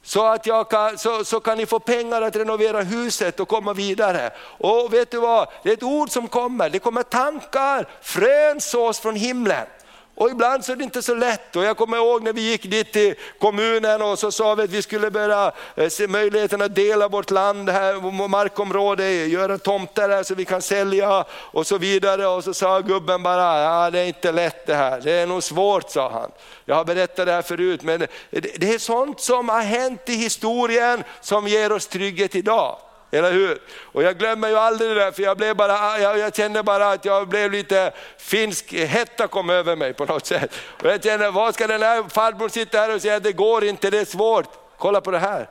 Så, 0.03 0.25
att 0.25 0.45
jag 0.45 0.69
kan, 0.69 0.97
så, 0.97 1.25
så 1.25 1.39
kan 1.39 1.57
ni 1.57 1.65
få 1.65 1.79
pengar 1.79 2.21
att 2.21 2.35
renovera 2.35 2.81
huset 2.81 3.39
och 3.39 3.47
komma 3.47 3.73
vidare. 3.73 4.31
Och 4.57 4.93
vet 4.93 5.11
du 5.11 5.19
vad, 5.19 5.47
det 5.63 5.69
är 5.69 5.73
ett 5.73 5.83
ord 5.83 6.09
som 6.09 6.27
kommer, 6.27 6.69
det 6.69 6.79
kommer 6.79 7.03
tankar, 7.03 7.87
frön 8.01 8.61
sås 8.61 8.99
från 8.99 9.15
himlen. 9.15 9.67
Och 10.15 10.29
ibland 10.29 10.65
så 10.65 10.71
är 10.71 10.75
det 10.75 10.83
inte 10.83 11.01
så 11.01 11.15
lätt. 11.15 11.55
Och 11.55 11.63
jag 11.63 11.77
kommer 11.77 11.97
ihåg 11.97 12.23
när 12.23 12.33
vi 12.33 12.41
gick 12.41 12.63
dit 12.63 12.93
till 12.93 13.15
kommunen 13.39 14.01
och 14.01 14.19
så 14.19 14.31
sa 14.31 14.55
vi 14.55 14.63
att 14.63 14.69
vi 14.69 14.81
skulle 14.81 15.11
börja 15.11 15.51
eh, 15.75 15.89
se 15.89 16.07
möjligheten 16.07 16.61
att 16.61 16.75
dela 16.75 17.07
vårt 17.07 17.31
land, 17.31 17.69
här, 17.69 18.27
markområde, 18.27 19.11
göra 19.25 19.57
tomter 19.57 20.09
här 20.09 20.23
så 20.23 20.35
vi 20.35 20.45
kan 20.45 20.61
sälja 20.61 21.25
och 21.31 21.67
så 21.67 21.77
vidare. 21.77 22.27
Och 22.27 22.43
så 22.43 22.53
sa 22.53 22.79
gubben 22.79 23.23
bara, 23.23 23.61
ja, 23.61 23.91
det 23.91 23.99
är 23.99 24.05
inte 24.05 24.31
lätt 24.31 24.65
det 24.65 24.75
här, 24.75 25.01
det 25.01 25.11
är 25.11 25.27
nog 25.27 25.43
svårt 25.43 25.91
sa 25.91 26.11
han. 26.11 26.31
Jag 26.65 26.75
har 26.75 26.85
berättat 26.85 27.25
det 27.25 27.31
här 27.31 27.41
förut, 27.41 27.83
men 27.83 27.99
det 28.29 28.73
är 28.73 28.79
sånt 28.79 29.19
som 29.19 29.49
har 29.49 29.61
hänt 29.61 30.09
i 30.09 30.13
historien 30.13 31.03
som 31.21 31.47
ger 31.47 31.71
oss 31.71 31.87
trygghet 31.87 32.35
idag. 32.35 32.77
Eller 33.15 33.31
hur? 33.31 33.61
Och 33.81 34.03
jag 34.03 34.17
glömmer 34.17 34.47
ju 34.47 34.57
aldrig 34.57 34.89
det 34.89 34.95
där, 34.95 35.11
för 35.11 35.23
jag, 35.23 35.37
blev 35.37 35.55
bara, 35.55 35.99
jag, 35.99 36.17
jag 36.17 36.35
kände 36.35 36.63
bara 36.63 36.89
att 36.89 37.05
jag 37.05 37.27
blev 37.27 37.51
lite 37.51 37.91
finsk 38.17 38.73
hetta 38.73 39.27
kom 39.27 39.49
över 39.49 39.75
mig 39.75 39.93
på 39.93 40.05
något 40.05 40.25
sätt. 40.25 40.51
Och 40.83 40.89
jag 40.89 41.03
kände, 41.03 41.31
vad 41.31 41.53
ska 41.53 41.67
den 41.67 41.81
här 41.81 42.03
farbrorn 42.09 42.49
sitta 42.49 42.77
här 42.77 42.95
och 42.95 43.01
säga, 43.01 43.19
det 43.19 43.31
går 43.31 43.63
inte, 43.63 43.89
det 43.89 43.99
är 43.99 44.05
svårt. 44.05 44.49
Kolla 44.77 45.01
på 45.01 45.11
det 45.11 45.19
här. 45.19 45.49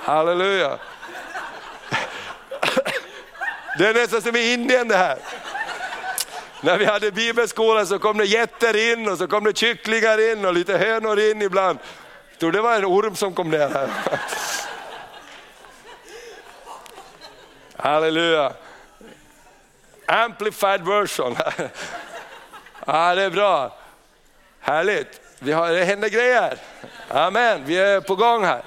Halleluja. 0.00 0.78
Det 3.78 3.86
är 3.86 3.94
nästan 3.94 4.22
som 4.22 4.36
i 4.36 4.52
Indien 4.52 4.88
det 4.88 4.96
här. 4.96 5.18
När 6.60 6.78
vi 6.78 6.84
hade 6.84 7.10
bibelskola 7.10 7.86
så 7.86 7.98
kom 7.98 8.18
det 8.18 8.24
getter 8.24 8.92
in 8.92 9.08
och 9.08 9.18
så 9.18 9.26
kom 9.26 9.44
det 9.44 9.56
kycklingar 9.56 10.32
in 10.32 10.44
och 10.44 10.54
lite 10.54 10.78
hönor 10.78 11.20
in 11.20 11.42
ibland. 11.42 11.78
Jag 12.30 12.38
tror 12.38 12.52
det 12.52 12.60
var 12.60 12.74
en 12.74 12.84
orm 12.84 13.16
som 13.16 13.34
kom 13.34 13.50
ner 13.50 13.68
här. 13.68 13.88
Halleluja. 17.84 18.52
Amplified 20.06 20.84
version. 20.84 21.36
ja, 22.86 23.14
det 23.14 23.22
är 23.22 23.30
bra. 23.30 23.76
Härligt. 24.60 25.20
Vi 25.38 25.52
har, 25.52 25.70
det 25.70 25.84
händer 25.84 26.08
grejer. 26.08 26.58
Amen, 27.08 27.62
vi 27.64 27.76
är 27.78 28.00
på 28.00 28.14
gång 28.14 28.44
här. 28.44 28.62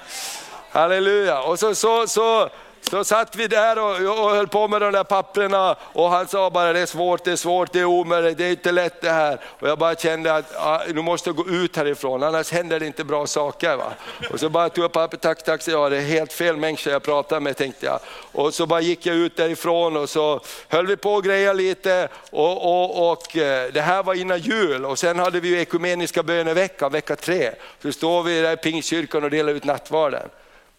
Halleluja. 0.70 1.40
Och 1.40 1.58
så, 1.58 1.74
så, 1.74 2.06
så 2.06 2.50
så 2.90 3.04
satt 3.04 3.36
vi 3.36 3.46
där 3.46 3.78
och, 3.78 4.24
och 4.24 4.30
höll 4.30 4.48
på 4.48 4.68
med 4.68 4.80
de 4.80 4.92
där 4.92 5.04
papperna 5.04 5.76
och 5.92 6.10
han 6.10 6.28
sa 6.28 6.50
bara 6.50 6.72
det 6.72 6.80
är 6.80 6.86
svårt, 6.86 7.24
det 7.24 7.32
är 7.32 7.36
svårt, 7.36 7.72
det 7.72 7.80
är 7.80 7.84
omöjligt, 7.84 8.38
det 8.38 8.44
är 8.44 8.50
inte 8.50 8.72
lätt 8.72 9.00
det 9.00 9.10
här. 9.10 9.40
Och 9.44 9.68
jag 9.68 9.78
bara 9.78 9.94
kände 9.94 10.34
att 10.34 10.44
ja, 10.54 10.82
nu 10.94 11.02
måste 11.02 11.32
gå 11.32 11.48
ut 11.48 11.76
härifrån, 11.76 12.22
annars 12.22 12.52
händer 12.52 12.80
det 12.80 12.86
inte 12.86 13.04
bra 13.04 13.26
saker. 13.26 13.76
Va? 13.76 13.92
Och 14.30 14.40
så 14.40 14.48
bara 14.48 14.68
tog 14.68 14.84
jag 14.84 14.92
papper, 14.92 15.16
tack, 15.16 15.44
tack, 15.44 15.62
så 15.62 15.70
jag, 15.70 15.90
det 15.90 15.96
är 15.96 16.02
helt 16.02 16.32
fel 16.32 16.56
människa 16.56 16.90
jag 16.90 17.02
pratar 17.02 17.40
med 17.40 17.56
tänkte 17.56 17.86
jag. 17.86 18.00
Och 18.32 18.54
så 18.54 18.66
bara 18.66 18.80
gick 18.80 19.06
jag 19.06 19.16
ut 19.16 19.36
därifrån 19.36 19.96
och 19.96 20.08
så 20.08 20.40
höll 20.68 20.86
vi 20.86 20.96
på 20.96 21.12
och 21.12 21.24
greja 21.24 21.52
lite 21.52 22.08
och, 22.30 22.64
och, 22.64 23.10
och 23.10 23.36
eh, 23.36 23.72
det 23.72 23.80
här 23.80 24.02
var 24.02 24.14
innan 24.14 24.38
jul 24.38 24.84
och 24.84 24.98
sen 24.98 25.18
hade 25.18 25.40
vi 25.40 25.60
ekumeniska 25.60 26.22
böneveckan, 26.22 26.92
vecka 26.92 27.16
tre. 27.16 27.50
Så 27.82 27.92
står 27.92 28.22
vi 28.22 28.40
där 28.40 28.52
i 28.52 28.56
Pingstkyrkan 28.56 29.24
och 29.24 29.30
delar 29.30 29.52
ut 29.52 29.64
nattvarden. 29.64 30.28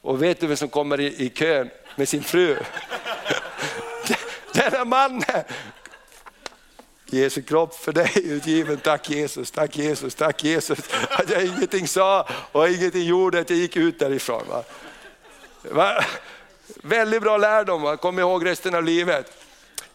Och 0.02 0.24
vet 0.24 0.40
du 0.40 0.48
vem 0.48 0.58
som 0.58 0.70
kommer 0.70 1.00
i, 1.00 1.26
i 1.26 1.30
kön 1.30 1.70
med 1.96 2.10
sin 2.10 2.24
fru? 2.24 2.58
Denna 4.54 4.86
mannen. 4.86 5.44
Jesu 7.12 7.42
kropp 7.42 7.76
för 7.76 7.92
dig 7.92 8.12
utgiven, 8.16 8.78
tack 8.78 9.10
Jesus, 9.10 9.52
tack 9.52 9.78
Jesus, 9.78 10.16
tack 10.16 10.44
Jesus. 10.44 10.80
Att 11.10 11.30
jag 11.30 11.46
ingenting 11.46 11.88
sa 11.88 12.28
och 12.52 12.70
ingenting 12.70 13.04
gjorde, 13.04 13.40
att 13.40 13.50
jag 13.50 13.60
gick 13.60 13.78
ut 13.78 14.00
därifrån. 14.00 14.44
Va? 14.50 14.64
Va? 15.62 16.06
Väldigt 16.84 17.22
bra 17.22 17.38
lärdom, 17.38 17.82
va? 17.82 17.98
kom 17.98 18.20
ihåg 18.20 18.46
resten 18.46 18.76
av 18.76 18.84
livet. 18.84 19.32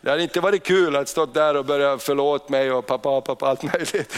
Det 0.01 0.11
hade 0.11 0.23
inte 0.23 0.41
varit 0.41 0.63
kul 0.63 0.97
att 0.97 1.09
stå 1.09 1.27
där 1.27 1.57
och 1.57 1.65
börja 1.65 1.99
förlåt 1.99 2.49
mig 2.49 2.73
och 2.73 2.87
pappa, 2.87 3.21
pappa, 3.21 3.47
allt 3.49 3.63
möjligt. 3.63 4.15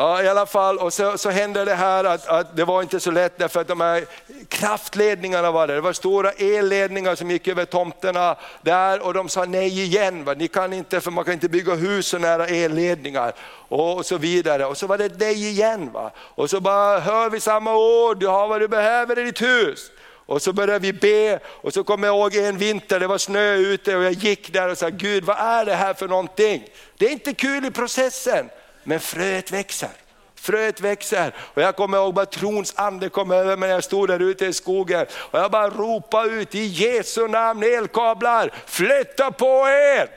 Ja, 0.00 0.22
i 0.22 0.28
alla 0.28 0.46
fall, 0.46 0.78
och 0.78 0.92
så, 0.92 1.18
så 1.18 1.30
hände 1.30 1.64
det 1.64 1.74
här 1.74 2.04
att, 2.04 2.26
att, 2.26 2.56
det 2.56 2.64
var 2.64 2.82
inte 2.82 3.00
så 3.00 3.10
lätt 3.10 3.38
därför 3.38 3.60
att 3.60 3.68
de 3.68 3.80
här 3.80 4.04
kraftledningarna 4.48 5.50
var 5.50 5.66
där. 5.66 5.74
Det 5.74 5.80
var 5.80 5.92
stora 5.92 6.30
elledningar 6.30 7.14
som 7.14 7.30
gick 7.30 7.48
över 7.48 7.64
tomterna 7.64 8.36
där 8.62 9.06
och 9.06 9.14
de 9.14 9.28
sa 9.28 9.44
nej 9.44 9.80
igen. 9.80 10.24
Va? 10.24 10.34
Ni 10.34 10.48
kan 10.48 10.72
inte, 10.72 11.00
för 11.00 11.10
man 11.10 11.24
kan 11.24 11.34
inte 11.34 11.48
bygga 11.48 11.74
hus 11.74 12.06
så 12.06 12.18
nära 12.18 12.46
elledningar 12.46 13.32
och, 13.68 14.06
så 14.06 14.18
vidare. 14.18 14.66
Och 14.66 14.76
så 14.76 14.86
var 14.86 14.98
det 14.98 15.18
nej 15.18 15.48
igen. 15.48 15.92
Va? 15.92 16.10
Och 16.16 16.50
så 16.50 16.60
bara 16.60 17.00
hör 17.00 17.30
vi 17.30 17.40
samma 17.40 17.76
ord, 17.76 18.20
du 18.20 18.26
har 18.26 18.48
vad 18.48 18.60
du 18.60 18.68
behöver 18.68 19.18
i 19.18 19.24
ditt 19.24 19.42
hus. 19.42 19.90
Och 20.26 20.42
så 20.42 20.52
började 20.52 20.78
vi 20.78 20.92
be 20.92 21.38
och 21.46 21.74
så 21.74 21.84
kommer 21.84 22.06
jag 22.06 22.16
ihåg 22.16 22.34
en 22.34 22.58
vinter, 22.58 23.00
det 23.00 23.06
var 23.06 23.18
snö 23.18 23.54
ute 23.54 23.96
och 23.96 24.02
jag 24.02 24.12
gick 24.12 24.52
där 24.52 24.68
och 24.68 24.78
sa, 24.78 24.88
Gud 24.88 25.24
vad 25.24 25.36
är 25.38 25.64
det 25.64 25.74
här 25.74 25.94
för 25.94 26.08
någonting? 26.08 26.64
Det 26.98 27.06
är 27.06 27.10
inte 27.10 27.34
kul 27.34 27.64
i 27.64 27.70
processen, 27.70 28.50
men 28.90 29.00
fröet 29.00 29.50
växer. 29.50 29.90
Fröet 30.34 30.80
växer 30.80 31.34
och 31.38 31.62
jag 31.62 31.76
kommer 31.76 31.98
ihåg 31.98 32.20
att 32.20 32.32
trons 32.32 32.72
ande 32.76 33.08
kom 33.08 33.30
över 33.30 33.56
mig 33.56 33.68
när 33.68 33.74
jag 33.74 33.84
stod 33.84 34.08
där 34.08 34.22
ute 34.22 34.46
i 34.46 34.52
skogen 34.52 35.06
och 35.12 35.38
jag 35.38 35.50
bara 35.50 35.68
ropade 35.70 36.30
ut 36.30 36.54
i 36.54 36.64
Jesu 36.64 37.28
namn 37.28 37.62
elkablar, 37.62 38.50
flytta 38.66 39.30
på 39.30 39.68
er! 39.68 40.08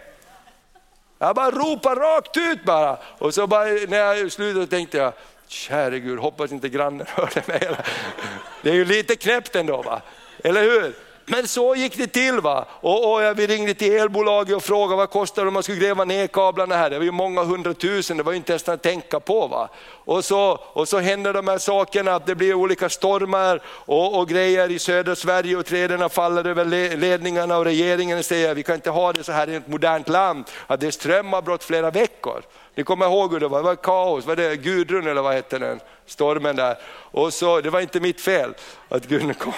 Jag 1.19 1.35
bara 1.35 1.51
ropade 1.51 2.01
rakt 2.01 2.37
ut 2.37 2.63
bara 2.63 2.97
och 3.17 3.33
så 3.33 3.47
bara, 3.47 3.65
när 3.65 3.97
jag 3.97 4.31
slutade 4.31 4.67
tänkte 4.67 4.97
jag, 4.97 5.13
käre 5.47 5.99
Gud 5.99 6.19
hoppas 6.19 6.51
inte 6.51 6.69
grannen 6.69 7.07
hörde 7.15 7.41
mig. 7.45 7.69
Det 8.61 8.69
är 8.69 8.75
ju 8.75 8.85
lite 8.85 9.15
knäppt 9.15 9.55
ändå 9.55 9.81
va, 9.81 10.01
eller 10.43 10.61
hur? 10.61 10.93
Men 11.25 11.47
så 11.47 11.75
gick 11.75 11.97
det 11.97 12.07
till. 12.07 12.39
va. 12.39 12.65
Och, 12.69 13.13
och 13.13 13.39
vi 13.39 13.47
ringde 13.47 13.73
till 13.73 13.93
elbolaget 13.93 14.55
och 14.55 14.63
frågade 14.63 14.95
vad 14.95 15.09
kostar 15.09 15.41
det 15.41 15.47
om 15.47 15.53
man 15.53 15.63
skulle 15.63 15.79
gräva 15.79 16.05
ner 16.05 16.27
kablarna 16.27 16.75
här. 16.75 16.89
Det 16.89 16.97
var 16.97 17.05
ju 17.05 17.11
många 17.11 17.43
hundratusen, 17.43 18.17
det 18.17 18.23
var 18.23 18.31
ju 18.31 18.37
inte 18.37 18.51
ens 18.51 18.69
att 18.69 18.81
tänka 18.81 19.19
på. 19.19 19.47
Va. 19.47 19.69
Och, 20.05 20.25
så, 20.25 20.59
och 20.73 20.87
så 20.87 20.99
händer 20.99 21.33
de 21.33 21.47
här 21.47 21.57
sakerna, 21.57 22.15
att 22.15 22.25
det 22.25 22.35
blir 22.35 22.53
olika 22.53 22.89
stormar 22.89 23.61
och, 23.65 24.19
och 24.19 24.29
grejer 24.29 24.71
i 24.71 24.79
södra 24.79 25.15
Sverige 25.15 25.57
och 25.57 25.65
träden 25.65 26.09
faller 26.09 26.47
över 26.47 26.65
ledningarna 26.97 27.57
och 27.57 27.65
regeringen 27.65 28.23
säger 28.23 28.55
vi 28.55 28.63
kan 28.63 28.75
inte 28.75 28.89
ha 28.89 29.13
det 29.13 29.23
så 29.23 29.31
här 29.31 29.49
i 29.49 29.55
ett 29.55 29.67
modernt 29.67 30.09
land, 30.09 30.45
att 30.67 30.79
det 30.79 30.87
är 30.87 30.91
strömavbrott 30.91 31.63
flera 31.63 31.91
veckor. 31.91 32.41
Ni 32.75 32.83
kommer 32.83 33.05
ihåg 33.05 33.33
hur 33.33 33.39
det 33.39 33.47
var, 33.47 33.57
det 33.57 33.63
var 33.63 33.75
kaos, 33.75 34.25
var 34.25 34.35
det 34.35 34.55
Gudrun 34.55 35.07
eller 35.07 35.21
vad 35.21 35.33
hette 35.33 35.59
den, 35.59 35.79
stormen 36.05 36.55
där. 36.55 36.77
Och 37.11 37.33
så, 37.33 37.61
det 37.61 37.69
var 37.69 37.79
inte 37.79 37.99
mitt 37.99 38.21
fel 38.21 38.53
att 38.89 39.05
Gudrun 39.05 39.33
kom. 39.33 39.53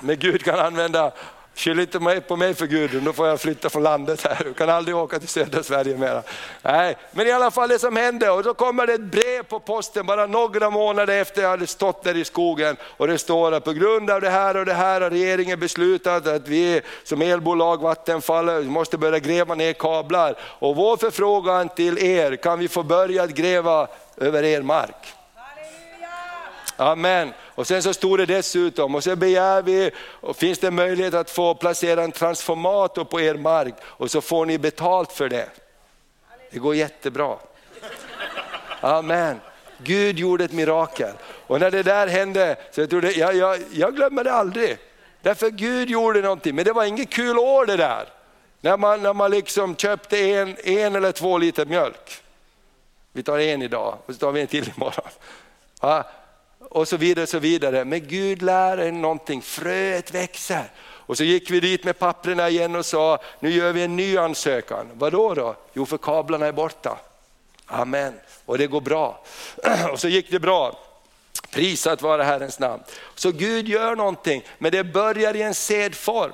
Men 0.00 0.18
Gud 0.18 0.44
kan 0.44 0.58
använda, 0.58 1.12
skyll 1.54 1.80
inte 1.80 2.20
på 2.28 2.36
mig 2.36 2.54
för 2.54 2.66
Gud, 2.66 3.02
då 3.02 3.12
får 3.12 3.28
jag 3.28 3.40
flytta 3.40 3.70
från 3.70 3.82
landet 3.82 4.26
här. 4.26 4.44
Du 4.44 4.54
kan 4.54 4.70
aldrig 4.70 4.96
åka 4.96 5.18
till 5.18 5.28
södra 5.28 5.62
Sverige 5.62 5.96
mera. 5.96 6.22
Nej, 6.62 6.96
men 7.12 7.26
i 7.26 7.32
alla 7.32 7.50
fall 7.50 7.68
det 7.68 7.78
som 7.78 7.96
hände, 7.96 8.30
och 8.30 8.42
då 8.42 8.54
kommer 8.54 8.86
det 8.86 8.94
ett 8.94 9.00
brev 9.00 9.42
på 9.42 9.60
posten 9.60 10.06
bara 10.06 10.26
några 10.26 10.70
månader 10.70 11.20
efter 11.20 11.42
jag 11.42 11.48
hade 11.48 11.66
stått 11.66 12.04
där 12.04 12.16
i 12.16 12.24
skogen. 12.24 12.76
Och 12.82 13.06
det 13.06 13.18
står 13.18 13.52
att 13.52 13.64
på 13.64 13.72
grund 13.72 14.10
av 14.10 14.20
det 14.20 14.30
här 14.30 14.56
och 14.56 14.66
det 14.66 14.74
här 14.74 15.00
har 15.00 15.10
regeringen 15.10 15.60
beslutat 15.60 16.26
att 16.26 16.48
vi 16.48 16.80
som 17.04 17.22
elbolag 17.22 17.82
Vattenfall 17.82 18.64
måste 18.64 18.98
börja 18.98 19.18
gräva 19.18 19.54
ner 19.54 19.72
kablar. 19.72 20.34
Och 20.40 20.76
vår 20.76 20.96
förfrågan 20.96 21.68
till 21.68 21.98
er, 21.98 22.36
kan 22.36 22.58
vi 22.58 22.68
få 22.68 22.82
börja 22.82 23.26
gräva 23.26 23.86
över 24.16 24.42
er 24.42 24.62
mark? 24.62 25.14
Amen. 26.80 27.32
Och 27.40 27.66
sen 27.66 27.82
så 27.82 27.94
stod 27.94 28.18
det 28.18 28.26
dessutom, 28.26 28.94
och 28.94 29.04
så 29.04 29.16
begär 29.16 29.62
vi, 29.62 29.90
och 29.98 30.36
finns 30.36 30.58
det 30.58 30.70
möjlighet 30.70 31.14
att 31.14 31.30
få 31.30 31.54
placera 31.54 32.02
en 32.02 32.12
transformator 32.12 33.04
på 33.04 33.20
er 33.20 33.34
mark 33.34 33.74
och 33.82 34.10
så 34.10 34.20
får 34.20 34.46
ni 34.46 34.58
betalt 34.58 35.12
för 35.12 35.28
det. 35.28 35.48
Det 36.50 36.58
går 36.58 36.74
jättebra. 36.74 37.36
Amen. 38.80 39.40
Gud 39.78 40.18
gjorde 40.18 40.44
ett 40.44 40.52
mirakel. 40.52 41.12
Och 41.46 41.60
när 41.60 41.70
det 41.70 41.82
där 41.82 42.06
hände, 42.06 42.56
så 42.70 42.80
jag, 42.80 42.90
trodde, 42.90 43.12
jag, 43.12 43.36
jag, 43.36 43.58
jag 43.72 43.96
glömmer 43.96 44.24
det 44.24 44.32
aldrig. 44.32 44.78
Därför 45.22 45.50
Gud 45.50 45.90
gjorde 45.90 46.20
någonting, 46.20 46.54
men 46.54 46.64
det 46.64 46.72
var 46.72 46.84
inget 46.84 47.10
kul 47.10 47.38
år 47.38 47.66
det 47.66 47.76
där. 47.76 48.08
När 48.60 48.76
man, 48.76 49.02
när 49.02 49.14
man 49.14 49.30
liksom 49.30 49.76
köpte 49.76 50.18
en, 50.18 50.56
en 50.64 50.96
eller 50.96 51.12
två 51.12 51.38
liter 51.38 51.66
mjölk. 51.66 52.22
Vi 53.12 53.22
tar 53.22 53.38
en 53.38 53.62
idag 53.62 53.98
och 54.06 54.14
så 54.14 54.20
tar 54.20 54.32
vi 54.32 54.40
en 54.40 54.46
till 54.46 54.72
imorgon. 54.76 55.10
Ja, 55.80 56.04
och 56.68 56.88
så 56.88 56.96
vidare. 56.96 57.26
så 57.26 57.38
vidare. 57.38 57.84
Men 57.84 58.06
Gud 58.06 58.42
lär 58.42 58.78
en 58.78 59.02
någonting, 59.02 59.42
fröet 59.42 60.14
växer. 60.14 60.64
Och 60.80 61.16
så 61.16 61.24
gick 61.24 61.50
vi 61.50 61.60
dit 61.60 61.84
med 61.84 61.98
papperna 61.98 62.48
igen 62.48 62.76
och 62.76 62.86
sa, 62.86 63.18
nu 63.40 63.50
gör 63.50 63.72
vi 63.72 63.82
en 63.82 63.96
ny 63.96 64.16
ansökan. 64.16 64.86
Vad 64.94 65.12
då? 65.12 65.34
då? 65.34 65.56
Jo, 65.72 65.86
för 65.86 65.98
kablarna 65.98 66.46
är 66.46 66.52
borta. 66.52 66.98
Amen. 67.66 68.14
Och 68.44 68.58
det 68.58 68.66
går 68.66 68.80
bra. 68.80 69.24
Och 69.92 70.00
så 70.00 70.08
gick 70.08 70.30
det 70.30 70.40
bra. 70.40 70.78
Prisat 71.50 72.02
vare 72.02 72.22
Herrens 72.22 72.58
namn. 72.58 72.82
Så 73.14 73.32
Gud 73.32 73.68
gör 73.68 73.96
någonting, 73.96 74.44
men 74.58 74.72
det 74.72 74.84
börjar 74.84 75.36
i 75.36 75.42
en 75.42 75.54
sedform. 75.54 76.32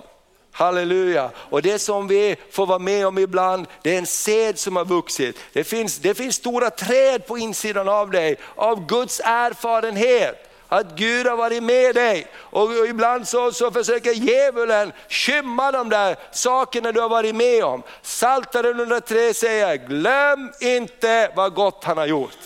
Halleluja! 0.57 1.31
Och 1.37 1.63
det 1.63 1.79
som 1.79 2.09
vi 2.09 2.37
får 2.51 2.67
vara 2.67 2.79
med 2.79 3.07
om 3.07 3.19
ibland, 3.19 3.67
det 3.83 3.95
är 3.95 3.99
en 3.99 4.07
sed 4.07 4.59
som 4.59 4.77
har 4.77 4.85
vuxit. 4.85 5.39
Det 5.53 5.65
finns, 5.65 5.99
det 5.99 6.15
finns 6.15 6.37
stora 6.37 6.71
träd 6.71 7.27
på 7.27 7.39
insidan 7.39 7.89
av 7.89 8.11
dig, 8.11 8.37
av 8.55 8.87
Guds 8.87 9.21
erfarenhet. 9.25 10.51
Att 10.69 10.97
Gud 10.97 11.27
har 11.27 11.37
varit 11.37 11.63
med 11.63 11.95
dig. 11.95 12.27
Och 12.35 12.87
ibland 12.89 13.29
så, 13.29 13.53
så 13.53 13.71
försöker 13.71 14.13
djävulen 14.13 14.93
skymma 15.09 15.73
de 15.73 15.89
där 15.89 16.17
sakerna 16.33 16.93
du 16.93 17.01
har 17.01 17.09
varit 17.09 17.35
med 17.35 17.65
om. 17.65 17.83
Psaltaren 18.03 18.79
103 18.79 19.35
säger, 19.35 19.77
glöm 19.77 20.53
inte 20.61 21.33
vad 21.37 21.55
gott 21.55 21.85
han 21.85 21.99
har 21.99 22.07
gjort. 22.07 22.39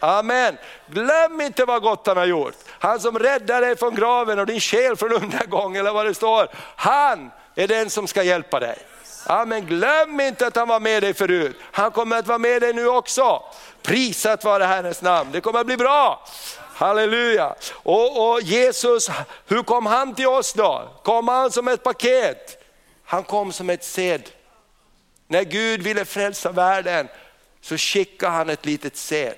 Amen. 0.00 0.58
Glöm 0.86 1.40
inte 1.40 1.64
vad 1.64 1.82
gott 1.82 2.06
han 2.06 2.16
har 2.16 2.24
gjort. 2.24 2.54
Han 2.68 3.00
som 3.00 3.18
räddar 3.18 3.60
dig 3.60 3.76
från 3.76 3.94
graven 3.94 4.38
och 4.38 4.46
din 4.46 4.60
själ 4.60 4.96
från 4.96 5.12
undergång, 5.12 5.76
eller 5.76 5.92
vad 5.92 6.06
det 6.06 6.14
står. 6.14 6.48
Han 6.76 7.30
är 7.54 7.68
den 7.68 7.90
som 7.90 8.06
ska 8.06 8.22
hjälpa 8.22 8.60
dig. 8.60 8.78
Amen. 9.26 9.66
Glöm 9.66 10.20
inte 10.20 10.46
att 10.46 10.56
han 10.56 10.68
var 10.68 10.80
med 10.80 11.02
dig 11.02 11.14
förut. 11.14 11.56
Han 11.72 11.90
kommer 11.90 12.18
att 12.18 12.26
vara 12.26 12.38
med 12.38 12.62
dig 12.62 12.72
nu 12.72 12.88
också. 12.88 13.42
Prisat 13.82 14.44
vare 14.44 14.64
Herrens 14.64 15.02
namn. 15.02 15.32
Det 15.32 15.40
kommer 15.40 15.60
att 15.60 15.66
bli 15.66 15.76
bra. 15.76 16.26
Halleluja. 16.74 17.54
Och, 17.72 18.30
och 18.30 18.40
Jesus, 18.40 19.10
hur 19.46 19.62
kom 19.62 19.86
han 19.86 20.14
till 20.14 20.26
oss 20.26 20.52
då? 20.52 20.88
Kom 21.02 21.28
han 21.28 21.50
som 21.50 21.68
ett 21.68 21.82
paket? 21.82 22.64
Han 23.04 23.24
kom 23.24 23.52
som 23.52 23.70
ett 23.70 23.84
sed. 23.84 24.30
När 25.26 25.42
Gud 25.42 25.82
ville 25.82 26.04
frälsa 26.04 26.52
världen 26.52 27.08
så 27.60 27.76
skickade 27.76 28.32
han 28.32 28.50
ett 28.50 28.66
litet 28.66 28.96
sed. 28.96 29.36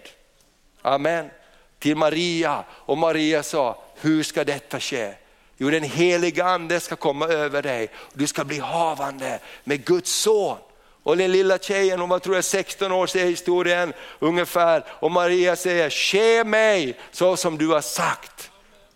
Amen. 0.83 1.31
Till 1.79 1.97
Maria 1.97 2.65
och 2.71 2.99
Maria 2.99 3.43
sa, 3.43 3.83
hur 4.01 4.23
ska 4.23 4.45
detta 4.45 4.81
ske? 4.81 5.15
Jo, 5.57 5.71
den 5.71 5.83
heliga 5.83 6.45
ande 6.45 6.81
ska 6.81 6.97
komma 6.97 7.27
över 7.27 7.63
dig 7.63 7.89
och 7.95 8.13
du 8.19 8.27
ska 8.27 8.45
bli 8.45 8.59
havande 8.59 9.39
med 9.65 9.85
Guds 9.85 10.13
son. 10.13 10.57
Och 11.03 11.17
den 11.17 11.33
lilla 11.33 11.59
tjejen, 11.59 12.01
hon 12.01 12.09
var 12.09 12.19
tror 12.19 12.35
jag 12.35 12.45
16 12.45 12.93
år 12.93 13.07
säger 13.07 13.27
historien 13.27 13.93
ungefär, 14.19 14.85
och 14.89 15.11
Maria 15.11 15.57
säger, 15.57 15.91
ske 15.91 16.45
mig 16.45 16.99
så 17.11 17.37
som 17.37 17.59
du 17.59 17.69
har 17.69 17.81
sagt. 17.81 18.51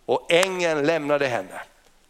Och 0.07 0.33
ängeln 0.33 0.87
lämnade 0.87 1.27
henne. 1.27 1.61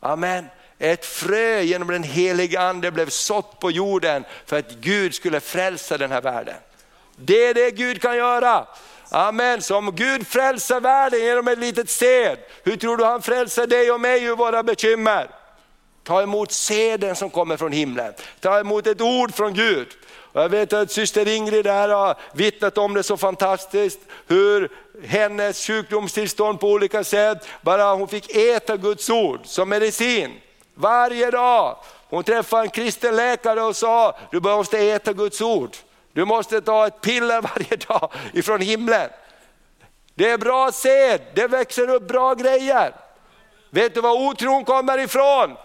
Amen. 0.00 0.46
Ett 0.78 1.04
frö 1.04 1.60
genom 1.60 1.88
den 1.88 2.02
heliga 2.02 2.60
ande 2.60 2.90
blev 2.90 3.08
sått 3.08 3.60
på 3.60 3.70
jorden 3.70 4.24
för 4.46 4.58
att 4.58 4.70
Gud 4.70 5.14
skulle 5.14 5.40
frälsa 5.40 5.98
den 5.98 6.12
här 6.12 6.20
världen. 6.20 6.56
Det 7.16 7.46
är 7.46 7.54
det 7.54 7.70
Gud 7.70 8.02
kan 8.02 8.16
göra. 8.16 8.66
Amen, 9.14 9.62
som 9.62 9.96
Gud 9.96 10.26
frälser 10.26 10.80
världen 10.80 11.20
genom 11.20 11.48
ett 11.48 11.58
litet 11.58 11.90
sed, 11.90 12.38
hur 12.64 12.76
tror 12.76 12.96
du 12.96 13.04
han 13.04 13.22
frälser 13.22 13.66
dig 13.66 13.90
och 13.90 14.00
mig 14.00 14.24
ur 14.24 14.36
våra 14.36 14.62
bekymmer? 14.62 15.30
Ta 16.02 16.22
emot 16.22 16.52
seden 16.52 17.16
som 17.16 17.30
kommer 17.30 17.56
från 17.56 17.72
himlen, 17.72 18.12
ta 18.40 18.60
emot 18.60 18.86
ett 18.86 19.00
ord 19.00 19.34
från 19.34 19.54
Gud. 19.54 19.88
Och 20.32 20.42
jag 20.42 20.48
vet 20.48 20.72
att 20.72 20.90
syster 20.90 21.28
Ingrid 21.28 21.66
här 21.66 21.88
har 21.88 22.16
vittnat 22.32 22.78
om 22.78 22.94
det 22.94 23.02
så 23.02 23.16
fantastiskt, 23.16 24.00
hur 24.26 24.70
hennes 25.04 25.66
sjukdomstillstånd 25.66 26.60
på 26.60 26.68
olika 26.68 27.04
sätt, 27.04 27.48
bara 27.62 27.94
hon 27.94 28.08
fick 28.08 28.36
äta 28.36 28.76
Guds 28.76 29.10
ord 29.10 29.40
som 29.44 29.68
medicin 29.68 30.40
varje 30.74 31.30
dag. 31.30 31.76
Hon 32.08 32.24
träffade 32.24 32.62
en 32.62 32.70
kristen 32.70 33.16
läkare 33.16 33.62
och 33.62 33.76
sa, 33.76 34.16
du 34.30 34.40
måste 34.40 34.78
äta 34.78 35.12
Guds 35.12 35.40
ord. 35.40 35.76
Du 36.14 36.24
måste 36.24 36.60
ta 36.60 36.86
ett 36.86 37.00
piller 37.00 37.42
varje 37.56 37.76
dag 37.76 38.12
ifrån 38.32 38.60
himlen. 38.60 39.10
Det 40.14 40.30
är 40.30 40.38
bra 40.38 40.72
sed, 40.72 41.20
det 41.34 41.46
växer 41.46 41.90
upp 41.90 42.08
bra 42.08 42.34
grejer. 42.34 42.94
Vet 43.70 43.94
du 43.94 44.00
var 44.00 44.28
otron 44.28 44.64
kommer 44.64 44.98
ifrån? 44.98 45.56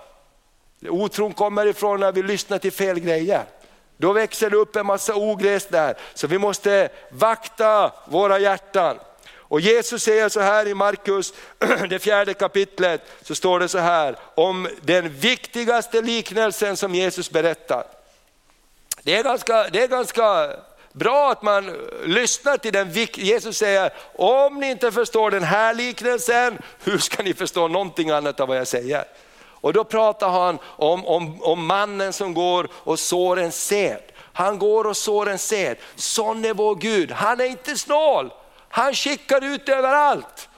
Otron 0.89 1.33
kommer 1.33 1.65
ifrån 1.65 1.99
när 1.99 2.11
vi 2.11 2.23
lyssnar 2.23 2.57
till 2.57 2.71
fel 2.71 2.99
grejer. 2.99 3.43
Då 3.97 4.13
växer 4.13 4.49
det 4.49 4.57
upp 4.57 4.75
en 4.75 4.85
massa 4.85 5.15
ogräs 5.15 5.67
där. 5.67 5.97
Så 6.13 6.27
vi 6.27 6.37
måste 6.37 6.89
vakta 7.11 7.91
våra 8.05 8.39
hjärtan. 8.39 8.99
Och 9.31 9.61
Jesus 9.61 10.03
säger 10.03 10.29
så 10.29 10.39
här 10.39 10.67
i 10.67 10.73
Markus, 10.73 11.33
det 11.89 11.99
fjärde 11.99 12.33
kapitlet, 12.33 13.01
så 13.21 13.35
står 13.35 13.59
det 13.59 13.67
så 13.67 13.77
här 13.77 14.15
om 14.35 14.67
den 14.81 15.09
viktigaste 15.09 16.01
liknelsen 16.01 16.77
som 16.77 16.95
Jesus 16.95 17.31
berättar. 17.31 17.98
Det 19.03 19.15
är 19.15 19.23
ganska, 19.23 19.69
det 19.69 19.83
är 19.83 19.87
ganska 19.87 20.49
bra 20.91 21.31
att 21.31 21.41
man 21.41 21.75
lyssnar 22.03 22.57
till 22.57 22.73
den. 22.73 22.91
Jesus 23.13 23.57
säger, 23.57 23.93
om 24.15 24.59
ni 24.59 24.69
inte 24.69 24.91
förstår 24.91 25.31
den 25.31 25.43
här 25.43 25.73
liknelsen, 25.73 26.57
hur 26.83 26.97
ska 26.97 27.23
ni 27.23 27.33
förstå 27.33 27.67
någonting 27.67 28.09
annat 28.09 28.39
av 28.39 28.47
vad 28.47 28.57
jag 28.57 28.67
säger? 28.67 29.03
Och 29.61 29.73
då 29.73 29.83
pratar 29.83 30.29
han 30.29 30.59
om, 30.63 31.05
om, 31.05 31.43
om 31.43 31.65
mannen 31.65 32.13
som 32.13 32.33
går 32.33 32.67
och 32.73 32.99
sår 32.99 33.39
en 33.39 33.51
säd. 33.51 34.01
Han 34.33 34.59
går 34.59 34.87
och 34.87 34.97
sår 34.97 35.29
en 35.29 35.39
säd. 35.39 35.77
Sån 35.95 36.45
är 36.45 36.53
vår 36.53 36.75
Gud, 36.75 37.11
han 37.11 37.41
är 37.41 37.45
inte 37.45 37.77
snål. 37.77 38.33
Han 38.69 38.93
skickar 38.93 39.43
ut 39.43 39.69
överallt. 39.69 40.48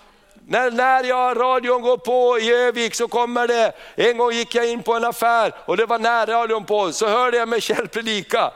När, 0.52 0.72
när 0.72 1.04
jag, 1.04 1.40
radion 1.40 1.82
går 1.82 1.98
på 1.98 2.40
i 2.40 2.54
Övik 2.54 2.96
så 2.96 3.08
kommer 3.08 3.48
det, 3.48 3.72
en 3.96 4.18
gång 4.18 4.32
gick 4.32 4.56
jag 4.56 4.70
in 4.70 4.84
på 4.84 4.94
en 4.94 5.06
affär 5.06 5.54
och 5.66 5.78
det 5.78 5.86
var 5.86 6.00
närradion 6.00 6.66
på, 6.66 6.92
så 6.92 7.08
hörde 7.08 7.38
jag 7.38 7.50
mig 7.50 7.62
själv 7.62 7.88
predika. 7.88 8.52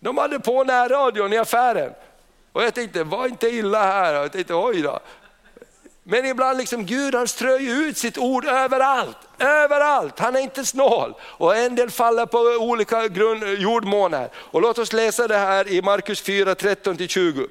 De 0.00 0.18
hade 0.18 0.40
på 0.40 0.64
närradion 0.64 1.32
i 1.32 1.38
affären. 1.38 1.92
Och 2.52 2.62
jag 2.62 2.74
tänkte, 2.74 3.04
var 3.04 3.26
inte 3.26 3.48
illa 3.48 3.82
här. 3.82 4.14
Jag 4.14 4.32
tänkte, 4.32 4.54
oj 4.54 4.82
då. 4.82 5.00
Men 6.02 6.24
ibland 6.24 6.58
liksom 6.58 6.86
Gud 6.86 7.14
han 7.14 7.28
strör 7.28 7.88
ut 7.88 7.98
sitt 7.98 8.18
ord 8.18 8.44
överallt, 8.44 9.18
överallt. 9.38 10.18
Han 10.18 10.36
är 10.36 10.40
inte 10.40 10.64
snål. 10.64 11.14
Och 11.22 11.56
en 11.56 11.74
del 11.74 11.90
faller 11.90 12.26
på 12.26 12.38
olika 12.38 13.08
grund, 13.08 13.44
jordmånar. 13.44 14.28
Och 14.34 14.62
låt 14.62 14.78
oss 14.78 14.92
läsa 14.92 15.28
det 15.28 15.38
här 15.38 15.68
i 15.68 15.82
Markus 15.82 16.20
4, 16.20 16.54
13-20. 16.54 17.48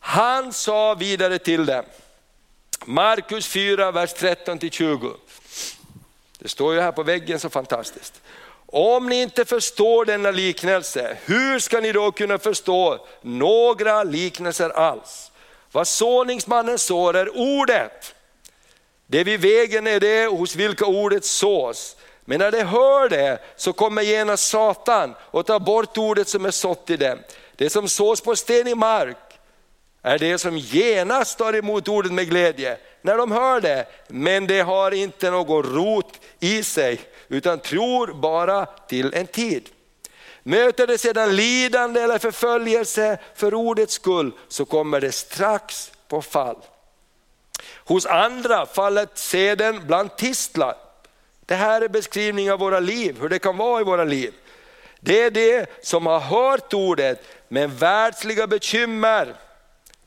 Han 0.00 0.52
sa 0.52 0.94
vidare 0.94 1.38
till 1.38 1.66
dem, 1.66 1.84
Markus 2.84 3.46
4, 3.46 3.90
vers 3.90 4.14
13-20. 4.14 5.14
Det 6.38 6.48
står 6.48 6.74
ju 6.74 6.80
här 6.80 6.92
på 6.92 7.02
väggen 7.02 7.40
så 7.40 7.50
fantastiskt. 7.50 8.20
Om 8.66 9.08
ni 9.08 9.22
inte 9.22 9.44
förstår 9.44 10.04
denna 10.04 10.30
liknelse, 10.30 11.16
hur 11.24 11.58
ska 11.58 11.80
ni 11.80 11.92
då 11.92 12.12
kunna 12.12 12.38
förstå 12.38 13.06
några 13.22 14.02
liknelser 14.02 14.70
alls? 14.70 15.30
Vad 15.72 15.88
såningsmannen 15.88 16.78
sår 16.78 17.16
är 17.16 17.36
ordet. 17.36 18.14
Det 19.06 19.24
vid 19.24 19.40
vägen 19.40 19.86
är 19.86 20.00
det 20.00 20.26
hos 20.26 20.56
vilka 20.56 20.86
ordet 20.86 21.24
sås. 21.24 21.96
Men 22.24 22.38
när 22.38 22.50
de 22.50 22.62
hör 22.62 23.08
det 23.08 23.38
så 23.56 23.72
kommer 23.72 24.02
genast 24.02 24.48
Satan 24.48 25.14
och 25.20 25.46
tar 25.46 25.58
bort 25.58 25.98
ordet 25.98 26.28
som 26.28 26.44
är 26.44 26.50
sått 26.50 26.90
i 26.90 26.96
dem. 26.96 27.18
Det 27.56 27.70
som 27.70 27.88
sås 27.88 28.20
på 28.20 28.36
stenig 28.36 28.76
mark 28.76 29.29
är 30.02 30.18
det 30.18 30.38
som 30.38 30.58
genast 30.58 31.38
tar 31.38 31.56
emot 31.56 31.88
ordet 31.88 32.12
med 32.12 32.28
glädje 32.28 32.78
när 33.02 33.16
de 33.16 33.32
hör 33.32 33.60
det, 33.60 33.86
men 34.08 34.46
det 34.46 34.60
har 34.60 34.90
inte 34.90 35.30
någon 35.30 35.62
rot 35.62 36.20
i 36.40 36.62
sig 36.62 37.00
utan 37.28 37.58
tror 37.58 38.06
bara 38.06 38.66
till 38.66 39.14
en 39.14 39.26
tid. 39.26 39.68
Möter 40.42 40.86
det 40.86 40.98
sedan 40.98 41.36
lidande 41.36 42.00
eller 42.00 42.18
förföljelse 42.18 43.18
för 43.34 43.54
ordets 43.54 43.94
skull 43.94 44.32
så 44.48 44.64
kommer 44.64 45.00
det 45.00 45.12
strax 45.12 45.92
på 46.08 46.22
fall. 46.22 46.56
Hos 47.76 48.06
andra 48.06 48.66
faller 48.66 49.08
seden 49.14 49.86
bland 49.86 50.16
tistlar. 50.16 50.74
Det 51.46 51.54
här 51.54 51.80
är 51.80 51.88
beskrivning 51.88 52.52
av 52.52 52.58
våra 52.58 52.80
liv, 52.80 53.16
hur 53.20 53.28
det 53.28 53.38
kan 53.38 53.56
vara 53.56 53.80
i 53.80 53.84
våra 53.84 54.04
liv. 54.04 54.34
Det 55.00 55.22
är 55.22 55.30
det 55.30 55.70
som 55.82 56.06
har 56.06 56.20
hört 56.20 56.74
ordet 56.74 57.22
men 57.48 57.76
världsliga 57.76 58.46
bekymmer, 58.46 59.34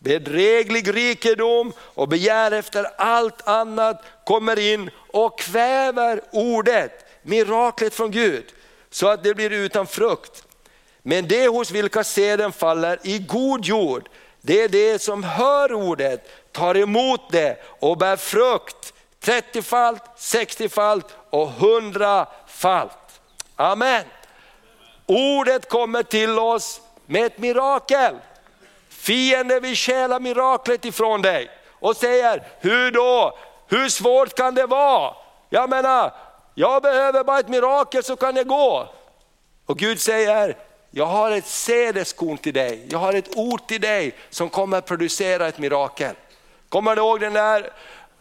bedräglig 0.04 0.96
rikedom 0.96 1.74
och 1.80 2.08
begär 2.08 2.52
efter 2.52 2.88
allt 2.98 3.48
annat 3.48 4.04
kommer 4.26 4.60
in 4.60 4.90
och 5.12 5.40
kväver 5.40 6.22
ordet, 6.32 7.06
miraklet 7.22 7.94
från 7.94 8.12
Gud 8.12 8.44
så 8.90 9.08
att 9.08 9.24
det 9.24 9.36
blir 9.36 9.50
utan 9.50 9.88
frukt. 9.88 10.44
Men 11.02 11.28
det 11.28 11.48
hos 11.48 11.72
vilka 11.72 12.04
seden 12.04 12.52
faller 12.52 13.00
i 13.04 13.20
god 13.20 13.66
jord, 13.66 14.10
det 14.42 14.62
är 14.62 14.70
det 14.70 15.02
som 15.02 15.24
hör 15.24 15.74
ordet, 15.74 16.30
tar 16.52 16.78
emot 16.78 17.22
det 17.32 17.58
och 17.80 17.98
bär 17.98 18.16
frukt. 18.16 18.94
30-falt, 19.24 20.04
60-falt 20.18 21.06
och 21.30 21.50
100-falt. 21.50 23.22
Amen. 23.56 24.04
Ordet 25.06 25.70
kommer 25.70 26.04
till 26.04 26.40
oss 26.40 26.82
med 27.06 27.26
ett 27.26 27.38
mirakel. 27.38 28.16
Fienden 29.04 29.62
vill 29.62 29.76
stjäla 29.76 30.20
miraklet 30.20 30.86
ifrån 30.86 31.22
dig 31.22 31.50
och 31.70 31.96
säger, 31.96 32.44
hur 32.60 32.92
då? 32.92 33.38
Hur 33.68 33.90
svårt 33.90 34.36
kan 34.36 34.56
det 34.56 34.66
vara? 34.66 35.14
Jag 35.50 35.70
menar, 35.70 36.14
jag 36.56 36.82
behöver 36.82 37.24
bara 37.24 37.40
ett 37.40 37.48
mirakel 37.48 38.04
så 38.04 38.16
kan 38.16 38.36
det 38.36 38.44
gå. 38.44 38.90
Och 39.66 39.78
Gud 39.78 40.00
säger, 40.02 40.58
jag 40.92 41.06
har 41.06 41.32
ett 41.32 41.48
sädeskorn 41.48 42.38
till 42.38 42.54
dig, 42.54 42.88
jag 42.90 43.00
har 43.00 43.14
ett 43.14 43.38
ord 43.38 43.68
till 43.68 43.82
dig 43.82 44.16
som 44.30 44.50
kommer 44.50 44.78
att 44.78 44.86
producera 44.86 45.48
ett 45.48 45.58
mirakel. 45.58 46.16
Kommer 46.70 46.96
du 46.96 47.02
ihåg 47.02 47.20
den 47.20 47.34
där 47.34 47.74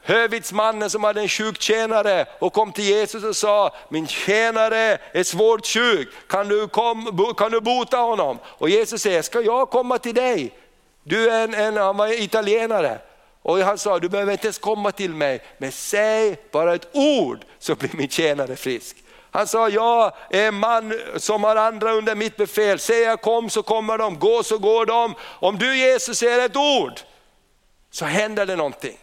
hövitsmannen 0.03 0.91
som 0.91 1.05
hade 1.05 1.21
en 1.21 1.29
sjuk 1.29 1.61
tjänare 1.61 2.27
och 2.39 2.53
kom 2.53 2.73
till 2.73 2.85
Jesus 2.85 3.25
och 3.25 3.37
sa, 3.37 3.75
min 3.89 4.07
tjänare 4.07 4.99
är 5.13 5.23
svårt 5.23 5.67
sjuk, 5.67 6.09
kan 6.29 6.49
du, 6.49 6.69
kom, 6.69 7.35
kan 7.37 7.51
du 7.51 7.61
bota 7.61 7.97
honom? 7.97 8.39
Och 8.45 8.71
Jesus 8.71 9.03
säger, 9.03 9.23
ska 9.23 9.41
jag 9.41 9.71
komma 9.71 9.99
till 9.99 10.15
dig? 10.15 10.53
Du 11.05 11.31
är 11.31 11.45
en, 11.45 11.55
en 11.55 11.77
han 11.77 11.97
var 11.97 12.23
italienare. 12.23 12.99
Och 13.43 13.59
han 13.59 13.79
sa, 13.79 13.99
du 13.99 14.09
behöver 14.09 14.33
inte 14.33 14.47
ens 14.47 14.59
komma 14.59 14.93
till 14.93 15.15
mig, 15.15 15.43
men 15.59 15.73
säg 15.73 16.37
bara 16.51 16.75
ett 16.75 16.89
ord 16.93 17.45
så 17.59 17.75
blir 17.75 17.91
min 17.93 18.09
tjänare 18.09 18.57
frisk. 18.57 18.97
Han 19.31 19.47
sa, 19.47 19.69
jag 19.69 20.13
är 20.31 20.49
en 20.49 20.55
man 20.55 20.95
som 21.17 21.45
har 21.45 21.57
andra 21.57 21.93
under 21.93 22.15
mitt 22.15 22.37
befäl. 22.37 22.79
Säger 22.79 23.09
jag 23.09 23.21
kom 23.21 23.51
så 23.51 23.63
kommer 23.63 23.99
de, 23.99 24.19
gå 24.19 24.43
så 24.43 24.59
går 24.59 24.87
de. 24.87 25.15
Om 25.23 25.59
du 25.59 25.79
Jesus 25.79 26.19
säger 26.19 26.47
ett 26.47 26.57
ord 26.57 27.01
så 27.91 28.05
händer 28.05 28.47
det 28.47 28.57
någonting. 28.57 28.99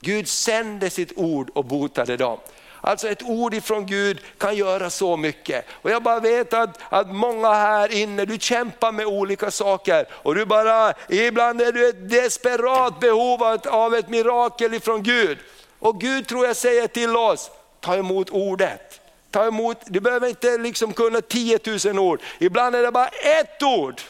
Gud 0.00 0.28
sände 0.28 0.90
sitt 0.90 1.12
ord 1.16 1.50
och 1.54 1.64
botade 1.64 2.16
dem. 2.16 2.38
Alltså 2.86 3.08
ett 3.08 3.22
ord 3.22 3.54
ifrån 3.54 3.86
Gud 3.86 4.20
kan 4.38 4.56
göra 4.56 4.90
så 4.90 5.16
mycket. 5.16 5.64
Och 5.70 5.90
jag 5.90 6.02
bara 6.02 6.20
vet 6.20 6.54
att, 6.54 6.78
att 6.88 7.14
många 7.14 7.52
här 7.52 7.92
inne, 7.92 8.24
du 8.24 8.38
kämpar 8.38 8.92
med 8.92 9.06
olika 9.06 9.50
saker 9.50 10.06
och 10.12 10.34
du 10.34 10.44
bara, 10.44 10.92
ibland 11.08 11.60
är 11.60 11.72
du 11.72 11.88
ett 11.88 12.10
desperat 12.10 13.00
behov 13.00 13.42
av 13.66 13.94
ett 13.94 14.08
mirakel 14.08 14.74
ifrån 14.74 15.02
Gud. 15.02 15.38
Och 15.78 16.00
Gud 16.00 16.28
tror 16.28 16.46
jag 16.46 16.56
säger 16.56 16.86
till 16.86 17.16
oss, 17.16 17.50
ta 17.80 17.96
emot 17.96 18.30
ordet. 18.30 19.00
Ta 19.30 19.46
emot, 19.46 19.78
du 19.86 20.00
behöver 20.00 20.28
inte 20.28 20.58
liksom 20.58 20.92
kunna 20.92 21.20
10 21.20 21.58
000 21.84 21.98
ord, 21.98 22.20
ibland 22.38 22.74
är 22.76 22.82
det 22.82 22.92
bara 22.92 23.08
ett 23.08 23.62
ord. 23.62 24.00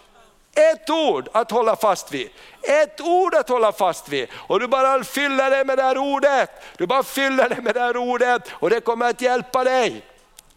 Ett 0.54 0.90
ord 0.90 1.28
att 1.32 1.50
hålla 1.50 1.76
fast 1.76 2.12
vid. 2.12 2.30
Ett 2.62 3.00
ord 3.00 3.34
att 3.34 3.48
hålla 3.48 3.72
fast 3.72 4.08
vid. 4.08 4.28
Och 4.34 4.60
du 4.60 4.66
bara 4.68 5.04
fyller 5.04 5.50
det 5.50 5.64
med 5.64 5.78
det 5.78 5.82
här 5.82 5.98
ordet. 5.98 6.50
Du 6.76 6.86
bara 6.86 7.02
fyller 7.02 7.48
dig 7.48 7.60
med 7.60 7.74
det 7.74 7.80
här 7.80 7.96
ordet 7.96 8.42
och 8.52 8.70
det 8.70 8.80
kommer 8.80 9.10
att 9.10 9.20
hjälpa 9.20 9.64
dig. 9.64 10.02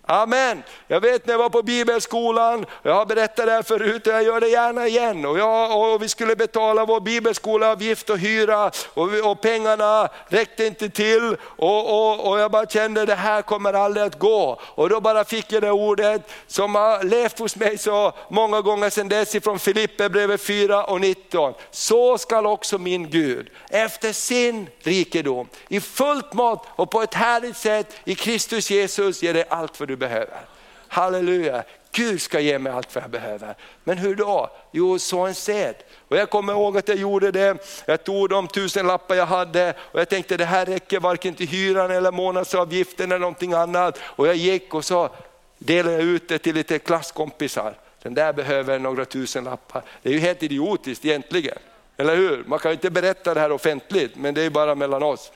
Amen. 0.10 0.64
Jag 0.88 1.02
vet 1.02 1.26
när 1.26 1.34
jag 1.34 1.40
var 1.40 1.50
på 1.50 1.64
bibelskolan, 1.64 2.66
jag 2.84 2.94
har 2.94 3.06
berättat 3.06 3.46
det 3.46 3.52
här 3.52 3.64
förut 3.64 4.08
och 4.08 4.14
jag 4.14 4.24
gör 4.24 4.40
det 4.40 4.48
gärna 4.48 4.88
igen. 4.88 5.26
Och, 5.26 5.40
jag, 5.40 5.94
och 5.94 6.04
vi 6.04 6.10
skulle 6.10 6.36
betala 6.36 6.86
vår 6.86 7.00
bibelskolavgift 7.00 8.10
och 8.10 8.18
hyra 8.18 8.72
och, 8.94 9.32
och 9.32 9.42
pengarna 9.42 10.10
räckte 10.28 10.66
inte 10.66 10.90
till. 10.90 11.38
Och, 11.42 12.12
och, 12.12 12.30
och 12.30 12.40
jag 12.40 12.52
bara 12.52 12.66
kände 12.66 13.06
det 13.06 13.16
här 13.16 13.42
kommer 13.42 13.74
aldrig 13.74 14.06
att 14.06 14.20
gå. 14.20 14.60
Och 14.64 14.90
då 14.90 15.02
bara 15.02 15.24
fick 15.24 15.52
jag 15.52 15.62
det 15.62 15.72
ordet 15.72 16.22
som 16.48 16.76
har 16.76 17.04
levt 17.04 17.40
hos 17.40 17.56
mig 17.56 17.78
så 17.78 18.14
många 18.30 18.62
gånger 18.62 18.90
sedan 18.90 19.10
dess 19.10 19.36
ifrån 19.36 19.60
Filippe 19.60 20.10
brevet 20.10 20.42
4 20.42 20.84
och 20.84 21.02
19. 21.02 21.54
Så 21.72 22.18
skall 22.18 22.46
också 22.46 22.78
min 22.78 23.10
Gud 23.10 23.50
efter 23.70 24.14
sin 24.14 24.70
rikedom 24.80 25.48
i 25.68 25.82
fullt 25.82 26.34
mått 26.34 26.66
och 26.68 26.92
på 26.92 27.02
ett 27.02 27.14
härligt 27.14 27.58
sätt 27.58 27.96
i 28.04 28.16
Kristus 28.16 28.70
Jesus 28.70 29.24
ge 29.24 29.34
dig 29.34 29.46
allt 29.50 29.80
vad 29.80 29.88
du 29.90 29.97
behöver. 29.98 30.40
Halleluja, 30.88 31.64
Gud 31.92 32.22
ska 32.22 32.40
ge 32.40 32.60
mig 32.60 32.74
allt 32.74 32.96
vad 32.96 33.04
jag 33.04 33.12
behöver. 33.12 33.56
Men 33.84 33.98
hur 33.98 34.16
då? 34.16 34.50
Jo, 34.72 35.00
så 35.00 35.20
en 35.20 35.36
sed. 35.36 35.76
Och 36.08 36.18
jag 36.18 36.30
kommer 36.30 36.54
ihåg 36.54 36.78
att 36.78 36.88
jag 36.88 36.98
gjorde 36.98 37.32
det, 37.32 37.58
jag 37.86 38.04
tog 38.04 38.30
de 38.30 38.48
tusen 38.48 38.88
lappar 38.88 39.16
jag 39.16 39.26
hade 39.26 39.74
och 39.80 40.00
jag 40.00 40.10
tänkte 40.10 40.38
det 40.38 40.46
här 40.46 40.66
räcker 40.66 41.00
varken 41.00 41.34
till 41.34 41.48
hyran 41.48 41.92
eller 41.92 42.12
månadsavgiften 42.12 43.12
eller 43.12 43.20
någonting 43.20 43.54
annat. 43.54 44.00
Och 44.04 44.28
jag 44.28 44.36
gick 44.36 44.74
och 44.74 44.86
så 44.86 45.10
delade 45.58 45.96
jag 45.96 46.06
ut 46.06 46.30
det 46.30 46.40
till 46.40 46.56
lite 46.56 46.80
klasskompisar. 46.80 47.74
Den 48.02 48.14
där 48.14 48.34
behöver 48.34 48.80
några 48.80 49.06
tusen 49.06 49.44
lappar. 49.44 49.82
Det 50.02 50.10
är 50.10 50.14
ju 50.14 50.20
helt 50.20 50.44
idiotiskt 50.44 51.06
egentligen. 51.06 51.58
Eller 51.98 52.16
hur? 52.16 52.44
Man 52.48 52.60
kan 52.60 52.72
ju 52.72 52.74
inte 52.74 52.90
berätta 52.90 53.34
det 53.34 53.40
här 53.40 53.52
offentligt, 53.52 54.16
men 54.16 54.34
det 54.34 54.42
är 54.42 54.50
bara 54.50 54.76
mellan 54.76 55.04
oss. 55.04 55.32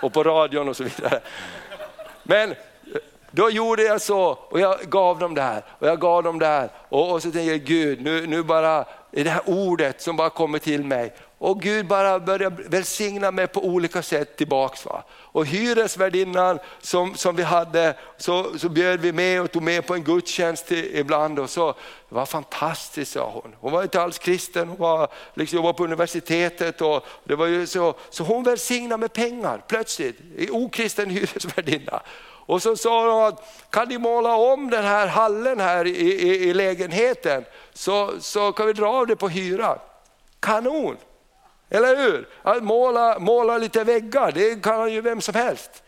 Och 0.00 0.12
på 0.12 0.22
radion 0.22 0.68
och 0.68 0.76
så 0.76 0.84
vidare. 0.84 1.20
Men 2.22 2.54
då 3.36 3.50
gjorde 3.50 3.82
jag 3.82 4.00
så 4.00 4.38
och 4.48 4.60
jag 4.60 4.78
gav 4.80 5.18
dem 5.18 5.34
det 5.34 5.42
här 5.42 5.64
och 5.78 5.88
jag 5.88 6.00
gav 6.00 6.22
dem 6.22 6.38
det 6.38 6.46
här. 6.46 6.70
Och, 6.88 7.12
och 7.12 7.22
så 7.22 7.30
tänkte 7.30 7.52
jag, 7.52 7.60
Gud 7.60 8.02
nu, 8.02 8.26
nu 8.26 8.42
bara, 8.42 8.84
är 9.12 9.24
det 9.24 9.30
här 9.30 9.42
ordet 9.46 10.02
som 10.02 10.16
bara 10.16 10.30
kommer 10.30 10.58
till 10.58 10.84
mig 10.84 11.14
Och 11.38 11.60
Gud 11.60 11.86
bara 11.86 12.20
började 12.20 12.62
välsigna 12.68 13.30
mig 13.30 13.46
på 13.46 13.64
olika 13.64 14.02
sätt 14.02 14.36
tillbaks. 14.36 14.86
Va? 14.86 15.04
Och 15.10 15.46
hyresvärdinnan 15.46 16.58
som, 16.80 17.14
som 17.14 17.36
vi 17.36 17.42
hade, 17.42 17.94
så, 18.16 18.58
så 18.58 18.68
bjöd 18.68 19.00
vi 19.00 19.12
med 19.12 19.40
och 19.40 19.50
tog 19.50 19.62
med 19.62 19.86
på 19.86 19.94
en 19.94 20.04
gudstjänst 20.04 20.72
ibland. 20.72 21.38
Och 21.38 21.50
så, 21.50 21.72
det 22.08 22.14
var 22.14 22.26
fantastiskt 22.26 23.12
sa 23.12 23.30
hon. 23.30 23.54
Hon 23.60 23.72
var 23.72 23.82
inte 23.82 24.02
alls 24.02 24.18
kristen, 24.18 24.68
hon 24.68 24.78
var, 24.78 25.08
liksom, 25.34 25.56
jobbade 25.56 25.74
på 25.74 25.84
universitetet. 25.84 26.80
Och 26.80 27.06
det 27.24 27.34
var 27.34 27.46
ju 27.46 27.66
så, 27.66 27.94
så 28.10 28.24
hon 28.24 28.44
välsignade 28.44 29.00
med 29.00 29.12
pengar 29.12 29.64
plötsligt, 29.68 30.16
okristen 30.50 31.10
hyresvärdinna. 31.10 32.02
Och 32.46 32.62
så 32.62 32.76
sa 32.76 33.12
hon 33.12 33.24
att 33.28 33.42
kan 33.70 33.88
ni 33.88 33.98
måla 33.98 34.34
om 34.36 34.70
den 34.70 34.84
här 34.84 35.06
hallen 35.06 35.60
här 35.60 35.86
i, 35.86 35.90
i, 35.90 36.48
i 36.48 36.54
lägenheten 36.54 37.44
så, 37.72 38.10
så 38.20 38.52
kan 38.52 38.66
vi 38.66 38.72
dra 38.72 38.88
av 38.88 39.06
det 39.06 39.16
på 39.16 39.28
hyra. 39.28 39.78
Kanon! 40.40 40.96
Eller 41.70 41.96
hur? 41.96 42.28
Att 42.42 42.62
måla, 42.62 43.18
måla 43.18 43.58
lite 43.58 43.84
väggar, 43.84 44.32
det 44.32 44.62
kan 44.62 44.92
ju 44.92 45.00
vem 45.00 45.20
som 45.20 45.34
helst. 45.34 45.82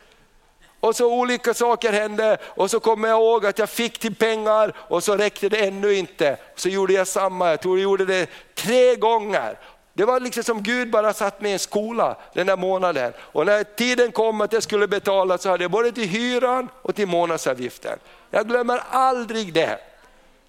Och 0.80 0.96
så 0.96 1.14
olika 1.14 1.54
saker 1.54 1.92
hände 1.92 2.38
och 2.42 2.70
så 2.70 2.80
kommer 2.80 3.08
jag 3.08 3.20
ihåg 3.20 3.46
att 3.46 3.58
jag 3.58 3.70
fick 3.70 3.98
till 3.98 4.14
pengar 4.14 4.72
och 4.76 5.04
så 5.04 5.16
räckte 5.16 5.48
det 5.48 5.66
ännu 5.66 5.94
inte. 5.94 6.36
Så 6.54 6.68
gjorde 6.68 6.92
jag 6.92 7.06
samma, 7.08 7.50
jag 7.50 7.60
tror 7.60 7.78
jag 7.78 7.82
gjorde 7.82 8.04
det 8.04 8.30
tre 8.54 8.96
gånger. 8.96 9.58
Det 9.98 10.04
var 10.04 10.20
liksom 10.20 10.44
som 10.44 10.62
Gud 10.62 10.90
bara 10.90 11.12
satt 11.12 11.40
med 11.40 11.50
i 11.50 11.52
en 11.52 11.58
skola 11.58 12.16
den 12.32 12.46
där 12.46 12.56
månaden. 12.56 13.12
Och 13.18 13.46
när 13.46 13.64
tiden 13.64 14.12
kom 14.12 14.40
att 14.40 14.52
jag 14.52 14.62
skulle 14.62 14.88
betala 14.88 15.38
så 15.38 15.48
hade 15.48 15.64
jag 15.64 15.70
både 15.70 15.92
till 15.92 16.08
hyran 16.08 16.68
och 16.82 16.94
till 16.94 17.06
månadsavgiften. 17.06 17.98
Jag 18.30 18.48
glömmer 18.48 18.82
aldrig 18.90 19.52
det. 19.52 19.78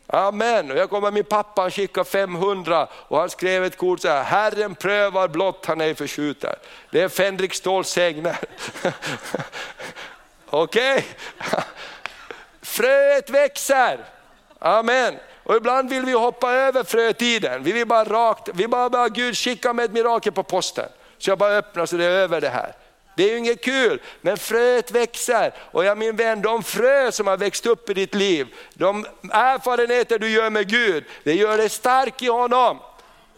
Amen. 0.08 0.72
Och 0.72 0.78
jag 0.78 0.89
kommer 0.89 1.12
min 1.12 1.24
pappa, 1.24 1.62
han 1.62 1.72
skickade 1.72 2.10
500 2.10 2.88
och 2.91 3.20
han 3.20 3.30
skrev 3.30 3.64
ett 3.64 3.78
kort 3.78 4.02
så 4.02 4.08
här, 4.08 4.24
Herren 4.24 4.76
prövar 4.76 5.28
blott 5.28 5.66
han 5.66 5.82
ej 5.82 5.95
förskjuter. 5.95 6.56
Det 6.91 7.02
är 7.02 7.10
Fänrik 7.10 7.54
Ståls 7.54 7.89
sägner. 7.89 8.38
Okej? 10.50 10.93
Okay. 10.93 11.04
Fröet 12.62 13.30
växer. 13.30 14.00
Amen. 14.60 15.16
Och 15.50 15.56
ibland 15.56 15.89
vill 15.89 16.06
vi 16.06 16.12
hoppa 16.12 16.52
över 16.52 16.84
frötiden. 16.84 17.64
Vi 17.64 17.72
vill 17.72 17.88
bara 17.88 18.04
rakt, 18.04 18.50
vi 18.54 18.68
bara, 18.68 18.89
bara 18.89 19.10
Gud 19.10 19.38
skicka 19.38 19.74
mig 19.74 19.86
ett 19.86 19.91
mirakel 19.91 20.34
på 20.34 20.43
posten. 20.43 20.86
Så 21.18 21.30
jag 21.30 21.38
bara 21.38 21.58
öppnar 21.58 21.86
så 21.86 21.97
det 21.97 22.06
är 22.06 22.10
över 22.10 22.41
det 22.41 22.50
här. 22.50 22.74
Det 23.16 23.24
är 23.24 23.32
ju 23.32 23.38
inget 23.38 23.64
kul, 23.64 24.02
men 24.22 24.38
fröet 24.38 24.91
växer. 24.91 25.54
Och 25.72 25.86
jag 25.86 25.97
min 25.97 26.16
vän, 26.16 26.41
de 26.41 26.64
frö 26.64 27.12
som 27.12 27.28
har 27.28 27.38
växt 27.38 27.66
upp 27.66 27.89
i 27.89 27.93
ditt 27.93 28.16
liv, 28.16 28.47
de 28.74 29.06
erfarenheter 29.32 30.20
du 30.20 30.30
gör 30.30 30.50
med 30.50 30.70
Gud, 30.70 31.04
det 31.24 31.34
gör 31.34 31.58
dig 31.58 31.70
stark 31.70 32.22
i 32.22 32.28
honom. 32.28 32.80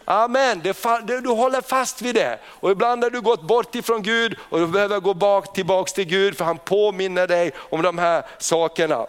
Amen, 0.06 0.62
det, 0.64 1.22
du 1.22 1.30
håller 1.30 1.62
fast 1.62 2.02
vid 2.02 2.16
det. 2.16 2.40
Och 2.46 2.72
ibland 2.72 3.04
har 3.04 3.10
du 3.10 3.22
gått 3.22 3.42
bort 3.42 3.76
ifrån 3.76 4.04
Gud 4.04 4.36
och 4.50 4.60
du 4.60 4.68
behöver 4.68 5.00
gå 5.00 5.14
bak, 5.14 5.54
tillbaks 5.54 5.94
till 5.94 6.06
Gud 6.06 6.38
för 6.38 6.46
han 6.46 6.58
påminner 6.58 7.28
dig 7.28 7.52
om 7.58 7.82
de 7.82 7.98
här 7.98 8.26
sakerna. 8.38 9.08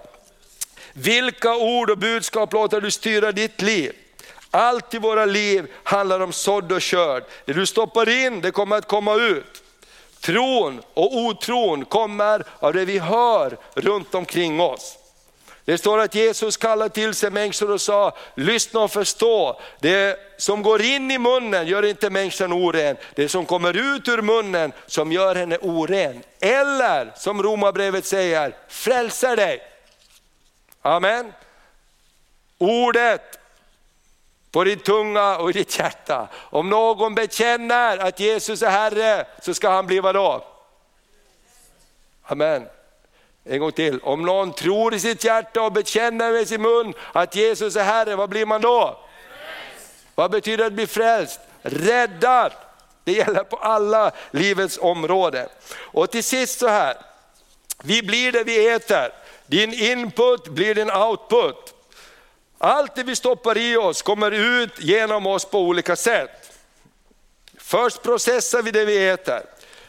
Vilka 0.92 1.56
ord 1.56 1.90
och 1.90 1.98
budskap 1.98 2.52
låter 2.52 2.80
du 2.80 2.90
styra 2.90 3.32
ditt 3.32 3.62
liv? 3.62 3.92
Allt 4.50 4.94
i 4.94 4.98
våra 4.98 5.24
liv 5.24 5.66
handlar 5.82 6.20
om 6.20 6.32
sådd 6.32 6.72
och 6.72 6.82
körd. 6.82 7.24
Det 7.44 7.52
du 7.52 7.66
stoppar 7.66 8.08
in, 8.08 8.40
det 8.40 8.50
kommer 8.50 8.76
att 8.76 8.88
komma 8.88 9.14
ut. 9.14 9.62
Tron 10.20 10.82
och 10.94 11.16
otron 11.16 11.84
kommer 11.84 12.44
av 12.58 12.72
det 12.72 12.84
vi 12.84 12.98
hör 12.98 13.58
runt 13.74 14.14
omkring 14.14 14.60
oss. 14.60 14.98
Det 15.64 15.78
står 15.78 15.98
att 15.98 16.14
Jesus 16.14 16.56
kallade 16.56 16.94
till 16.94 17.14
sig 17.14 17.30
människor 17.30 17.70
och 17.70 17.80
sa, 17.80 18.16
lyssna 18.34 18.80
och 18.80 18.90
förstå, 18.90 19.60
det 19.80 20.18
som 20.38 20.62
går 20.62 20.82
in 20.82 21.10
i 21.10 21.18
munnen 21.18 21.66
gör 21.66 21.84
inte 21.84 22.10
människan 22.10 22.52
oren, 22.52 22.96
det 23.14 23.28
som 23.28 23.46
kommer 23.46 23.96
ut 23.96 24.08
ur 24.08 24.22
munnen 24.22 24.72
som 24.86 25.12
gör 25.12 25.34
henne 25.34 25.58
oren. 25.58 26.22
Eller 26.40 27.12
som 27.16 27.42
romabrevet 27.42 28.06
säger, 28.06 28.56
frälsa 28.68 29.36
dig. 29.36 29.71
Amen. 30.82 31.32
Ordet 32.58 33.38
på 34.50 34.64
din 34.64 34.78
tunga 34.78 35.36
och 35.36 35.50
i 35.50 35.52
ditt 35.52 35.78
hjärta. 35.78 36.28
Om 36.34 36.70
någon 36.70 37.14
bekänner 37.14 37.98
att 37.98 38.20
Jesus 38.20 38.62
är 38.62 38.70
Herre 38.70 39.26
så 39.42 39.54
ska 39.54 39.70
han 39.70 39.86
bli 39.86 40.00
vadå? 40.00 40.44
Amen. 42.22 42.66
En 43.44 43.60
gång 43.60 43.72
till. 43.72 44.00
Om 44.00 44.22
någon 44.22 44.52
tror 44.52 44.94
i 44.94 45.00
sitt 45.00 45.24
hjärta 45.24 45.62
och 45.62 45.72
bekänner 45.72 46.32
med 46.32 46.48
sin 46.48 46.62
mun 46.62 46.94
att 47.12 47.36
Jesus 47.36 47.76
är 47.76 47.84
Herre, 47.84 48.16
vad 48.16 48.30
blir 48.30 48.46
man 48.46 48.60
då? 48.60 49.00
Frälst. 49.28 50.06
Vad 50.14 50.30
betyder 50.30 50.58
det 50.58 50.66
att 50.66 50.72
bli 50.72 50.86
frälst? 50.86 51.40
Räddad. 51.62 52.52
Det 53.04 53.12
gäller 53.12 53.44
på 53.44 53.56
alla 53.56 54.10
livets 54.30 54.78
områden. 54.78 55.48
Och 55.78 56.10
till 56.10 56.24
sist 56.24 56.58
så 56.58 56.68
här, 56.68 56.96
vi 57.82 58.02
blir 58.02 58.32
det 58.32 58.44
vi 58.44 58.68
äter. 58.68 59.21
Din 59.52 59.72
input 59.72 60.48
blir 60.48 60.74
din 60.74 60.90
output. 60.90 61.74
Allt 62.58 62.94
det 62.94 63.02
vi 63.02 63.16
stoppar 63.16 63.58
i 63.58 63.76
oss 63.76 64.02
kommer 64.02 64.30
ut 64.30 64.80
genom 64.80 65.26
oss 65.26 65.44
på 65.44 65.60
olika 65.60 65.96
sätt. 65.96 66.58
Först 67.58 68.02
processar 68.02 68.62
vi 68.62 68.70
det 68.70 68.84
vi 68.84 69.08
äter. 69.08 69.42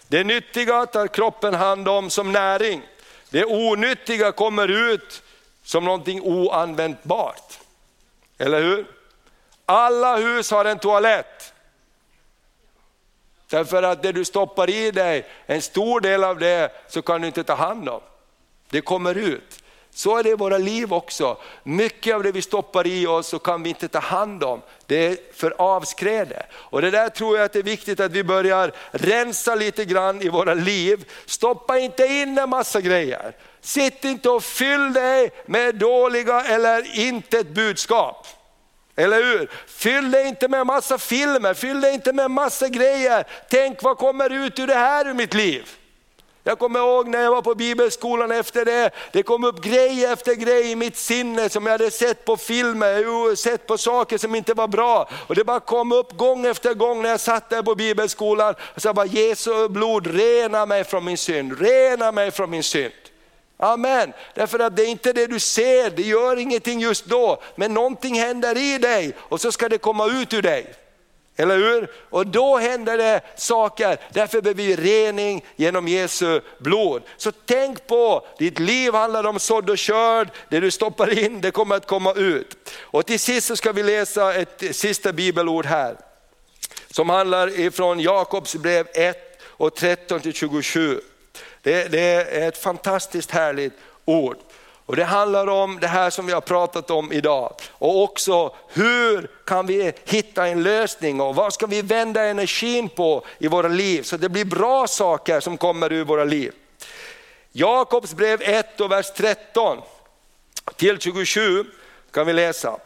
Det 0.07 0.23
nyttiga 0.23 0.85
tar 0.85 1.07
kroppen 1.07 1.53
hand 1.53 1.87
om 1.87 2.09
som 2.09 2.31
näring. 2.31 2.81
Det 3.29 3.45
onyttiga 3.45 4.31
kommer 4.31 4.67
ut 4.67 5.23
som 5.63 5.85
någonting 5.85 6.21
oanvändbart. 6.21 7.59
Eller 8.37 8.61
hur? 8.61 8.87
Alla 9.65 10.17
hus 10.17 10.51
har 10.51 10.65
en 10.65 10.79
toalett. 10.79 11.53
Därför 13.49 13.83
att 13.83 14.03
det 14.03 14.11
du 14.11 14.25
stoppar 14.25 14.69
i 14.69 14.91
dig, 14.91 15.25
en 15.45 15.61
stor 15.61 15.99
del 15.99 16.23
av 16.23 16.39
det 16.39 16.71
så 16.87 17.01
kan 17.01 17.21
du 17.21 17.27
inte 17.27 17.43
ta 17.43 17.55
hand 17.55 17.89
om. 17.89 18.01
Det 18.73 18.81
kommer 18.81 19.17
ut. 19.17 19.63
Så 19.91 20.17
är 20.17 20.23
det 20.23 20.29
i 20.29 20.35
våra 20.35 20.57
liv 20.57 20.93
också. 20.93 21.37
Mycket 21.63 22.15
av 22.15 22.23
det 22.23 22.31
vi 22.31 22.41
stoppar 22.41 22.87
i 22.87 23.07
oss 23.07 23.27
så 23.27 23.39
kan 23.39 23.63
vi 23.63 23.69
inte 23.69 23.87
ta 23.87 23.99
hand 23.99 24.43
om. 24.43 24.61
Det 24.85 25.07
är 25.07 25.17
för 25.33 25.53
avskräde. 25.57 26.45
Och 26.53 26.81
det 26.81 26.91
där 26.91 27.09
tror 27.09 27.37
jag 27.37 27.45
att 27.45 27.53
det 27.53 27.59
är 27.59 27.63
viktigt 27.63 27.99
att 27.99 28.11
vi 28.11 28.23
börjar 28.23 28.71
rensa 28.91 29.55
lite 29.55 29.85
grann 29.85 30.21
i 30.21 30.29
våra 30.29 30.53
liv. 30.53 31.05
Stoppa 31.25 31.79
inte 31.79 32.05
in 32.05 32.37
en 32.37 32.49
massa 32.49 32.81
grejer. 32.81 33.35
Sitt 33.61 34.05
inte 34.05 34.29
och 34.29 34.43
fyll 34.43 34.93
dig 34.93 35.31
med 35.45 35.75
dåliga 35.75 36.41
eller 36.41 36.99
inte 36.99 37.39
ett 37.39 37.49
budskap. 37.49 38.27
Eller 38.95 39.23
hur? 39.23 39.49
Fyll 39.67 40.11
dig 40.11 40.27
inte 40.27 40.47
med 40.47 40.65
massa 40.65 40.97
filmer, 40.97 41.53
fyll 41.53 41.81
dig 41.81 41.93
inte 41.93 42.13
med 42.13 42.31
massa 42.31 42.67
grejer. 42.67 43.27
Tänk 43.49 43.83
vad 43.83 43.97
kommer 43.97 44.29
ut 44.29 44.59
ur 44.59 44.67
det 44.67 44.73
här 44.73 45.07
ur 45.07 45.13
mitt 45.13 45.33
liv? 45.33 45.69
Jag 46.45 46.59
kommer 46.59 46.79
ihåg 46.79 47.07
när 47.07 47.21
jag 47.21 47.31
var 47.31 47.41
på 47.41 47.55
bibelskolan 47.55 48.31
efter 48.31 48.65
det, 48.65 48.91
det 49.11 49.23
kom 49.23 49.43
upp 49.43 49.63
grej 49.63 50.05
efter 50.05 50.35
grej 50.35 50.71
i 50.71 50.75
mitt 50.75 50.97
sinne 50.97 51.49
som 51.49 51.65
jag 51.65 51.71
hade 51.71 51.91
sett 51.91 52.25
på 52.25 52.37
filmer, 52.37 53.35
sett 53.35 53.67
på 53.67 53.77
saker 53.77 54.17
som 54.17 54.35
inte 54.35 54.53
var 54.53 54.67
bra. 54.67 55.09
Och 55.27 55.35
det 55.35 55.43
bara 55.43 55.59
kom 55.59 55.91
upp 55.91 56.17
gång 56.17 56.45
efter 56.45 56.73
gång 56.73 57.01
när 57.01 57.09
jag 57.09 57.19
satt 57.19 57.49
där 57.49 57.63
på 57.63 57.75
bibelskolan. 57.75 58.55
Och 58.75 58.81
så 58.81 58.93
bara 58.93 59.05
Jesu 59.05 59.69
blod 59.69 60.07
rena 60.07 60.65
mig 60.65 60.83
från 60.83 61.05
min 61.05 61.17
synd, 61.17 61.61
rena 61.61 62.11
mig 62.11 62.31
från 62.31 62.49
min 62.49 62.63
synd. 62.63 62.93
Amen. 63.57 64.13
Därför 64.33 64.59
att 64.59 64.75
det 64.75 64.83
är 64.83 64.89
inte 64.89 65.13
det 65.13 65.27
du 65.27 65.39
ser, 65.39 65.89
det 65.89 66.01
gör 66.01 66.39
ingenting 66.39 66.79
just 66.79 67.05
då. 67.05 67.41
Men 67.55 67.73
någonting 67.73 68.19
händer 68.19 68.57
i 68.57 68.77
dig 68.77 69.13
och 69.19 69.41
så 69.41 69.51
ska 69.51 69.69
det 69.69 69.77
komma 69.77 70.05
ut 70.05 70.33
ur 70.33 70.41
dig. 70.41 70.82
Eller 71.35 71.57
hur? 71.57 71.91
Och 72.09 72.27
då 72.27 72.57
händer 72.57 72.97
det 72.97 73.21
saker, 73.35 73.97
därför 74.09 74.41
behöver 74.41 74.63
vi 74.63 74.75
rening 74.75 75.45
genom 75.55 75.87
Jesu 75.87 76.41
blod. 76.57 77.01
Så 77.17 77.31
tänk 77.45 77.87
på, 77.87 78.27
ditt 78.37 78.59
liv 78.59 78.93
handlar 78.93 79.23
om 79.23 79.39
sådd 79.39 79.69
och 79.69 79.77
körd, 79.77 80.29
det 80.49 80.59
du 80.59 80.71
stoppar 80.71 81.19
in 81.19 81.41
det 81.41 81.51
kommer 81.51 81.75
att 81.75 81.87
komma 81.87 82.13
ut. 82.13 82.57
Och 82.79 83.05
till 83.05 83.19
sist 83.19 83.47
så 83.47 83.55
ska 83.55 83.71
vi 83.71 83.83
läsa 83.83 84.33
ett 84.33 84.75
sista 84.75 85.13
bibelord 85.13 85.65
här. 85.65 85.97
Som 86.91 87.09
handlar 87.09 87.59
ifrån 87.59 87.99
Jakobs 87.99 88.55
brev 88.55 88.87
1 88.93 89.17
och 89.45 89.75
13 89.75 90.19
till 90.19 90.33
27. 90.33 91.01
Det, 91.61 91.91
det 91.91 91.99
är 91.99 92.47
ett 92.47 92.57
fantastiskt 92.57 93.31
härligt 93.31 93.73
ord. 94.05 94.37
Och 94.85 94.95
Det 94.95 95.03
handlar 95.03 95.47
om 95.47 95.79
det 95.79 95.87
här 95.87 96.09
som 96.09 96.25
vi 96.25 96.33
har 96.33 96.41
pratat 96.41 96.91
om 96.91 97.11
idag. 97.11 97.55
Och 97.71 98.03
också 98.03 98.55
hur 98.67 99.31
kan 99.45 99.65
vi 99.65 99.93
hitta 100.05 100.47
en 100.47 100.63
lösning 100.63 101.21
och 101.21 101.35
vad 101.35 101.53
ska 101.53 101.65
vi 101.65 101.81
vända 101.81 102.23
energin 102.23 102.89
på 102.89 103.25
i 103.37 103.47
våra 103.47 103.67
liv 103.67 104.01
så 104.01 104.17
det 104.17 104.29
blir 104.29 104.45
bra 104.45 104.87
saker 104.87 105.39
som 105.39 105.57
kommer 105.57 105.93
ur 105.93 106.03
våra 106.03 106.23
liv. 106.23 106.53
Jakobs 107.51 108.13
brev 108.13 108.41
1 108.41 108.81
och 108.81 108.91
vers 108.91 109.11
13 109.15 109.77
till 110.75 110.99
27 110.99 111.65
kan 112.11 112.27
vi 112.27 112.33
läsa. 112.33 112.77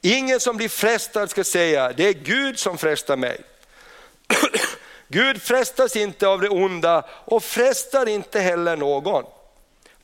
Ingen 0.00 0.40
som 0.40 0.56
blir 0.56 0.68
frestad 0.68 1.30
ska 1.30 1.44
säga, 1.44 1.92
det 1.92 2.08
är 2.08 2.12
Gud 2.12 2.58
som 2.58 2.78
frestar 2.78 3.16
mig. 3.16 3.40
Gud 5.08 5.42
frestas 5.42 5.96
inte 5.96 6.28
av 6.28 6.40
det 6.40 6.48
onda 6.48 7.04
och 7.10 7.42
frestar 7.42 8.08
inte 8.08 8.40
heller 8.40 8.76
någon. 8.76 9.24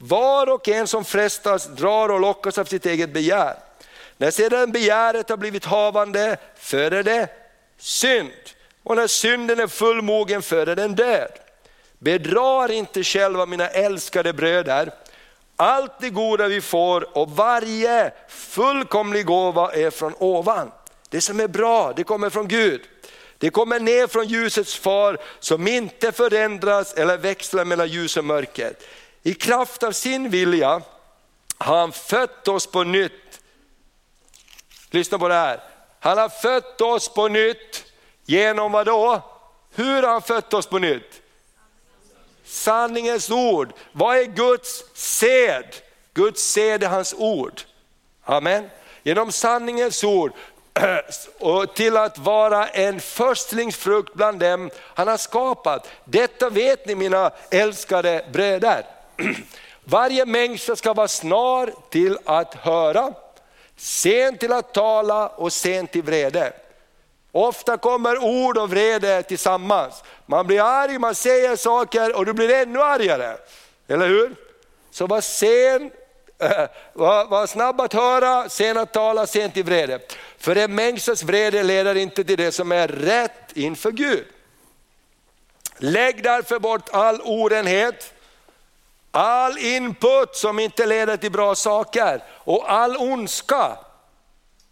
Var 0.05 0.49
och 0.49 0.69
en 0.69 0.87
som 0.87 1.05
frestas 1.05 1.67
drar 1.67 2.09
och 2.09 2.21
lockas 2.21 2.59
av 2.59 2.65
sitt 2.65 2.87
eget 2.87 3.13
begär. 3.13 3.55
När 4.17 4.31
sedan 4.31 4.73
begäret 4.73 5.29
har 5.29 5.37
blivit 5.37 5.65
havande 5.65 6.37
föder 6.57 7.03
det 7.03 7.29
synd. 7.79 8.31
Och 8.83 8.97
när 8.97 9.07
synden 9.07 9.61
är 9.61 9.67
fullmogen 9.67 10.43
föder 10.43 10.77
den 10.77 10.95
död. 10.95 11.31
Bedrar 11.99 12.71
inte 12.71 13.05
själva 13.05 13.47
mina 13.47 13.69
älskade 13.69 14.33
bröder. 14.33 14.93
Allt 15.57 16.01
det 16.01 16.11
goda 16.11 16.49
vi 16.49 16.61
får 16.61 17.19
och 17.19 17.31
varje 17.31 18.13
fullkomlig 18.29 19.27
gåva 19.27 19.73
är 19.73 19.91
från 19.91 20.15
ovan. 20.19 20.71
Det 21.09 21.21
som 21.21 21.41
är 21.41 21.49
bra, 21.49 21.93
det 21.97 22.05
kommer 22.05 22.31
från 22.31 22.49
Gud. 22.49 22.81
Det 23.39 23.51
kommer 23.51 23.81
ner 23.81 24.07
från 24.07 24.29
ljusets 24.29 24.75
far 24.75 25.19
som 25.41 25.69
inte 25.69 26.13
förändras 26.13 26.95
eller 26.95 27.17
växlar 27.17 27.65
mellan 27.65 27.89
ljus 27.89 28.17
och 28.17 28.25
mörker. 28.25 28.73
I 29.23 29.35
kraft 29.35 29.83
av 29.83 29.93
sin 29.93 30.31
vilja 30.31 30.83
har 31.59 31.79
han 31.79 31.93
fött 31.93 32.49
oss 32.49 32.67
på 32.67 32.85
nytt. 32.85 33.41
Lyssna 34.91 35.19
på 35.19 35.29
det 35.29 35.35
här. 35.35 35.61
Han 36.01 36.19
har 36.19 36.29
fött 36.29 36.81
oss 36.81 37.09
på 37.09 37.29
nytt 37.29 37.85
genom 38.25 38.73
vad 38.73 38.87
då? 38.87 39.23
Hur 39.75 40.03
har 40.03 40.13
han 40.13 40.23
fött 40.23 40.55
oss 40.55 40.67
på 40.67 40.79
nytt? 40.79 41.23
Sanningens 42.45 43.31
ord. 43.31 43.73
Vad 43.93 44.17
är 44.17 44.25
Guds 44.25 44.85
sed? 44.95 45.65
Guds 46.15 46.43
sed 46.43 46.83
är 46.83 46.89
hans 46.89 47.15
ord. 47.19 47.61
Amen. 48.25 48.71
Genom 49.03 49.33
sanningens 49.33 50.05
ord 50.05 50.33
och 51.39 51.75
till 51.75 51.97
att 51.97 52.19
vara 52.19 52.69
en 52.69 53.01
förstlingsfrukt 53.01 54.15
bland 54.15 54.39
dem 54.39 54.71
han 54.79 55.09
har 55.09 55.17
skapat. 55.17 55.89
Detta 56.05 56.51
vet 56.51 56.87
ni 56.87 56.95
mina 56.95 57.31
älskade 57.51 58.25
bröder. 58.33 58.87
Varje 59.85 60.27
människa 60.27 60.77
ska 60.77 60.95
vara 60.95 61.09
snar 61.09 61.73
till 61.91 62.19
att 62.25 62.55
höra, 62.55 63.15
sen 63.77 64.39
till 64.39 64.53
att 64.53 64.75
tala 64.75 65.29
och 65.29 65.53
sen 65.53 65.87
till 65.87 66.03
vrede. 66.03 66.53
Ofta 67.33 67.77
kommer 67.77 68.19
ord 68.19 68.59
och 68.59 68.71
vrede 68.71 69.23
tillsammans. 69.23 70.05
Man 70.27 70.47
blir 70.47 70.61
arg, 70.61 70.99
man 70.99 71.15
säger 71.15 71.57
saker 71.57 72.17
och 72.17 72.27
du 72.27 72.33
blir 72.33 72.51
ännu 72.55 72.83
argare. 72.83 73.37
Eller 73.89 74.09
hur? 74.09 74.35
Så 74.91 75.07
var 75.07 75.21
sen, 75.21 75.91
var, 76.93 77.27
var 77.27 77.47
snabb 77.47 77.81
att 77.81 77.93
höra, 77.93 78.49
sen 78.49 78.79
att 78.79 78.93
tala, 78.93 79.27
sen 79.27 79.51
till 79.51 79.65
vrede. 79.65 80.01
För 80.39 80.57
en 80.57 80.75
människas 80.75 81.23
vrede 81.23 81.63
leder 81.63 81.95
inte 81.95 82.25
till 82.25 82.37
det 82.37 82.53
som 82.53 82.73
är 82.73 82.89
rätt 82.89 83.53
inför 83.55 83.91
Gud. 83.91 84.25
Lägg 85.77 86.23
därför 86.23 86.59
bort 86.59 86.89
all 86.93 87.21
orenhet, 87.25 88.15
all 89.13 89.59
input 89.59 90.37
som 90.37 90.59
inte 90.59 90.87
leder 90.87 91.17
till 91.17 91.33
bra 91.33 91.55
saker 91.55 92.23
och 92.29 92.73
all 92.73 92.97
ondska. 92.97 93.77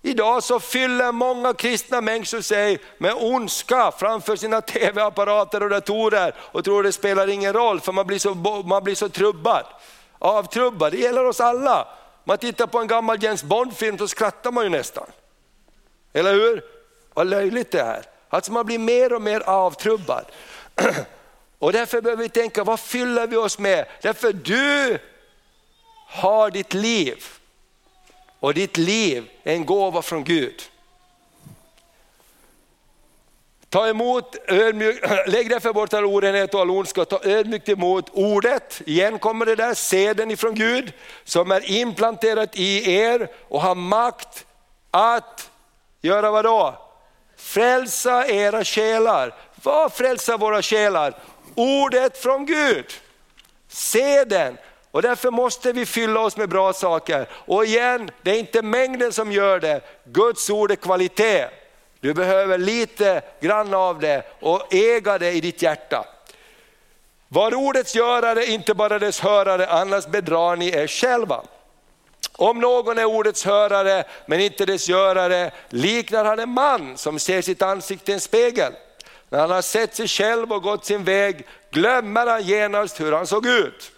Idag 0.02 0.42
så 0.42 0.60
fyller 0.60 1.12
många 1.12 1.54
kristna 1.54 2.00
människor 2.00 2.40
sig 2.40 2.78
med 2.98 3.14
ondska 3.18 3.92
framför 3.98 4.36
sina 4.36 4.60
tv-apparater 4.60 5.62
och 5.62 5.70
datorer 5.70 6.34
och 6.38 6.64
tror 6.64 6.82
det 6.82 6.92
spelar 6.92 7.28
ingen 7.28 7.52
roll 7.52 7.80
för 7.80 7.92
man 7.92 8.06
blir 8.06 8.18
så, 8.18 8.34
man 8.64 8.84
blir 8.84 8.94
så 8.94 9.08
trubbad. 9.08 9.64
Avtrubbad, 10.18 10.92
det 10.92 10.98
gäller 10.98 11.24
oss 11.24 11.40
alla. 11.40 11.88
Man 12.24 12.38
tittar 12.38 12.66
på 12.66 12.78
en 12.78 12.86
gammal 12.86 13.24
James 13.24 13.42
Bond-film 13.42 13.98
så 13.98 14.08
skrattar 14.08 14.52
man 14.52 14.64
ju 14.64 14.70
nästan. 14.70 15.06
Eller 16.12 16.32
hur? 16.32 16.64
Vad 17.14 17.26
löjligt 17.26 17.70
det 17.70 17.80
är. 17.80 18.04
Alltså 18.28 18.52
man 18.52 18.66
blir 18.66 18.78
mer 18.78 19.12
och 19.12 19.22
mer 19.22 19.40
avtrubbad. 19.40 20.24
Och 21.60 21.72
därför 21.72 22.00
behöver 22.00 22.22
vi 22.22 22.28
tänka, 22.28 22.64
vad 22.64 22.80
fyller 22.80 23.26
vi 23.26 23.36
oss 23.36 23.58
med? 23.58 23.86
Därför 24.02 24.32
du 24.32 24.98
har 26.06 26.50
ditt 26.50 26.74
liv. 26.74 27.24
Och 28.40 28.54
ditt 28.54 28.76
liv 28.76 29.30
är 29.42 29.52
en 29.52 29.66
gåva 29.66 30.02
från 30.02 30.24
Gud. 30.24 30.62
Ta 33.68 33.88
emot 33.88 34.36
ödmjuk, 34.48 35.04
lägg 35.26 35.50
därför 35.50 35.72
bort 35.72 35.94
all 35.94 36.04
orenhet 36.04 36.54
och 36.54 36.60
all 36.60 36.70
ondska, 36.70 37.04
ta 37.04 37.20
ödmjukt 37.24 37.68
emot 37.68 38.10
ordet. 38.12 38.82
Igen 38.86 39.18
kommer 39.18 39.46
det 39.46 39.54
där, 39.54 39.74
seden 39.74 40.30
ifrån 40.30 40.54
Gud 40.54 40.92
som 41.24 41.50
är 41.50 41.70
implanterat 41.70 42.56
i 42.56 42.92
er 42.92 43.28
och 43.48 43.60
har 43.60 43.74
makt 43.74 44.46
att 44.90 45.50
göra 46.00 46.30
vad 46.30 46.44
då? 46.44 46.78
Frälsa 47.36 48.26
era 48.26 48.64
själar. 48.64 49.34
Vad 49.62 49.92
frälsar 49.92 50.38
våra 50.38 50.62
själar? 50.62 51.14
Ordet 51.54 52.18
från 52.18 52.46
Gud. 52.46 52.86
se 53.68 54.24
den, 54.24 54.58
Och 54.90 55.02
därför 55.02 55.30
måste 55.30 55.72
vi 55.72 55.86
fylla 55.86 56.20
oss 56.20 56.36
med 56.36 56.48
bra 56.48 56.72
saker. 56.72 57.28
Och 57.32 57.64
igen, 57.64 58.10
det 58.22 58.30
är 58.30 58.38
inte 58.38 58.62
mängden 58.62 59.12
som 59.12 59.32
gör 59.32 59.60
det, 59.60 59.80
Guds 60.04 60.50
ord 60.50 60.70
är 60.70 60.76
kvalitet. 60.76 61.48
Du 62.00 62.14
behöver 62.14 62.58
lite 62.58 63.22
grann 63.40 63.74
av 63.74 64.00
det 64.00 64.22
och 64.40 64.74
äga 64.74 65.18
det 65.18 65.32
i 65.32 65.40
ditt 65.40 65.62
hjärta. 65.62 66.04
Var 67.28 67.54
ordets 67.54 67.94
görare, 67.94 68.46
inte 68.46 68.74
bara 68.74 68.98
dess 68.98 69.20
hörare, 69.20 69.66
annars 69.66 70.06
bedrar 70.06 70.56
ni 70.56 70.68
er 70.68 70.86
själva. 70.86 71.42
Om 72.32 72.60
någon 72.60 72.98
är 72.98 73.04
ordets 73.04 73.44
hörare 73.44 74.04
men 74.26 74.40
inte 74.40 74.66
dess 74.66 74.88
görare 74.88 75.50
liknar 75.68 76.24
han 76.24 76.38
en 76.38 76.48
man 76.48 76.98
som 76.98 77.18
ser 77.18 77.42
sitt 77.42 77.62
ansikte 77.62 78.10
i 78.10 78.14
en 78.14 78.20
spegel. 78.20 78.72
När 79.30 79.38
han 79.38 79.50
har 79.50 79.62
sett 79.62 79.96
sig 79.96 80.08
själv 80.08 80.52
och 80.52 80.62
gått 80.62 80.84
sin 80.84 81.04
väg 81.04 81.46
glömmer 81.70 82.26
han 82.26 82.42
genast 82.42 83.00
hur 83.00 83.12
han 83.12 83.26
såg 83.26 83.46
ut. 83.46 83.92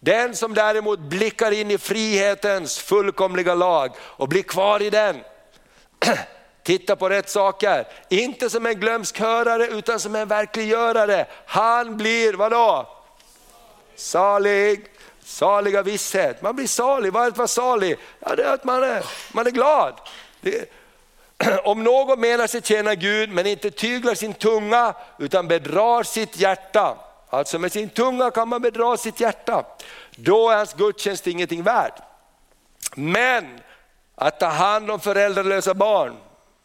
Den 0.00 0.36
som 0.36 0.54
däremot 0.54 0.98
blickar 0.98 1.52
in 1.52 1.70
i 1.70 1.78
frihetens 1.78 2.78
fullkomliga 2.78 3.54
lag 3.54 3.92
och 4.00 4.28
blir 4.28 4.42
kvar 4.42 4.82
i 4.82 4.90
den, 4.90 5.20
titta 6.62 6.96
på 6.96 7.08
rätt 7.08 7.30
saker, 7.30 7.86
inte 8.08 8.50
som 8.50 8.66
en 8.66 8.80
glömsk 8.80 9.20
hörare 9.20 9.66
utan 9.66 10.00
som 10.00 10.14
en 10.14 10.28
verkliggörare. 10.28 11.26
Han 11.46 11.96
blir 11.96 12.32
vadå? 12.34 12.88
Salig, 13.96 14.86
saliga 15.24 15.82
visshet. 15.82 16.42
Man 16.42 16.56
blir 16.56 16.66
salig, 16.66 17.12
vad 17.12 17.22
är 17.22 17.26
det 17.26 17.32
att 17.32 17.38
vara 17.38 17.48
salig? 17.48 17.98
Ja, 18.20 18.36
det 18.36 18.42
är 18.42 18.54
att 18.54 18.64
man 18.64 18.82
är, 18.82 19.04
man 19.32 19.46
är 19.46 19.50
glad. 19.50 19.94
Det, 20.40 20.70
om 21.64 21.84
någon 21.84 22.20
menar 22.20 22.46
sig 22.46 22.62
tjäna 22.62 22.94
Gud 22.94 23.30
men 23.30 23.46
inte 23.46 23.70
tyglar 23.70 24.14
sin 24.14 24.34
tunga 24.34 24.94
utan 25.18 25.48
bedrar 25.48 26.02
sitt 26.02 26.36
hjärta, 26.36 26.96
Alltså 27.34 27.58
med 27.58 27.72
sin 27.72 27.88
tunga 27.88 28.30
kan 28.30 28.48
man 28.48 28.62
bedra 28.62 28.96
sitt 28.96 29.20
hjärta. 29.20 29.64
Då 30.16 30.50
är 30.50 30.56
hans 30.56 30.74
gudstjänst 30.74 31.26
ingenting 31.26 31.62
värd. 31.62 31.92
Men 32.94 33.60
att 34.14 34.40
ta 34.40 34.46
hand 34.46 34.90
om 34.90 35.00
föräldralösa 35.00 35.74
barn, 35.74 36.16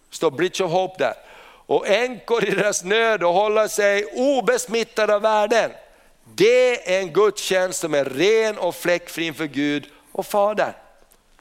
står 0.09 0.31
Bridge 0.31 0.63
of 0.63 0.71
Hope 0.71 1.03
där. 1.03 1.13
Och 1.65 1.87
änkor 1.87 2.45
i 2.45 2.51
deras 2.51 2.83
nöd 2.83 3.23
och 3.23 3.33
hålla 3.33 3.67
sig 3.67 4.05
obesmittade 4.05 5.15
av 5.15 5.21
världen. 5.21 5.71
Det 6.23 6.95
är 6.95 7.01
en 7.01 7.13
gudstjänst 7.13 7.79
som 7.79 7.93
är 7.93 8.05
ren 8.05 8.57
och 8.57 8.75
fläckfri 8.75 9.25
inför 9.25 9.45
Gud 9.45 9.87
och 10.11 10.25
Fadern. 10.25 10.73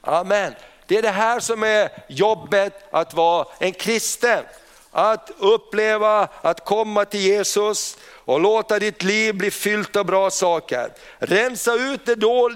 Amen. 0.01 0.53
Det 0.89 0.97
är 0.97 1.01
det 1.01 1.09
här 1.09 1.39
som 1.39 1.63
är 1.63 1.89
jobbet 2.07 2.73
att 2.91 3.13
vara 3.13 3.47
en 3.59 3.73
kristen. 3.73 4.43
Att 4.91 5.31
uppleva 5.37 6.27
att 6.41 6.65
komma 6.65 7.05
till 7.05 7.19
Jesus 7.19 7.97
och 8.07 8.39
låta 8.39 8.79
ditt 8.79 9.03
liv 9.03 9.35
bli 9.35 9.51
fyllt 9.51 9.95
av 9.95 10.05
bra 10.05 10.29
saker. 10.29 10.91
Rensa 11.19 11.73
ut 11.73 12.05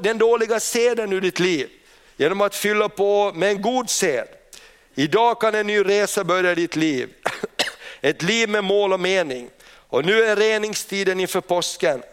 den 0.01 0.17
dåliga 0.17 0.59
seden 0.59 1.13
ur 1.13 1.21
ditt 1.21 1.39
liv 1.39 1.69
genom 2.17 2.41
att 2.41 2.55
fylla 2.55 2.89
på 2.89 3.31
med 3.35 3.49
en 3.49 3.61
god 3.61 3.89
sed. 3.89 4.27
Idag 4.95 5.41
kan 5.41 5.55
en 5.55 5.67
ny 5.67 5.79
resa 5.79 6.23
börja 6.23 6.51
i 6.51 6.55
ditt 6.55 6.75
liv. 6.75 7.09
Ett 8.01 8.21
liv 8.21 8.49
med 8.49 8.63
mål 8.63 8.93
och 8.93 8.99
mening. 8.99 9.49
Och 9.89 10.05
nu 10.05 10.23
är 10.23 10.35
reningstiden 10.35 11.19
inför 11.19 11.41
påsken, 11.41 12.03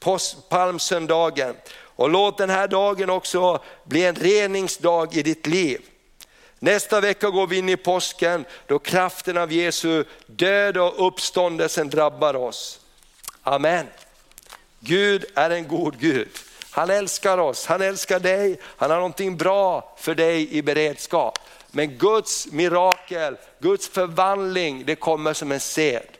påsk, 0.00 0.36
palmsöndagen. 0.48 1.54
Och 1.98 2.10
låt 2.10 2.38
den 2.38 2.50
här 2.50 2.68
dagen 2.68 3.10
också 3.10 3.62
bli 3.84 4.04
en 4.04 4.14
reningsdag 4.14 5.16
i 5.16 5.22
ditt 5.22 5.46
liv. 5.46 5.80
Nästa 6.58 7.00
vecka 7.00 7.30
går 7.30 7.46
vi 7.46 7.58
in 7.58 7.68
i 7.68 7.76
påsken 7.76 8.44
då 8.66 8.78
kraften 8.78 9.38
av 9.38 9.52
Jesu 9.52 10.04
död 10.26 10.76
och 10.76 11.06
uppståndelsen 11.06 11.90
drabbar 11.90 12.36
oss. 12.36 12.80
Amen. 13.42 13.86
Gud 14.80 15.24
är 15.34 15.50
en 15.50 15.68
god 15.68 15.98
Gud. 15.98 16.28
Han 16.70 16.90
älskar 16.90 17.38
oss, 17.38 17.66
han 17.66 17.82
älskar 17.82 18.20
dig, 18.20 18.60
han 18.64 18.90
har 18.90 18.96
någonting 18.96 19.36
bra 19.36 19.94
för 19.98 20.14
dig 20.14 20.56
i 20.56 20.62
beredskap. 20.62 21.38
Men 21.70 21.98
Guds 21.98 22.52
mirakel, 22.52 23.36
Guds 23.58 23.88
förvandling, 23.88 24.84
det 24.86 24.96
kommer 24.96 25.32
som 25.32 25.52
en 25.52 25.60
sed. 25.60 26.17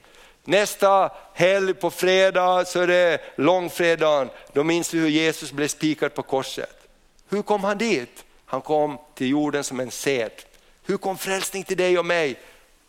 Nästa 0.48 1.10
helg 1.34 1.74
på 1.74 1.90
fredag 1.90 2.64
så 2.64 2.80
är 2.80 2.86
det 2.86 3.20
långfredagen, 3.36 4.30
då 4.52 4.64
minns 4.64 4.94
vi 4.94 4.98
hur 4.98 5.08
Jesus 5.08 5.52
blev 5.52 5.68
spikad 5.68 6.14
på 6.14 6.22
korset. 6.22 6.88
Hur 7.28 7.42
kom 7.42 7.64
han 7.64 7.78
dit? 7.78 8.24
Han 8.44 8.60
kom 8.60 8.98
till 9.14 9.28
jorden 9.28 9.64
som 9.64 9.80
en 9.80 9.90
säd. 9.90 10.30
Hur 10.86 10.96
kom 10.96 11.18
frälsning 11.18 11.64
till 11.64 11.76
dig 11.76 11.98
och 11.98 12.06
mig? 12.06 12.40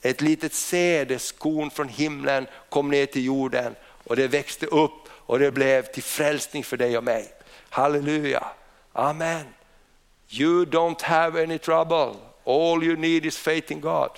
Ett 0.01 0.21
litet 0.21 0.53
sädeskorn 0.53 1.69
från 1.69 1.87
himlen 1.87 2.47
kom 2.69 2.91
ner 2.91 3.05
till 3.05 3.25
jorden 3.25 3.75
och 4.03 4.15
det 4.15 4.27
växte 4.27 4.65
upp 4.65 5.09
och 5.09 5.39
det 5.39 5.51
blev 5.51 5.81
till 5.81 6.03
frälsning 6.03 6.63
för 6.63 6.77
dig 6.77 6.97
och 6.97 7.03
mig. 7.03 7.33
Halleluja, 7.69 8.47
amen. 8.93 9.45
You 10.29 10.65
don't 10.65 11.03
have 11.03 11.43
any 11.43 11.57
trouble, 11.57 12.13
all 12.45 12.83
you 12.83 12.95
need 12.95 13.25
is 13.25 13.37
faith 13.37 13.71
in 13.71 13.81
God. 13.81 14.09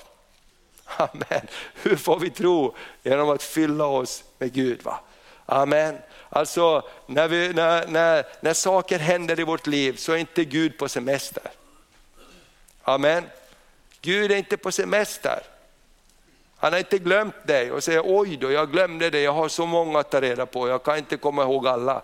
Amen. 0.98 1.48
Hur 1.74 1.96
får 1.96 2.20
vi 2.20 2.30
tro? 2.30 2.76
Genom 3.04 3.30
att 3.30 3.44
fylla 3.44 3.86
oss 3.86 4.24
med 4.38 4.54
Gud. 4.54 4.84
Va? 4.84 5.00
Amen. 5.46 5.98
Alltså 6.30 6.84
när, 7.06 7.28
vi, 7.28 7.54
när, 7.54 7.88
när, 7.88 8.26
när 8.42 8.54
saker 8.54 9.00
händer 9.00 9.40
i 9.40 9.44
vårt 9.44 9.68
liv 9.68 9.96
så 9.96 10.12
är 10.12 10.18
inte 10.18 10.46
Gud 10.46 10.78
på 10.78 10.90
semester. 10.90 11.44
Amen. 12.84 13.24
Gud 14.02 14.32
är 14.32 14.36
inte 14.36 14.58
på 14.58 14.72
semester. 14.72 15.44
Han 16.58 16.74
har 16.74 16.80
inte 16.80 16.98
glömt 16.98 17.48
dig 17.48 17.72
och 17.72 17.84
säger 17.84 18.02
oj 18.06 18.38
då, 18.38 18.52
jag 18.52 18.72
glömde 18.72 19.10
dig, 19.10 19.24
jag 19.24 19.34
har 19.34 19.50
så 19.50 19.66
många 19.66 20.00
att 20.00 20.12
ta 20.12 20.22
reda 20.22 20.46
på, 20.46 20.68
jag 20.68 20.84
kan 20.84 20.98
inte 20.98 21.18
komma 21.18 21.44
ihåg 21.44 21.68
alla. 21.68 22.02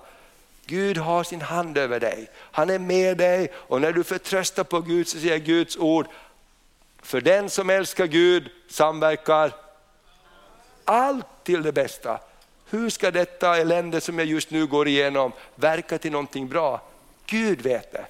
Gud 0.66 0.98
har 0.98 1.24
sin 1.24 1.42
hand 1.42 1.78
över 1.78 2.00
dig, 2.00 2.30
han 2.36 2.70
är 2.70 2.80
med 2.80 3.18
dig 3.18 3.52
och 3.54 3.82
när 3.82 3.92
du 3.92 4.04
förtröstar 4.04 4.64
på 4.64 4.82
Gud 4.82 5.08
så 5.08 5.20
säger 5.20 5.38
Guds 5.38 5.78
ord, 5.78 6.08
för 7.08 7.22
den 7.22 7.50
som 7.50 7.70
älskar 7.70 8.06
Gud 8.06 8.50
samverkar 8.70 9.52
allt 10.86 11.26
till 11.44 11.64
det 11.64 11.72
bästa. 11.72 12.20
Hur 12.70 12.90
ska 12.90 13.12
detta 13.12 13.58
elände 13.58 14.02
som 14.02 14.20
jag 14.20 14.28
just 14.28 14.52
nu 14.52 14.66
går 14.66 14.88
igenom 14.88 15.32
verka 15.56 15.98
till 15.98 16.12
någonting 16.12 16.48
bra? 16.48 16.82
Gud 17.26 17.62
vet 17.62 17.92
det. 17.92 18.06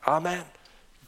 Amen. 0.00 0.42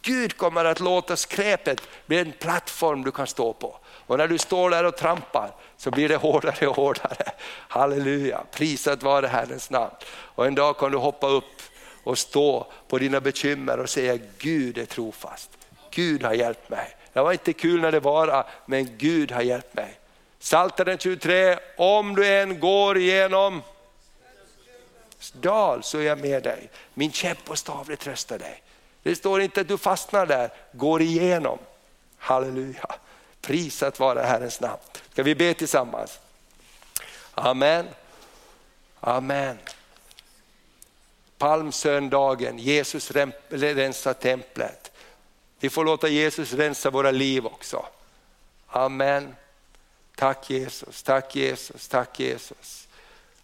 Gud 0.02 0.36
kommer 0.36 0.64
att 0.64 0.80
låta 0.80 1.16
skräpet 1.16 1.80
bli 2.06 2.18
en 2.18 2.32
plattform 2.32 3.04
du 3.04 3.10
kan 3.10 3.26
stå 3.26 3.52
på. 3.52 3.76
Och 3.86 4.18
när 4.18 4.28
du 4.28 4.38
står 4.38 4.70
där 4.70 4.84
och 4.84 4.96
trampar 4.96 5.50
så 5.76 5.90
blir 5.90 6.08
det 6.08 6.16
hårdare 6.16 6.66
och 6.66 6.76
hårdare. 6.76 7.32
Halleluja, 7.68 8.42
prisat 8.52 9.02
vare 9.02 9.26
Herrens 9.26 9.70
namn. 9.70 9.94
Och 10.10 10.46
en 10.46 10.54
dag 10.54 10.78
kan 10.78 10.92
du 10.92 10.98
hoppa 10.98 11.26
upp 11.26 11.62
och 12.04 12.18
stå 12.18 12.66
på 12.88 12.98
dina 12.98 13.20
bekymmer 13.20 13.78
och 13.78 13.90
säga 13.90 14.18
Gud 14.38 14.78
är 14.78 14.86
trofast. 14.86 15.50
Gud 15.90 16.22
har 16.22 16.32
hjälpt 16.32 16.68
mig. 16.68 16.94
Det 17.12 17.20
var 17.20 17.32
inte 17.32 17.52
kul 17.52 17.80
när 17.80 17.92
det 17.92 18.00
var, 18.00 18.28
ah, 18.28 18.46
men 18.66 18.96
Gud 18.98 19.32
har 19.32 19.42
hjälpt 19.42 19.74
mig. 19.74 19.98
Psaltaren 20.40 20.98
23, 20.98 21.58
om 21.76 22.14
du 22.14 22.28
än 22.28 22.60
går 22.60 22.98
igenom 22.98 23.62
dal 25.32 25.82
så 25.82 25.98
är 25.98 26.02
jag 26.02 26.18
med 26.18 26.42
dig. 26.42 26.70
Min 26.94 27.12
käpp 27.12 27.50
och 27.50 27.58
stav 27.58 27.96
tröstar 27.96 28.38
dig. 28.38 28.62
Det 29.02 29.16
står 29.16 29.40
inte 29.40 29.60
att 29.60 29.68
du 29.68 29.78
fastnar 29.78 30.26
där, 30.26 30.50
går 30.72 31.02
igenom. 31.02 31.58
Halleluja. 32.18 32.94
Prisat 33.40 34.00
vare 34.00 34.20
Herrens 34.20 34.60
namn. 34.60 34.80
Ska 35.12 35.22
vi 35.22 35.34
be 35.34 35.54
tillsammans? 35.54 36.18
Amen. 37.34 37.88
Amen. 39.00 39.58
Palmsöndagen, 41.38 42.58
Jesus 42.58 43.10
rensar 43.50 44.12
templet. 44.12 44.87
Vi 45.60 45.70
får 45.70 45.84
låta 45.84 46.08
Jesus 46.08 46.52
rensa 46.52 46.90
våra 46.90 47.10
liv 47.10 47.46
också. 47.46 47.86
Amen. 48.66 49.36
Tack 50.16 50.50
Jesus, 50.50 51.02
tack 51.02 51.36
Jesus, 51.36 51.88
tack 51.88 52.20
Jesus. 52.20 52.88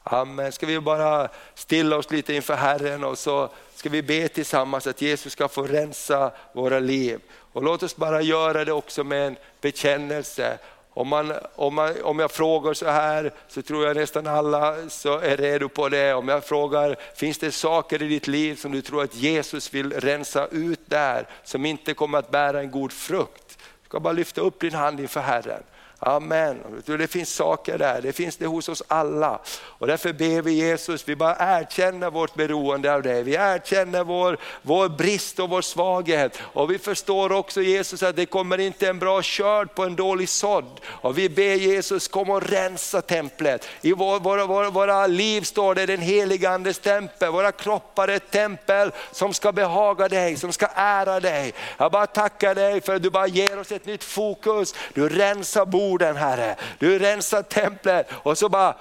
Amen. 0.03 0.53
Ska 0.53 0.67
vi 0.67 0.81
bara 0.81 1.29
stilla 1.55 1.97
oss 1.97 2.11
lite 2.11 2.35
inför 2.35 2.55
Herren 2.55 3.05
och 3.05 3.19
så 3.19 3.51
ska 3.75 3.89
vi 3.89 4.03
be 4.03 4.29
tillsammans 4.29 4.87
att 4.87 5.03
Jesus 5.03 5.33
ska 5.33 5.49
få 5.49 5.63
rensa 5.63 6.33
våra 6.53 6.79
liv. 6.79 7.21
Och 7.31 7.63
låt 7.63 7.83
oss 7.83 7.97
bara 7.97 8.23
göra 8.23 8.65
det 8.65 8.73
också 8.73 9.05
med 9.05 9.27
en 9.27 9.37
bekännelse. 9.61 10.59
Om, 10.97 11.09
man, 11.09 11.33
om, 11.55 11.75
man, 11.75 12.03
om 12.03 12.19
jag 12.19 12.31
frågar 12.31 12.75
så 12.75 12.87
här 12.87 13.33
så 13.49 13.63
tror 13.63 13.87
jag 13.87 13.97
nästan 13.97 14.27
alla 14.27 14.89
så 14.89 15.19
är 15.19 15.37
redo 15.37 15.69
på 15.69 15.89
det. 15.89 16.15
Om 16.15 16.29
jag 16.29 16.45
frågar, 16.45 16.97
finns 17.15 17.39
det 17.39 17.53
saker 17.53 18.03
i 18.03 18.09
ditt 18.09 18.27
liv 18.27 18.57
som 18.57 18.73
du 18.73 18.83
tror 18.83 19.03
att 19.03 19.15
Jesus 19.15 19.75
vill 19.75 19.93
rensa 19.93 20.47
ut 20.47 20.81
där, 20.87 21.27
som 21.45 21.67
inte 21.67 21.95
kommer 21.95 22.19
att 22.19 22.31
bära 22.31 22.61
en 22.61 22.71
god 22.71 22.93
frukt? 22.93 23.59
Du 23.83 23.87
ska 23.89 24.01
bara 24.01 24.13
lyfta 24.13 24.41
upp 24.41 24.61
din 24.61 24.75
hand 24.75 25.01
inför 25.01 25.21
Herren. 25.21 25.63
Amen. 26.07 26.83
Det 26.87 27.07
finns 27.07 27.35
saker 27.35 27.79
där, 27.79 28.03
det 28.03 28.13
finns 28.13 28.37
det 28.37 28.47
hos 28.47 28.69
oss 28.69 28.83
alla. 28.89 29.41
Och 29.63 29.87
därför 29.87 30.13
ber 30.13 30.43
vi 30.43 30.53
Jesus, 30.53 31.09
vi 31.09 31.17
bara 31.17 31.37
erkänner 31.61 32.11
vårt 32.11 32.35
beroende 32.35 32.95
av 32.95 33.03
dig. 33.03 33.23
Vi 33.23 33.35
erkänner 33.35 34.05
vår, 34.05 34.39
vår 34.63 34.89
brist 34.89 35.41
och 35.41 35.51
vår 35.51 35.63
svaghet. 35.63 36.39
Och 36.43 36.71
vi 36.71 36.79
förstår 36.79 37.33
också 37.33 37.63
Jesus 37.63 38.03
att 38.03 38.17
det 38.17 38.27
kommer 38.27 38.61
inte 38.61 38.89
en 38.89 38.99
bra 38.99 39.23
körd 39.23 39.75
på 39.75 39.85
en 39.85 39.97
dålig 39.97 40.29
sådd. 40.29 40.81
Och 40.87 41.19
vi 41.19 41.29
ber 41.29 41.55
Jesus 41.55 42.09
kom 42.09 42.31
och 42.31 42.43
rensa 42.43 43.03
templet. 43.03 43.69
I 43.81 43.93
vår, 43.93 44.21
våra, 44.21 44.47
våra, 44.47 44.71
våra 44.71 45.07
liv 45.07 45.43
står 45.43 45.75
det 45.75 45.87
den 45.87 46.01
heliga 46.01 46.51
andes 46.51 46.79
tempel, 46.79 47.33
våra 47.33 47.53
kroppar 47.53 48.09
är 48.09 48.17
ett 48.17 48.31
tempel 48.31 48.93
som 49.13 49.35
ska 49.35 49.53
behaga 49.53 50.09
dig, 50.09 50.37
som 50.37 50.53
ska 50.53 50.67
ära 50.75 51.21
dig. 51.21 51.55
Jag 51.79 51.93
bara 51.93 52.07
tackar 52.07 52.55
dig 52.55 52.81
för 52.81 52.95
att 52.95 53.03
du 53.03 53.11
bara 53.11 53.27
ger 53.27 53.59
oss 53.59 53.73
ett 53.73 53.87
nytt 53.87 54.05
fokus. 54.05 54.75
Du 54.95 55.09
rensar 55.09 55.67
bordet 55.67 55.94
jorden 55.95 56.17
Herre. 56.17 56.57
Du 56.79 56.99
rensar 56.99 57.43
templet 57.43 58.09
och 58.23 58.39
så 58.39 58.49
bara 58.49 58.75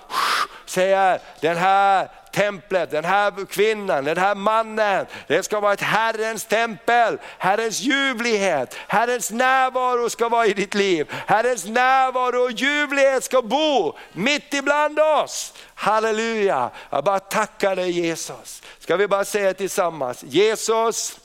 säger 0.66 1.20
den 1.42 1.58
här 1.58 2.10
templet, 2.32 2.92
den 2.92 3.06
här 3.06 3.46
kvinnan, 3.46 4.06
den 4.06 4.18
här 4.18 4.36
mannen. 4.36 5.06
Det 5.28 5.44
ska 5.44 5.60
vara 5.60 5.74
ett 5.74 5.82
Herrens 5.82 6.46
tempel, 6.46 7.18
Herrens 7.38 7.80
ljuvlighet, 7.80 8.76
Herrens 8.88 9.32
närvaro 9.32 10.10
ska 10.10 10.30
vara 10.30 10.46
i 10.46 10.54
ditt 10.54 10.74
liv. 10.74 11.12
Herrens 11.28 11.66
närvaro 11.66 12.44
och 12.44 12.52
ljuvlighet 12.52 13.24
ska 13.24 13.42
bo 13.42 13.98
mitt 14.14 14.54
ibland 14.54 15.00
oss. 15.00 15.54
Halleluja, 15.76 16.70
jag 16.90 17.04
bara 17.04 17.20
tackar 17.20 17.76
dig 17.76 17.92
Jesus. 17.92 18.62
Ska 18.80 18.96
vi 18.96 19.08
bara 19.08 19.26
säga 19.26 19.54
tillsammans, 19.54 20.24
Jesus, 20.24 21.20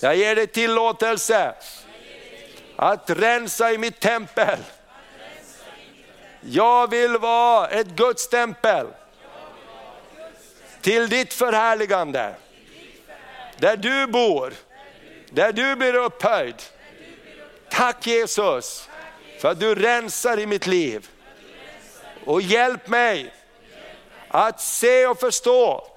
jag 0.00 0.16
ger 0.16 0.36
dig 0.36 0.46
tillåtelse 0.46 1.54
att 2.76 3.10
rensa 3.10 3.72
i 3.72 3.78
mitt 3.78 4.00
tempel. 4.00 4.58
Jag 6.48 6.90
vill 6.90 7.18
vara 7.18 7.68
ett 7.68 7.86
Guds 7.86 8.28
tempel. 8.28 8.86
Till 10.80 11.08
ditt 11.08 11.34
förhärligande. 11.34 12.34
Där 13.56 13.76
du 13.76 14.06
bor, 14.06 14.54
där 15.30 15.52
du 15.52 15.76
blir 15.76 15.94
upphöjd. 15.94 16.62
Tack 17.70 18.06
Jesus 18.06 18.88
för 19.40 19.50
att 19.50 19.60
du 19.60 19.74
rensar 19.74 20.38
i 20.38 20.46
mitt 20.46 20.66
liv. 20.66 21.08
Och 22.24 22.42
hjälp 22.42 22.88
mig 22.88 23.34
att 24.28 24.60
se 24.60 25.06
och 25.06 25.20
förstå 25.20 25.88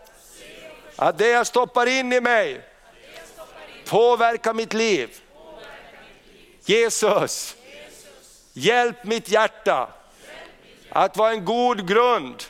att 0.96 1.18
det 1.18 1.30
jag 1.30 1.48
stoppar 1.48 1.86
in 1.86 2.14
i 2.14 2.22
mig 2.22 2.62
påverkar 3.86 4.54
mitt 4.54 4.74
liv. 4.74 5.22
Jesus, 6.66 7.56
hjälp 8.54 9.04
mitt 9.04 9.30
hjärta 9.30 9.90
att 10.90 11.18
vara 11.18 11.32
en 11.32 11.46
god 11.46 11.88
grund. 11.88 12.44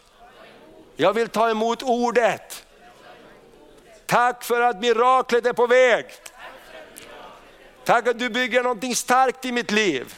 Jag 0.95 1.13
vill 1.13 1.29
ta 1.29 1.49
emot 1.49 1.83
ordet. 1.83 2.65
Tack 4.05 4.43
för 4.43 4.61
att 4.61 4.81
miraklet 4.81 5.45
är 5.45 5.53
på 5.53 5.67
väg. 5.67 6.05
Tack 7.85 8.07
att 8.07 8.19
du 8.19 8.29
bygger 8.29 8.63
någonting 8.63 8.95
starkt 8.95 9.45
i 9.45 9.51
mitt 9.51 9.71
liv. 9.71 10.15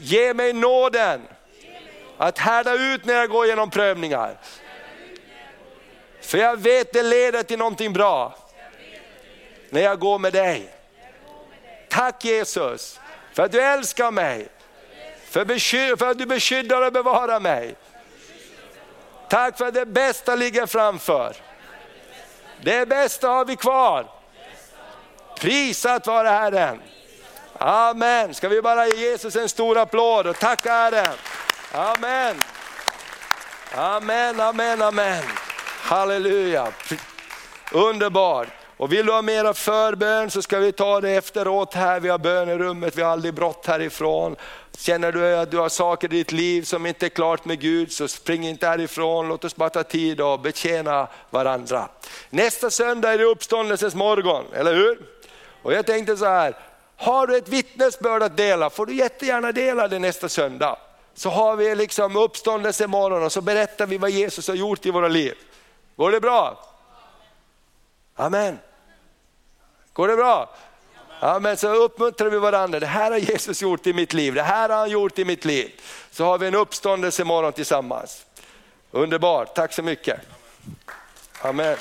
Ge 0.00 0.34
mig 0.34 0.52
nåden 0.52 1.22
att 2.16 2.38
härda 2.38 2.72
ut 2.72 3.04
när 3.04 3.14
jag 3.14 3.30
går 3.30 3.46
igenom 3.46 3.70
prövningar. 3.70 4.38
För 6.20 6.38
jag 6.38 6.56
vet 6.56 6.92
det 6.92 7.02
leder 7.02 7.42
till 7.42 7.58
någonting 7.58 7.92
bra 7.92 8.36
när 9.70 9.80
jag 9.80 9.98
går 9.98 10.18
med 10.18 10.32
dig. 10.32 10.74
Tack 11.88 12.24
Jesus 12.24 13.00
för 13.32 13.42
att 13.42 13.52
du 13.52 13.60
älskar 13.60 14.10
mig 14.10 14.48
för, 15.30 15.96
för 15.96 16.10
att 16.10 16.18
du 16.18 16.26
beskyddar 16.26 16.86
och 16.86 16.92
bevarar 16.92 17.40
mig. 17.40 17.76
Tack 19.28 19.58
för 19.58 19.68
att 19.68 19.74
det 19.74 19.86
bästa 19.86 20.34
ligger 20.34 20.66
framför. 20.66 21.36
Det 22.62 22.88
bästa 22.88 23.28
har 23.28 23.44
vi 23.44 23.56
kvar. 23.56 24.06
Prisat 25.40 26.06
vare 26.06 26.28
Herren. 26.28 26.82
Amen. 27.58 28.34
Ska 28.34 28.48
vi 28.48 28.62
bara 28.62 28.86
ge 28.86 28.96
Jesus 28.96 29.36
en 29.36 29.48
stor 29.48 29.78
applåd 29.78 30.26
och 30.26 30.38
tacka 30.38 30.72
Herren. 30.72 31.14
Amen. 31.72 32.36
Amen, 33.74 34.40
amen, 34.40 34.82
amen. 34.82 35.24
Halleluja. 35.80 36.72
Underbart. 37.72 38.57
Och 38.78 38.92
vill 38.92 39.06
du 39.06 39.12
ha 39.12 39.22
mera 39.22 39.54
förbön 39.54 40.30
så 40.30 40.42
ska 40.42 40.58
vi 40.58 40.72
ta 40.72 41.00
det 41.00 41.10
efteråt 41.10 41.74
här, 41.74 42.00
vi 42.00 42.08
har 42.08 42.18
bönerummet, 42.18 42.96
vi 42.96 43.02
har 43.02 43.10
aldrig 43.10 43.34
brott 43.34 43.66
härifrån. 43.66 44.36
Känner 44.76 45.12
du 45.12 45.36
att 45.36 45.50
du 45.50 45.58
har 45.58 45.68
saker 45.68 46.12
i 46.12 46.16
ditt 46.16 46.32
liv 46.32 46.62
som 46.62 46.86
inte 46.86 47.06
är 47.06 47.10
klart 47.10 47.44
med 47.44 47.60
Gud 47.60 47.92
så 47.92 48.08
spring 48.08 48.48
inte 48.48 48.66
härifrån, 48.66 49.28
låt 49.28 49.44
oss 49.44 49.56
bara 49.56 49.70
ta 49.70 49.82
tid 49.82 50.20
och 50.20 50.40
betjäna 50.40 51.08
varandra. 51.30 51.88
Nästa 52.30 52.70
söndag 52.70 53.12
är 53.12 53.18
det 53.18 53.24
uppståndelsens 53.24 53.94
morgon, 53.94 54.44
eller 54.52 54.74
hur? 54.74 54.98
Och 55.62 55.72
jag 55.72 55.86
tänkte 55.86 56.16
så 56.16 56.24
här, 56.24 56.56
har 56.96 57.26
du 57.26 57.36
ett 57.36 57.48
vittnesbörd 57.48 58.22
att 58.22 58.36
dela 58.36 58.70
får 58.70 58.86
du 58.86 58.94
jättegärna 58.94 59.52
dela 59.52 59.88
det 59.88 59.98
nästa 59.98 60.28
söndag. 60.28 60.76
Så 61.14 61.28
har 61.30 61.56
vi 61.56 61.74
liksom 61.74 62.16
uppståndelse 62.16 62.86
morgon 62.86 63.22
och 63.22 63.32
så 63.32 63.40
berättar 63.40 63.86
vi 63.86 63.98
vad 63.98 64.10
Jesus 64.10 64.48
har 64.48 64.54
gjort 64.54 64.86
i 64.86 64.90
våra 64.90 65.08
liv. 65.08 65.34
Går 65.96 66.10
det 66.10 66.20
bra? 66.20 66.64
Amen. 68.16 68.58
Går 69.98 70.08
det 70.08 70.16
bra? 70.16 70.50
Ja, 71.20 71.38
men 71.38 71.56
så 71.56 71.74
uppmuntrar 71.74 72.30
vi 72.30 72.38
varandra, 72.38 72.80
det 72.80 72.86
här 72.86 73.10
har 73.10 73.18
Jesus 73.18 73.62
gjort 73.62 73.86
i 73.86 73.92
mitt 73.92 74.12
liv, 74.12 74.34
det 74.34 74.42
här 74.42 74.68
har 74.68 74.76
han 74.76 74.90
gjort 74.90 75.18
i 75.18 75.24
mitt 75.24 75.44
liv. 75.44 75.80
Så 76.10 76.24
har 76.24 76.38
vi 76.38 76.46
en 76.46 76.54
uppståndelse 76.54 77.22
imorgon 77.22 77.52
tillsammans. 77.52 78.26
Underbart, 78.90 79.54
tack 79.54 79.72
så 79.72 79.82
mycket. 79.82 80.20
Amen. 81.42 81.76